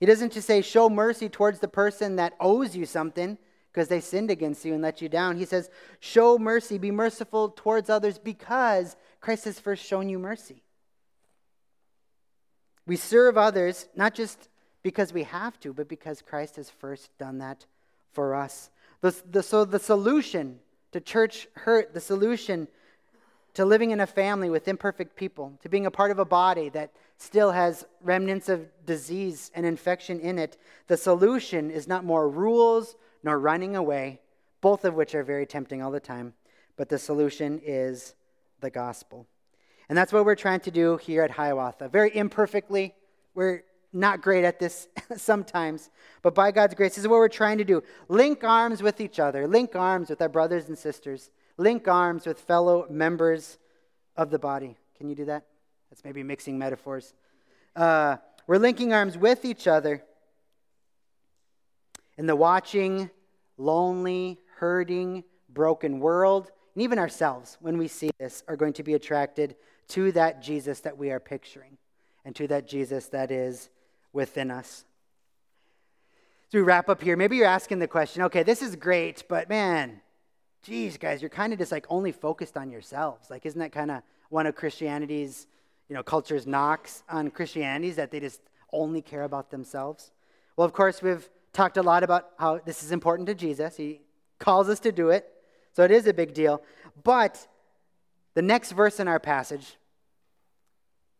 He 0.00 0.06
doesn't 0.06 0.32
just 0.32 0.46
say 0.46 0.62
show 0.62 0.88
mercy 0.88 1.28
towards 1.28 1.60
the 1.60 1.68
person 1.68 2.16
that 2.16 2.34
owes 2.40 2.76
you 2.76 2.86
something 2.86 3.38
because 3.72 3.88
they 3.88 4.00
sinned 4.00 4.30
against 4.30 4.64
you 4.64 4.74
and 4.74 4.82
let 4.82 5.00
you 5.00 5.08
down. 5.08 5.36
He 5.36 5.44
says 5.44 5.70
show 6.00 6.38
mercy, 6.38 6.78
be 6.78 6.90
merciful 6.90 7.50
towards 7.50 7.88
others 7.88 8.18
because 8.18 8.96
Christ 9.20 9.44
has 9.44 9.60
first 9.60 9.84
shown 9.84 10.08
you 10.08 10.18
mercy. 10.18 10.62
We 12.86 12.96
serve 12.96 13.38
others 13.38 13.86
not 13.94 14.14
just 14.14 14.48
because 14.82 15.12
we 15.12 15.24
have 15.24 15.60
to, 15.60 15.72
but 15.72 15.88
because 15.88 16.22
Christ 16.22 16.56
has 16.56 16.70
first 16.70 17.16
done 17.18 17.38
that 17.38 17.66
for 18.12 18.34
us. 18.34 18.70
The, 19.00 19.14
the, 19.30 19.42
so, 19.42 19.64
the 19.64 19.78
solution 19.78 20.58
to 20.92 21.00
church 21.00 21.46
hurt, 21.54 21.94
the 21.94 22.00
solution 22.00 22.66
to 23.54 23.64
living 23.64 23.90
in 23.90 24.00
a 24.00 24.06
family 24.06 24.48
with 24.48 24.68
imperfect 24.68 25.16
people, 25.16 25.52
to 25.62 25.68
being 25.68 25.86
a 25.86 25.90
part 25.90 26.10
of 26.10 26.18
a 26.18 26.24
body 26.24 26.68
that 26.70 26.92
still 27.18 27.50
has 27.50 27.84
remnants 28.00 28.48
of 28.48 28.66
disease 28.86 29.50
and 29.54 29.66
infection 29.66 30.20
in 30.20 30.38
it, 30.38 30.56
the 30.86 30.96
solution 30.96 31.70
is 31.70 31.86
not 31.86 32.04
more 32.04 32.28
rules 32.28 32.96
nor 33.22 33.38
running 33.38 33.76
away, 33.76 34.20
both 34.60 34.84
of 34.84 34.94
which 34.94 35.14
are 35.14 35.22
very 35.22 35.46
tempting 35.46 35.82
all 35.82 35.90
the 35.90 36.00
time, 36.00 36.34
but 36.76 36.88
the 36.88 36.98
solution 36.98 37.60
is 37.64 38.14
the 38.60 38.70
gospel. 38.70 39.26
And 39.88 39.98
that's 39.98 40.12
what 40.12 40.24
we're 40.24 40.36
trying 40.36 40.60
to 40.60 40.70
do 40.70 40.96
here 40.98 41.22
at 41.22 41.32
Hiawatha. 41.32 41.88
Very 41.88 42.14
imperfectly, 42.14 42.94
we're 43.34 43.64
not 43.92 44.22
great 44.22 44.44
at 44.44 44.58
this 44.58 44.88
sometimes, 45.16 45.90
but 46.22 46.34
by 46.34 46.52
God's 46.52 46.74
grace, 46.74 46.92
this 46.94 47.04
is 47.04 47.08
what 47.08 47.16
we're 47.16 47.28
trying 47.28 47.58
to 47.58 47.64
do. 47.64 47.82
Link 48.08 48.44
arms 48.44 48.82
with 48.82 49.00
each 49.00 49.18
other, 49.18 49.48
link 49.48 49.74
arms 49.74 50.08
with 50.10 50.22
our 50.22 50.28
brothers 50.28 50.68
and 50.68 50.78
sisters, 50.78 51.30
link 51.56 51.88
arms 51.88 52.26
with 52.26 52.40
fellow 52.40 52.86
members 52.88 53.58
of 54.16 54.30
the 54.30 54.38
body. 54.38 54.76
Can 54.96 55.08
you 55.08 55.14
do 55.14 55.24
that? 55.26 55.44
That's 55.90 56.04
maybe 56.04 56.22
mixing 56.22 56.58
metaphors. 56.58 57.14
Uh, 57.74 58.16
we're 58.46 58.58
linking 58.58 58.92
arms 58.92 59.18
with 59.18 59.44
each 59.44 59.66
other 59.66 60.02
in 62.20 62.26
the 62.26 62.36
watching, 62.36 63.08
lonely, 63.56 64.38
hurting, 64.56 65.24
broken 65.48 66.00
world, 66.00 66.50
and 66.74 66.82
even 66.82 66.98
ourselves, 66.98 67.56
when 67.62 67.78
we 67.78 67.88
see 67.88 68.10
this, 68.18 68.44
are 68.46 68.56
going 68.56 68.74
to 68.74 68.82
be 68.82 68.92
attracted 68.92 69.56
to 69.88 70.12
that 70.12 70.42
Jesus 70.42 70.80
that 70.80 70.98
we 70.98 71.10
are 71.10 71.18
picturing 71.18 71.78
and 72.26 72.36
to 72.36 72.46
that 72.48 72.68
Jesus 72.68 73.06
that 73.06 73.30
is 73.30 73.70
within 74.12 74.50
us. 74.50 74.84
As 76.48 76.52
we 76.52 76.60
wrap 76.60 76.90
up 76.90 77.00
here, 77.00 77.16
maybe 77.16 77.38
you're 77.38 77.46
asking 77.46 77.78
the 77.78 77.88
question 77.88 78.20
okay, 78.24 78.42
this 78.42 78.60
is 78.60 78.76
great, 78.76 79.24
but 79.26 79.48
man, 79.48 80.02
geez, 80.62 80.98
guys, 80.98 81.22
you're 81.22 81.30
kind 81.30 81.54
of 81.54 81.58
just 81.58 81.72
like 81.72 81.86
only 81.88 82.12
focused 82.12 82.58
on 82.58 82.70
yourselves. 82.70 83.30
Like, 83.30 83.46
isn't 83.46 83.60
that 83.60 83.72
kind 83.72 83.90
of 83.90 84.02
one 84.28 84.44
of 84.46 84.54
Christianity's, 84.54 85.46
you 85.88 85.94
know, 85.94 86.02
culture's 86.02 86.46
knocks 86.46 87.02
on 87.08 87.30
Christianity 87.30 87.88
is 87.88 87.96
that 87.96 88.10
they 88.10 88.20
just 88.20 88.42
only 88.74 89.00
care 89.00 89.22
about 89.22 89.50
themselves? 89.50 90.10
Well, 90.54 90.66
of 90.66 90.74
course, 90.74 91.00
we've 91.00 91.26
talked 91.52 91.76
a 91.76 91.82
lot 91.82 92.02
about 92.02 92.30
how 92.38 92.58
this 92.58 92.82
is 92.82 92.92
important 92.92 93.26
to 93.28 93.34
Jesus. 93.34 93.76
He 93.76 94.00
calls 94.38 94.68
us 94.68 94.80
to 94.80 94.92
do 94.92 95.10
it, 95.10 95.26
so 95.72 95.84
it 95.84 95.90
is 95.90 96.06
a 96.06 96.14
big 96.14 96.34
deal. 96.34 96.62
But 97.02 97.46
the 98.34 98.42
next 98.42 98.72
verse 98.72 99.00
in 99.00 99.08
our 99.08 99.20
passage, 99.20 99.76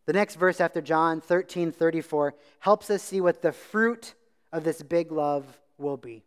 the 0.06 0.12
next 0.12 0.36
verse 0.36 0.60
after 0.60 0.80
John 0.80 1.20
13 1.20 1.72
34, 1.72 2.34
helps 2.60 2.90
us 2.90 3.02
see 3.02 3.20
what 3.20 3.42
the 3.42 3.52
fruit 3.52 4.14
of 4.52 4.64
this 4.64 4.82
big 4.82 5.12
love 5.12 5.44
will 5.78 5.96
be. 5.96 6.24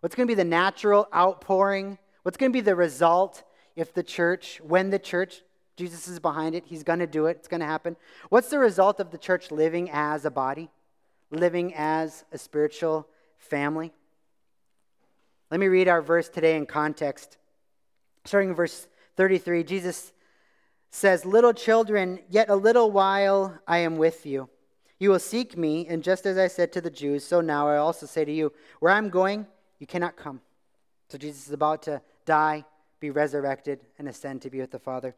What's 0.00 0.14
going 0.14 0.26
to 0.26 0.30
be 0.30 0.36
the 0.36 0.44
natural 0.44 1.08
outpouring? 1.14 1.98
What's 2.22 2.36
going 2.36 2.52
to 2.52 2.56
be 2.56 2.60
the 2.60 2.76
result 2.76 3.42
if 3.76 3.92
the 3.92 4.02
church, 4.02 4.60
when 4.62 4.90
the 4.90 4.98
church, 4.98 5.42
Jesus 5.76 6.06
is 6.06 6.20
behind 6.20 6.54
it, 6.54 6.64
he's 6.66 6.82
going 6.82 7.00
to 7.00 7.06
do 7.06 7.26
it, 7.26 7.38
it's 7.38 7.48
going 7.48 7.60
to 7.60 7.66
happen. 7.66 7.96
What's 8.28 8.50
the 8.50 8.58
result 8.58 9.00
of 9.00 9.10
the 9.10 9.18
church 9.18 9.50
living 9.50 9.90
as 9.90 10.24
a 10.24 10.30
body, 10.30 10.70
living 11.30 11.74
as 11.74 12.24
a 12.32 12.38
spiritual 12.38 13.08
family? 13.44 13.92
Let 15.50 15.60
me 15.60 15.68
read 15.68 15.88
our 15.88 16.02
verse 16.02 16.28
today 16.28 16.56
in 16.56 16.66
context. 16.66 17.36
Starting 18.24 18.50
in 18.50 18.54
verse 18.54 18.88
33, 19.16 19.62
Jesus 19.62 20.12
says, 20.90 21.24
Little 21.24 21.52
children, 21.52 22.20
yet 22.28 22.48
a 22.48 22.56
little 22.56 22.90
while 22.90 23.58
I 23.66 23.78
am 23.78 23.96
with 23.96 24.26
you. 24.26 24.48
You 24.98 25.10
will 25.10 25.18
seek 25.18 25.56
me, 25.56 25.86
and 25.86 26.02
just 26.02 26.24
as 26.24 26.38
I 26.38 26.48
said 26.48 26.72
to 26.72 26.80
the 26.80 26.90
Jews, 26.90 27.24
so 27.24 27.40
now 27.40 27.68
I 27.68 27.76
also 27.76 28.06
say 28.06 28.24
to 28.24 28.32
you, 28.32 28.52
Where 28.80 28.92
I'm 28.92 29.10
going, 29.10 29.46
you 29.78 29.86
cannot 29.86 30.16
come. 30.16 30.40
So 31.08 31.18
Jesus 31.18 31.46
is 31.46 31.52
about 31.52 31.82
to 31.84 32.00
die, 32.24 32.64
be 33.00 33.10
resurrected, 33.10 33.80
and 33.98 34.08
ascend 34.08 34.42
to 34.42 34.50
be 34.50 34.60
with 34.60 34.70
the 34.70 34.78
Father. 34.78 35.14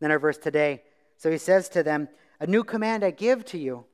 Then 0.00 0.10
our 0.10 0.18
verse 0.18 0.38
today. 0.38 0.82
So 1.16 1.30
he 1.30 1.38
says 1.38 1.68
to 1.70 1.82
them, 1.82 2.08
A 2.40 2.46
new 2.46 2.64
command 2.64 3.04
I 3.04 3.10
give 3.10 3.44
to 3.46 3.58
you, 3.58 3.84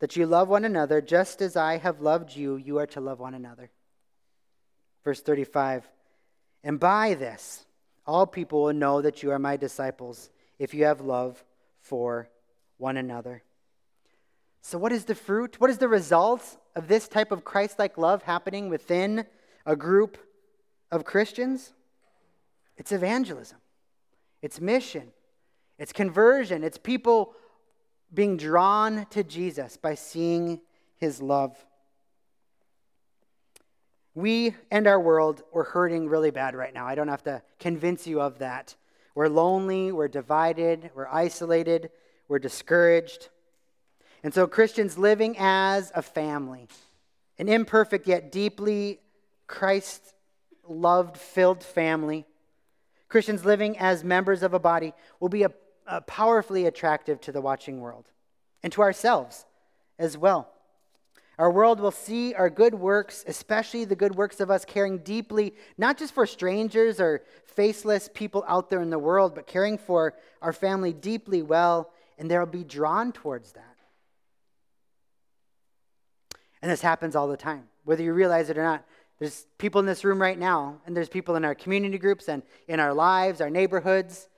that 0.00 0.16
you 0.16 0.26
love 0.26 0.48
one 0.48 0.64
another, 0.64 1.00
just 1.00 1.42
as 1.42 1.56
I 1.56 1.78
have 1.78 2.00
loved 2.00 2.34
you, 2.34 2.56
you 2.56 2.78
are 2.78 2.86
to 2.88 3.00
love 3.00 3.18
one 3.18 3.34
another. 3.34 3.70
Verse 5.04 5.20
35 5.20 5.88
And 6.62 6.78
by 6.78 7.14
this, 7.14 7.64
all 8.06 8.26
people 8.26 8.64
will 8.64 8.72
know 8.72 9.02
that 9.02 9.22
you 9.22 9.30
are 9.32 9.38
my 9.38 9.56
disciples 9.56 10.30
if 10.58 10.74
you 10.74 10.84
have 10.84 11.00
love 11.00 11.42
for 11.80 12.28
one 12.76 12.96
another. 12.96 13.42
So, 14.62 14.78
what 14.78 14.92
is 14.92 15.04
the 15.04 15.14
fruit? 15.14 15.60
What 15.60 15.70
is 15.70 15.78
the 15.78 15.88
result 15.88 16.42
of 16.74 16.88
this 16.88 17.08
type 17.08 17.32
of 17.32 17.44
Christ 17.44 17.78
like 17.78 17.98
love 17.98 18.22
happening 18.22 18.68
within 18.68 19.26
a 19.64 19.76
group 19.76 20.18
of 20.90 21.04
Christians? 21.04 21.72
It's 22.76 22.92
evangelism, 22.92 23.58
it's 24.42 24.60
mission, 24.60 25.12
it's 25.78 25.92
conversion, 25.92 26.62
it's 26.62 26.78
people 26.78 27.34
being 28.12 28.36
drawn 28.36 29.06
to 29.10 29.22
Jesus 29.22 29.76
by 29.76 29.94
seeing 29.94 30.60
his 30.96 31.20
love. 31.20 31.56
We 34.14 34.54
and 34.70 34.86
our 34.86 34.98
world, 34.98 35.42
we're 35.52 35.64
hurting 35.64 36.08
really 36.08 36.30
bad 36.30 36.54
right 36.54 36.74
now. 36.74 36.86
I 36.86 36.94
don't 36.94 37.08
have 37.08 37.22
to 37.24 37.42
convince 37.60 38.06
you 38.06 38.20
of 38.20 38.38
that. 38.38 38.74
We're 39.14 39.28
lonely, 39.28 39.92
we're 39.92 40.08
divided, 40.08 40.90
we're 40.94 41.08
isolated, 41.08 41.90
we're 42.28 42.38
discouraged. 42.38 43.28
And 44.22 44.34
so, 44.34 44.46
Christians 44.46 44.98
living 44.98 45.36
as 45.38 45.92
a 45.94 46.02
family, 46.02 46.68
an 47.38 47.48
imperfect 47.48 48.06
yet 48.06 48.32
deeply 48.32 49.00
Christ 49.46 50.14
loved, 50.68 51.16
filled 51.16 51.64
family, 51.64 52.26
Christians 53.08 53.44
living 53.44 53.78
as 53.78 54.04
members 54.04 54.42
of 54.42 54.52
a 54.54 54.58
body 54.58 54.92
will 55.18 55.30
be 55.30 55.42
a, 55.42 55.50
a 55.88 56.00
powerfully 56.02 56.66
attractive 56.66 57.20
to 57.22 57.32
the 57.32 57.40
watching 57.40 57.80
world 57.80 58.10
and 58.62 58.72
to 58.74 58.82
ourselves 58.82 59.46
as 59.98 60.16
well. 60.16 60.48
Our 61.38 61.50
world 61.50 61.78
will 61.78 61.92
see 61.92 62.34
our 62.34 62.50
good 62.50 62.74
works, 62.74 63.24
especially 63.26 63.84
the 63.84 63.94
good 63.94 64.16
works 64.16 64.40
of 64.40 64.50
us 64.50 64.64
caring 64.64 64.98
deeply, 64.98 65.54
not 65.78 65.96
just 65.96 66.12
for 66.12 66.26
strangers 66.26 67.00
or 67.00 67.22
faceless 67.46 68.10
people 68.12 68.44
out 68.48 68.70
there 68.70 68.82
in 68.82 68.90
the 68.90 68.98
world, 68.98 69.34
but 69.36 69.46
caring 69.46 69.78
for 69.78 70.14
our 70.42 70.52
family 70.52 70.92
deeply 70.92 71.42
well, 71.42 71.92
and 72.18 72.28
they'll 72.28 72.44
be 72.44 72.64
drawn 72.64 73.12
towards 73.12 73.52
that. 73.52 73.76
And 76.60 76.70
this 76.70 76.80
happens 76.82 77.14
all 77.14 77.28
the 77.28 77.36
time, 77.36 77.68
whether 77.84 78.02
you 78.02 78.12
realize 78.12 78.50
it 78.50 78.58
or 78.58 78.64
not. 78.64 78.84
There's 79.20 79.46
people 79.58 79.78
in 79.78 79.86
this 79.86 80.04
room 80.04 80.20
right 80.20 80.38
now, 80.38 80.80
and 80.86 80.96
there's 80.96 81.08
people 81.08 81.36
in 81.36 81.44
our 81.44 81.54
community 81.54 81.98
groups 81.98 82.28
and 82.28 82.42
in 82.66 82.80
our 82.80 82.92
lives, 82.92 83.40
our 83.40 83.50
neighborhoods, 83.50 84.28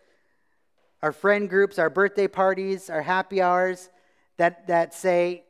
our 1.02 1.12
friend 1.12 1.48
groups, 1.48 1.78
our 1.78 1.90
birthday 1.90 2.28
parties, 2.28 2.90
our 2.90 3.02
happy 3.02 3.40
hours 3.40 3.88
that, 4.36 4.66
that 4.66 4.94
say, 4.94 5.44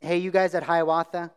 hey, 0.00 0.18
you 0.18 0.30
guys 0.30 0.54
at 0.54 0.62
Hiawatha, 0.62 1.30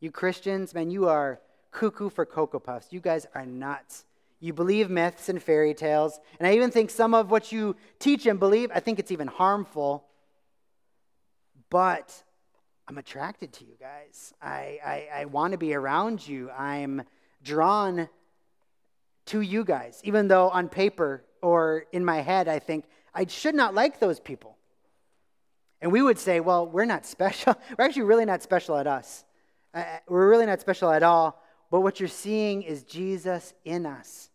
you 0.00 0.10
Christians, 0.10 0.74
man, 0.74 0.90
you 0.90 1.08
are 1.08 1.40
cuckoo 1.70 2.10
for 2.10 2.24
Cocoa 2.26 2.60
Puffs. 2.60 2.88
You 2.90 3.00
guys 3.00 3.26
are 3.34 3.46
nuts. 3.46 4.04
You 4.40 4.52
believe 4.52 4.90
myths 4.90 5.28
and 5.28 5.42
fairy 5.42 5.74
tales. 5.74 6.20
And 6.38 6.46
I 6.46 6.54
even 6.54 6.70
think 6.70 6.90
some 6.90 7.14
of 7.14 7.30
what 7.30 7.50
you 7.52 7.76
teach 7.98 8.26
and 8.26 8.38
believe, 8.38 8.70
I 8.74 8.80
think 8.80 8.98
it's 8.98 9.10
even 9.10 9.26
harmful. 9.26 10.04
But 11.70 12.22
I'm 12.86 12.98
attracted 12.98 13.52
to 13.54 13.64
you 13.64 13.74
guys. 13.80 14.34
I, 14.42 14.78
I, 14.84 15.08
I 15.14 15.24
want 15.24 15.52
to 15.52 15.58
be 15.58 15.74
around 15.74 16.26
you. 16.26 16.50
I'm 16.50 17.02
drawn 17.42 18.08
to 19.26 19.40
you 19.40 19.64
guys, 19.64 20.00
even 20.04 20.28
though 20.28 20.50
on 20.50 20.68
paper 20.68 21.24
or 21.40 21.86
in 21.92 22.04
my 22.04 22.20
head, 22.20 22.46
I 22.46 22.58
think 22.58 22.84
I 23.14 23.26
should 23.26 23.54
not 23.54 23.74
like 23.74 24.00
those 24.00 24.20
people. 24.20 24.56
And 25.80 25.92
we 25.92 26.02
would 26.02 26.18
say, 26.18 26.40
well, 26.40 26.66
we're 26.66 26.84
not 26.84 27.06
special. 27.06 27.54
we're 27.78 27.84
actually 27.84 28.02
really 28.02 28.24
not 28.24 28.42
special 28.42 28.76
at 28.76 28.86
us. 28.86 29.24
Uh, 29.72 29.78
uh, 29.78 29.98
we're 30.08 30.28
really 30.28 30.46
not 30.46 30.60
special 30.60 30.90
at 30.90 31.02
all. 31.02 31.42
But 31.70 31.80
what 31.80 32.00
you're 32.00 32.08
seeing 32.08 32.62
is 32.62 32.84
Jesus 32.84 33.54
in 33.64 33.86
us. 33.86 34.30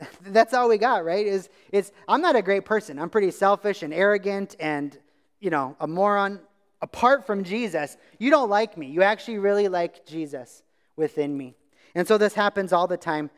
That's 0.22 0.54
all 0.54 0.68
we 0.68 0.78
got, 0.78 1.04
right? 1.04 1.26
Is 1.26 1.48
it's 1.72 1.92
I'm 2.06 2.20
not 2.20 2.36
a 2.36 2.42
great 2.42 2.64
person. 2.64 2.98
I'm 2.98 3.10
pretty 3.10 3.30
selfish 3.30 3.82
and 3.82 3.92
arrogant 3.92 4.56
and 4.60 4.96
you 5.40 5.50
know, 5.50 5.76
a 5.80 5.86
moron. 5.86 6.40
Apart 6.80 7.26
from 7.26 7.42
Jesus, 7.42 7.96
you 8.18 8.30
don't 8.30 8.48
like 8.48 8.76
me. 8.76 8.86
You 8.86 9.02
actually 9.02 9.38
really 9.38 9.66
like 9.66 10.06
Jesus 10.06 10.62
within 10.96 11.36
me. 11.36 11.56
And 11.94 12.06
so 12.06 12.18
this 12.18 12.34
happens 12.34 12.72
all 12.72 12.86
the 12.86 12.96
time 12.96 13.30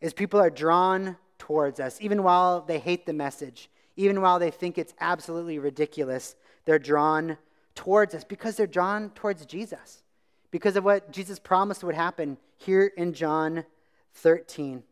is 0.00 0.14
people 0.14 0.40
are 0.40 0.50
drawn 0.50 1.16
towards 1.46 1.78
us 1.80 1.98
even 2.00 2.22
while 2.22 2.60
they 2.60 2.78
hate 2.78 3.06
the 3.06 3.12
message 3.12 3.68
even 3.96 4.20
while 4.20 4.38
they 4.38 4.50
think 4.50 4.76
it's 4.76 4.94
absolutely 5.00 5.58
ridiculous, 5.58 6.36
they're 6.64 6.78
drawn 6.78 7.38
towards 7.74 8.14
us 8.14 8.24
because 8.24 8.56
they're 8.56 8.66
drawn 8.66 9.10
towards 9.10 9.44
Jesus, 9.46 10.02
because 10.50 10.76
of 10.76 10.84
what 10.84 11.10
Jesus 11.10 11.38
promised 11.38 11.82
would 11.82 11.94
happen 11.94 12.36
here 12.58 12.92
in 12.96 13.14
John 13.14 13.64
13. 14.14 14.82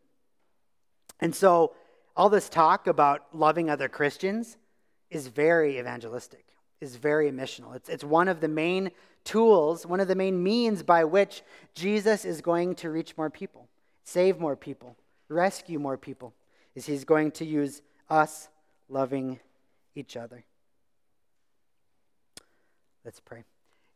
And 1.21 1.35
so, 1.35 1.75
all 2.17 2.31
this 2.31 2.49
talk 2.49 2.87
about 2.87 3.27
loving 3.35 3.69
other 3.69 3.89
Christians 3.89 4.57
is 5.11 5.29
very 5.29 5.79
evangelistic, 5.79 6.45
is 6.81 6.97
very 6.97 7.31
missional. 7.31 7.75
It's, 7.75 7.89
it's 7.89 8.05
one 8.05 8.29
of 8.29 8.41
the 8.41 8.49
main 8.49 8.91
tools, 9.25 9.85
one 9.85 10.01
of 10.01 10.09
the 10.09 10.15
main 10.15 10.43
means 10.43 10.83
by 10.83 11.05
which 11.05 11.43
Jesus 11.75 12.25
is 12.25 12.41
going 12.41 12.75
to 12.77 12.91
reach 12.91 13.17
more 13.17 13.31
people, 13.31 13.69
save 14.05 14.39
more 14.39 14.55
people, 14.55 14.97
rescue 15.29 15.79
more 15.79 15.97
people, 15.97 16.35
is 16.75 16.87
he's 16.87 17.05
going 17.05 17.31
to 17.33 17.45
use 17.45 17.83
us 18.09 18.49
loving 18.89 19.41
each 19.95 20.17
other. 20.17 20.45
Let's 23.05 23.21
pray. 23.21 23.45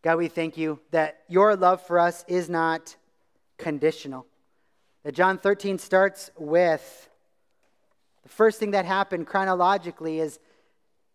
God, 0.03 0.18
we 0.18 0.29
thank 0.29 0.57
you 0.57 0.79
that 0.91 1.22
your 1.29 1.57
love 1.57 1.83
for 1.83 1.99
us 1.99 2.24
is 2.29 2.49
not 2.49 2.97
conditional. 3.57 4.26
That 5.03 5.12
John 5.12 5.39
13 5.39 5.79
starts 5.79 6.31
with 6.39 7.09
the 8.22 8.29
first 8.29 8.61
thing 8.61 8.72
that 8.72 8.85
happened 8.85 9.26
chronologically 9.26 10.20
is 10.20 10.39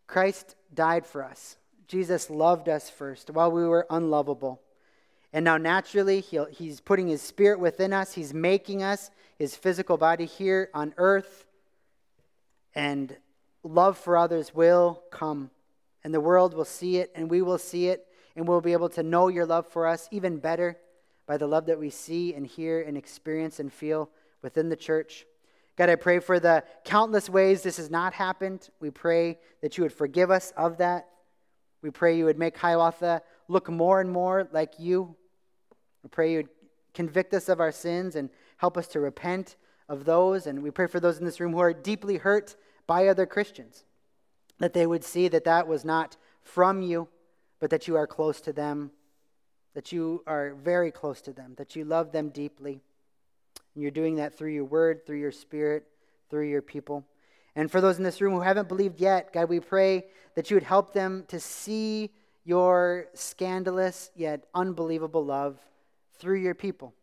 Christ 0.07 0.55
died 0.73 1.05
for 1.05 1.23
us. 1.23 1.57
Jesus 1.87 2.29
loved 2.29 2.67
us 2.69 2.89
first 2.89 3.29
while 3.29 3.51
we 3.51 3.65
were 3.65 3.85
unlovable. 3.89 4.61
And 5.31 5.45
now, 5.45 5.57
naturally, 5.57 6.19
he's 6.21 6.79
putting 6.79 7.07
his 7.07 7.21
spirit 7.21 7.59
within 7.59 7.93
us. 7.93 8.13
He's 8.13 8.33
making 8.33 8.83
us 8.83 9.09
his 9.37 9.55
physical 9.55 9.97
body 9.97 10.25
here 10.25 10.69
on 10.73 10.93
earth. 10.97 11.45
And 12.75 13.15
love 13.63 13.97
for 13.97 14.17
others 14.17 14.53
will 14.53 15.03
come. 15.11 15.51
And 16.03 16.13
the 16.13 16.21
world 16.21 16.53
will 16.53 16.65
see 16.65 16.97
it, 16.97 17.11
and 17.15 17.29
we 17.29 17.41
will 17.41 17.57
see 17.57 17.87
it, 17.87 18.07
and 18.35 18.47
we'll 18.47 18.61
be 18.61 18.73
able 18.73 18.89
to 18.89 19.03
know 19.03 19.27
your 19.27 19.45
love 19.45 19.67
for 19.67 19.87
us 19.87 20.07
even 20.11 20.37
better 20.37 20.77
by 21.25 21.37
the 21.37 21.47
love 21.47 21.67
that 21.67 21.79
we 21.79 21.89
see 21.89 22.33
and 22.33 22.45
hear 22.45 22.81
and 22.81 22.97
experience 22.97 23.59
and 23.59 23.71
feel 23.71 24.09
within 24.41 24.69
the 24.69 24.75
church. 24.75 25.25
God, 25.75 25.89
I 25.89 25.95
pray 25.95 26.19
for 26.19 26.39
the 26.39 26.63
countless 26.83 27.29
ways 27.29 27.63
this 27.63 27.77
has 27.77 27.89
not 27.89 28.13
happened. 28.13 28.69
We 28.79 28.91
pray 28.91 29.39
that 29.61 29.77
you 29.77 29.83
would 29.83 29.93
forgive 29.93 30.29
us 30.29 30.51
of 30.57 30.77
that. 30.77 31.07
We 31.81 31.89
pray 31.89 32.17
you 32.17 32.25
would 32.25 32.37
make 32.37 32.57
Hiawatha 32.57 33.21
look 33.47 33.69
more 33.69 33.99
and 33.99 34.11
more 34.11 34.47
like 34.51 34.73
you. 34.77 35.15
We 36.03 36.09
pray 36.09 36.31
you 36.31 36.37
would 36.37 36.49
convict 36.93 37.33
us 37.33 37.49
of 37.49 37.59
our 37.59 37.71
sins 37.71 38.15
and 38.15 38.29
help 38.57 38.77
us 38.77 38.87
to 38.89 38.99
repent 38.99 39.55
of 39.89 40.05
those. 40.05 40.47
And 40.47 40.63
we 40.63 40.71
pray 40.71 40.87
for 40.87 40.99
those 40.99 41.19
in 41.19 41.25
this 41.25 41.39
room 41.39 41.53
who 41.53 41.59
are 41.59 41.73
deeply 41.73 42.17
hurt 42.17 42.55
by 42.87 43.07
other 43.07 43.25
Christians, 43.25 43.83
that 44.59 44.73
they 44.73 44.85
would 44.85 45.03
see 45.03 45.27
that 45.27 45.45
that 45.45 45.67
was 45.67 45.85
not 45.85 46.17
from 46.41 46.81
you, 46.81 47.07
but 47.59 47.69
that 47.69 47.87
you 47.87 47.95
are 47.95 48.07
close 48.07 48.41
to 48.41 48.53
them, 48.53 48.91
that 49.73 49.91
you 49.91 50.23
are 50.27 50.53
very 50.53 50.91
close 50.91 51.21
to 51.21 51.33
them, 51.33 51.53
that 51.57 51.75
you 51.75 51.85
love 51.85 52.11
them 52.11 52.29
deeply. 52.29 52.81
And 53.73 53.81
you're 53.81 53.91
doing 53.91 54.15
that 54.15 54.37
through 54.37 54.51
your 54.51 54.65
word, 54.65 55.05
through 55.05 55.19
your 55.19 55.31
spirit, 55.31 55.85
through 56.29 56.49
your 56.49 56.61
people. 56.61 57.05
And 57.55 57.71
for 57.71 57.81
those 57.81 57.97
in 57.97 58.03
this 58.03 58.21
room 58.21 58.33
who 58.33 58.41
haven't 58.41 58.67
believed 58.67 58.99
yet, 58.99 59.31
God, 59.31 59.49
we 59.49 59.59
pray 59.59 60.05
that 60.35 60.49
you 60.49 60.55
would 60.55 60.63
help 60.63 60.93
them 60.93 61.25
to 61.27 61.39
see 61.39 62.11
your 62.43 63.07
scandalous 63.13 64.11
yet 64.15 64.45
unbelievable 64.53 65.23
love 65.23 65.59
through 66.17 66.39
your 66.39 66.55
people, 66.55 66.93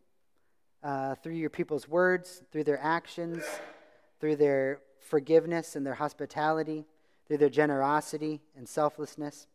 uh, 0.83 1.15
through 1.15 1.33
your 1.33 1.49
people's 1.49 1.87
words, 1.87 2.43
through 2.51 2.63
their 2.63 2.79
actions, 2.81 3.43
through 4.19 4.35
their 4.35 4.79
forgiveness 4.99 5.75
and 5.75 5.85
their 5.85 5.95
hospitality, 5.95 6.85
through 7.27 7.37
their 7.37 7.49
generosity 7.49 8.41
and 8.55 8.67
selflessness. 8.67 9.47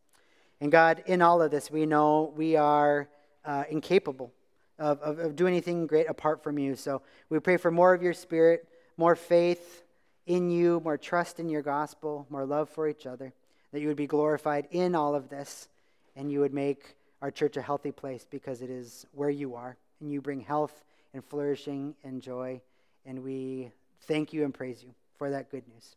And 0.60 0.72
God, 0.72 1.02
in 1.06 1.22
all 1.22 1.42
of 1.42 1.50
this, 1.50 1.70
we 1.70 1.86
know 1.86 2.32
we 2.36 2.56
are 2.56 3.08
uh, 3.44 3.64
incapable 3.70 4.32
of, 4.78 5.00
of, 5.00 5.18
of 5.18 5.36
doing 5.36 5.52
anything 5.52 5.86
great 5.86 6.08
apart 6.08 6.42
from 6.42 6.58
you. 6.58 6.76
So 6.76 7.02
we 7.28 7.38
pray 7.38 7.56
for 7.56 7.70
more 7.70 7.94
of 7.94 8.02
your 8.02 8.14
spirit, 8.14 8.68
more 8.96 9.16
faith 9.16 9.82
in 10.26 10.50
you, 10.50 10.80
more 10.84 10.96
trust 10.96 11.38
in 11.38 11.48
your 11.48 11.62
gospel, 11.62 12.26
more 12.30 12.44
love 12.44 12.68
for 12.68 12.88
each 12.88 13.06
other, 13.06 13.32
that 13.72 13.80
you 13.80 13.88
would 13.88 13.96
be 13.96 14.06
glorified 14.06 14.66
in 14.70 14.94
all 14.94 15.14
of 15.14 15.28
this, 15.28 15.68
and 16.16 16.30
you 16.30 16.40
would 16.40 16.54
make 16.54 16.96
our 17.22 17.30
church 17.30 17.56
a 17.56 17.62
healthy 17.62 17.92
place 17.92 18.26
because 18.28 18.62
it 18.62 18.70
is 18.70 19.06
where 19.12 19.30
you 19.30 19.54
are, 19.54 19.76
and 20.00 20.10
you 20.10 20.20
bring 20.20 20.40
health 20.40 20.84
and 21.16 21.24
flourishing 21.24 21.94
and 22.04 22.22
joy. 22.22 22.60
And 23.04 23.24
we 23.24 23.72
thank 24.02 24.32
you 24.32 24.44
and 24.44 24.54
praise 24.54 24.82
you 24.82 24.94
for 25.18 25.30
that 25.30 25.50
good 25.50 25.66
news. 25.66 25.96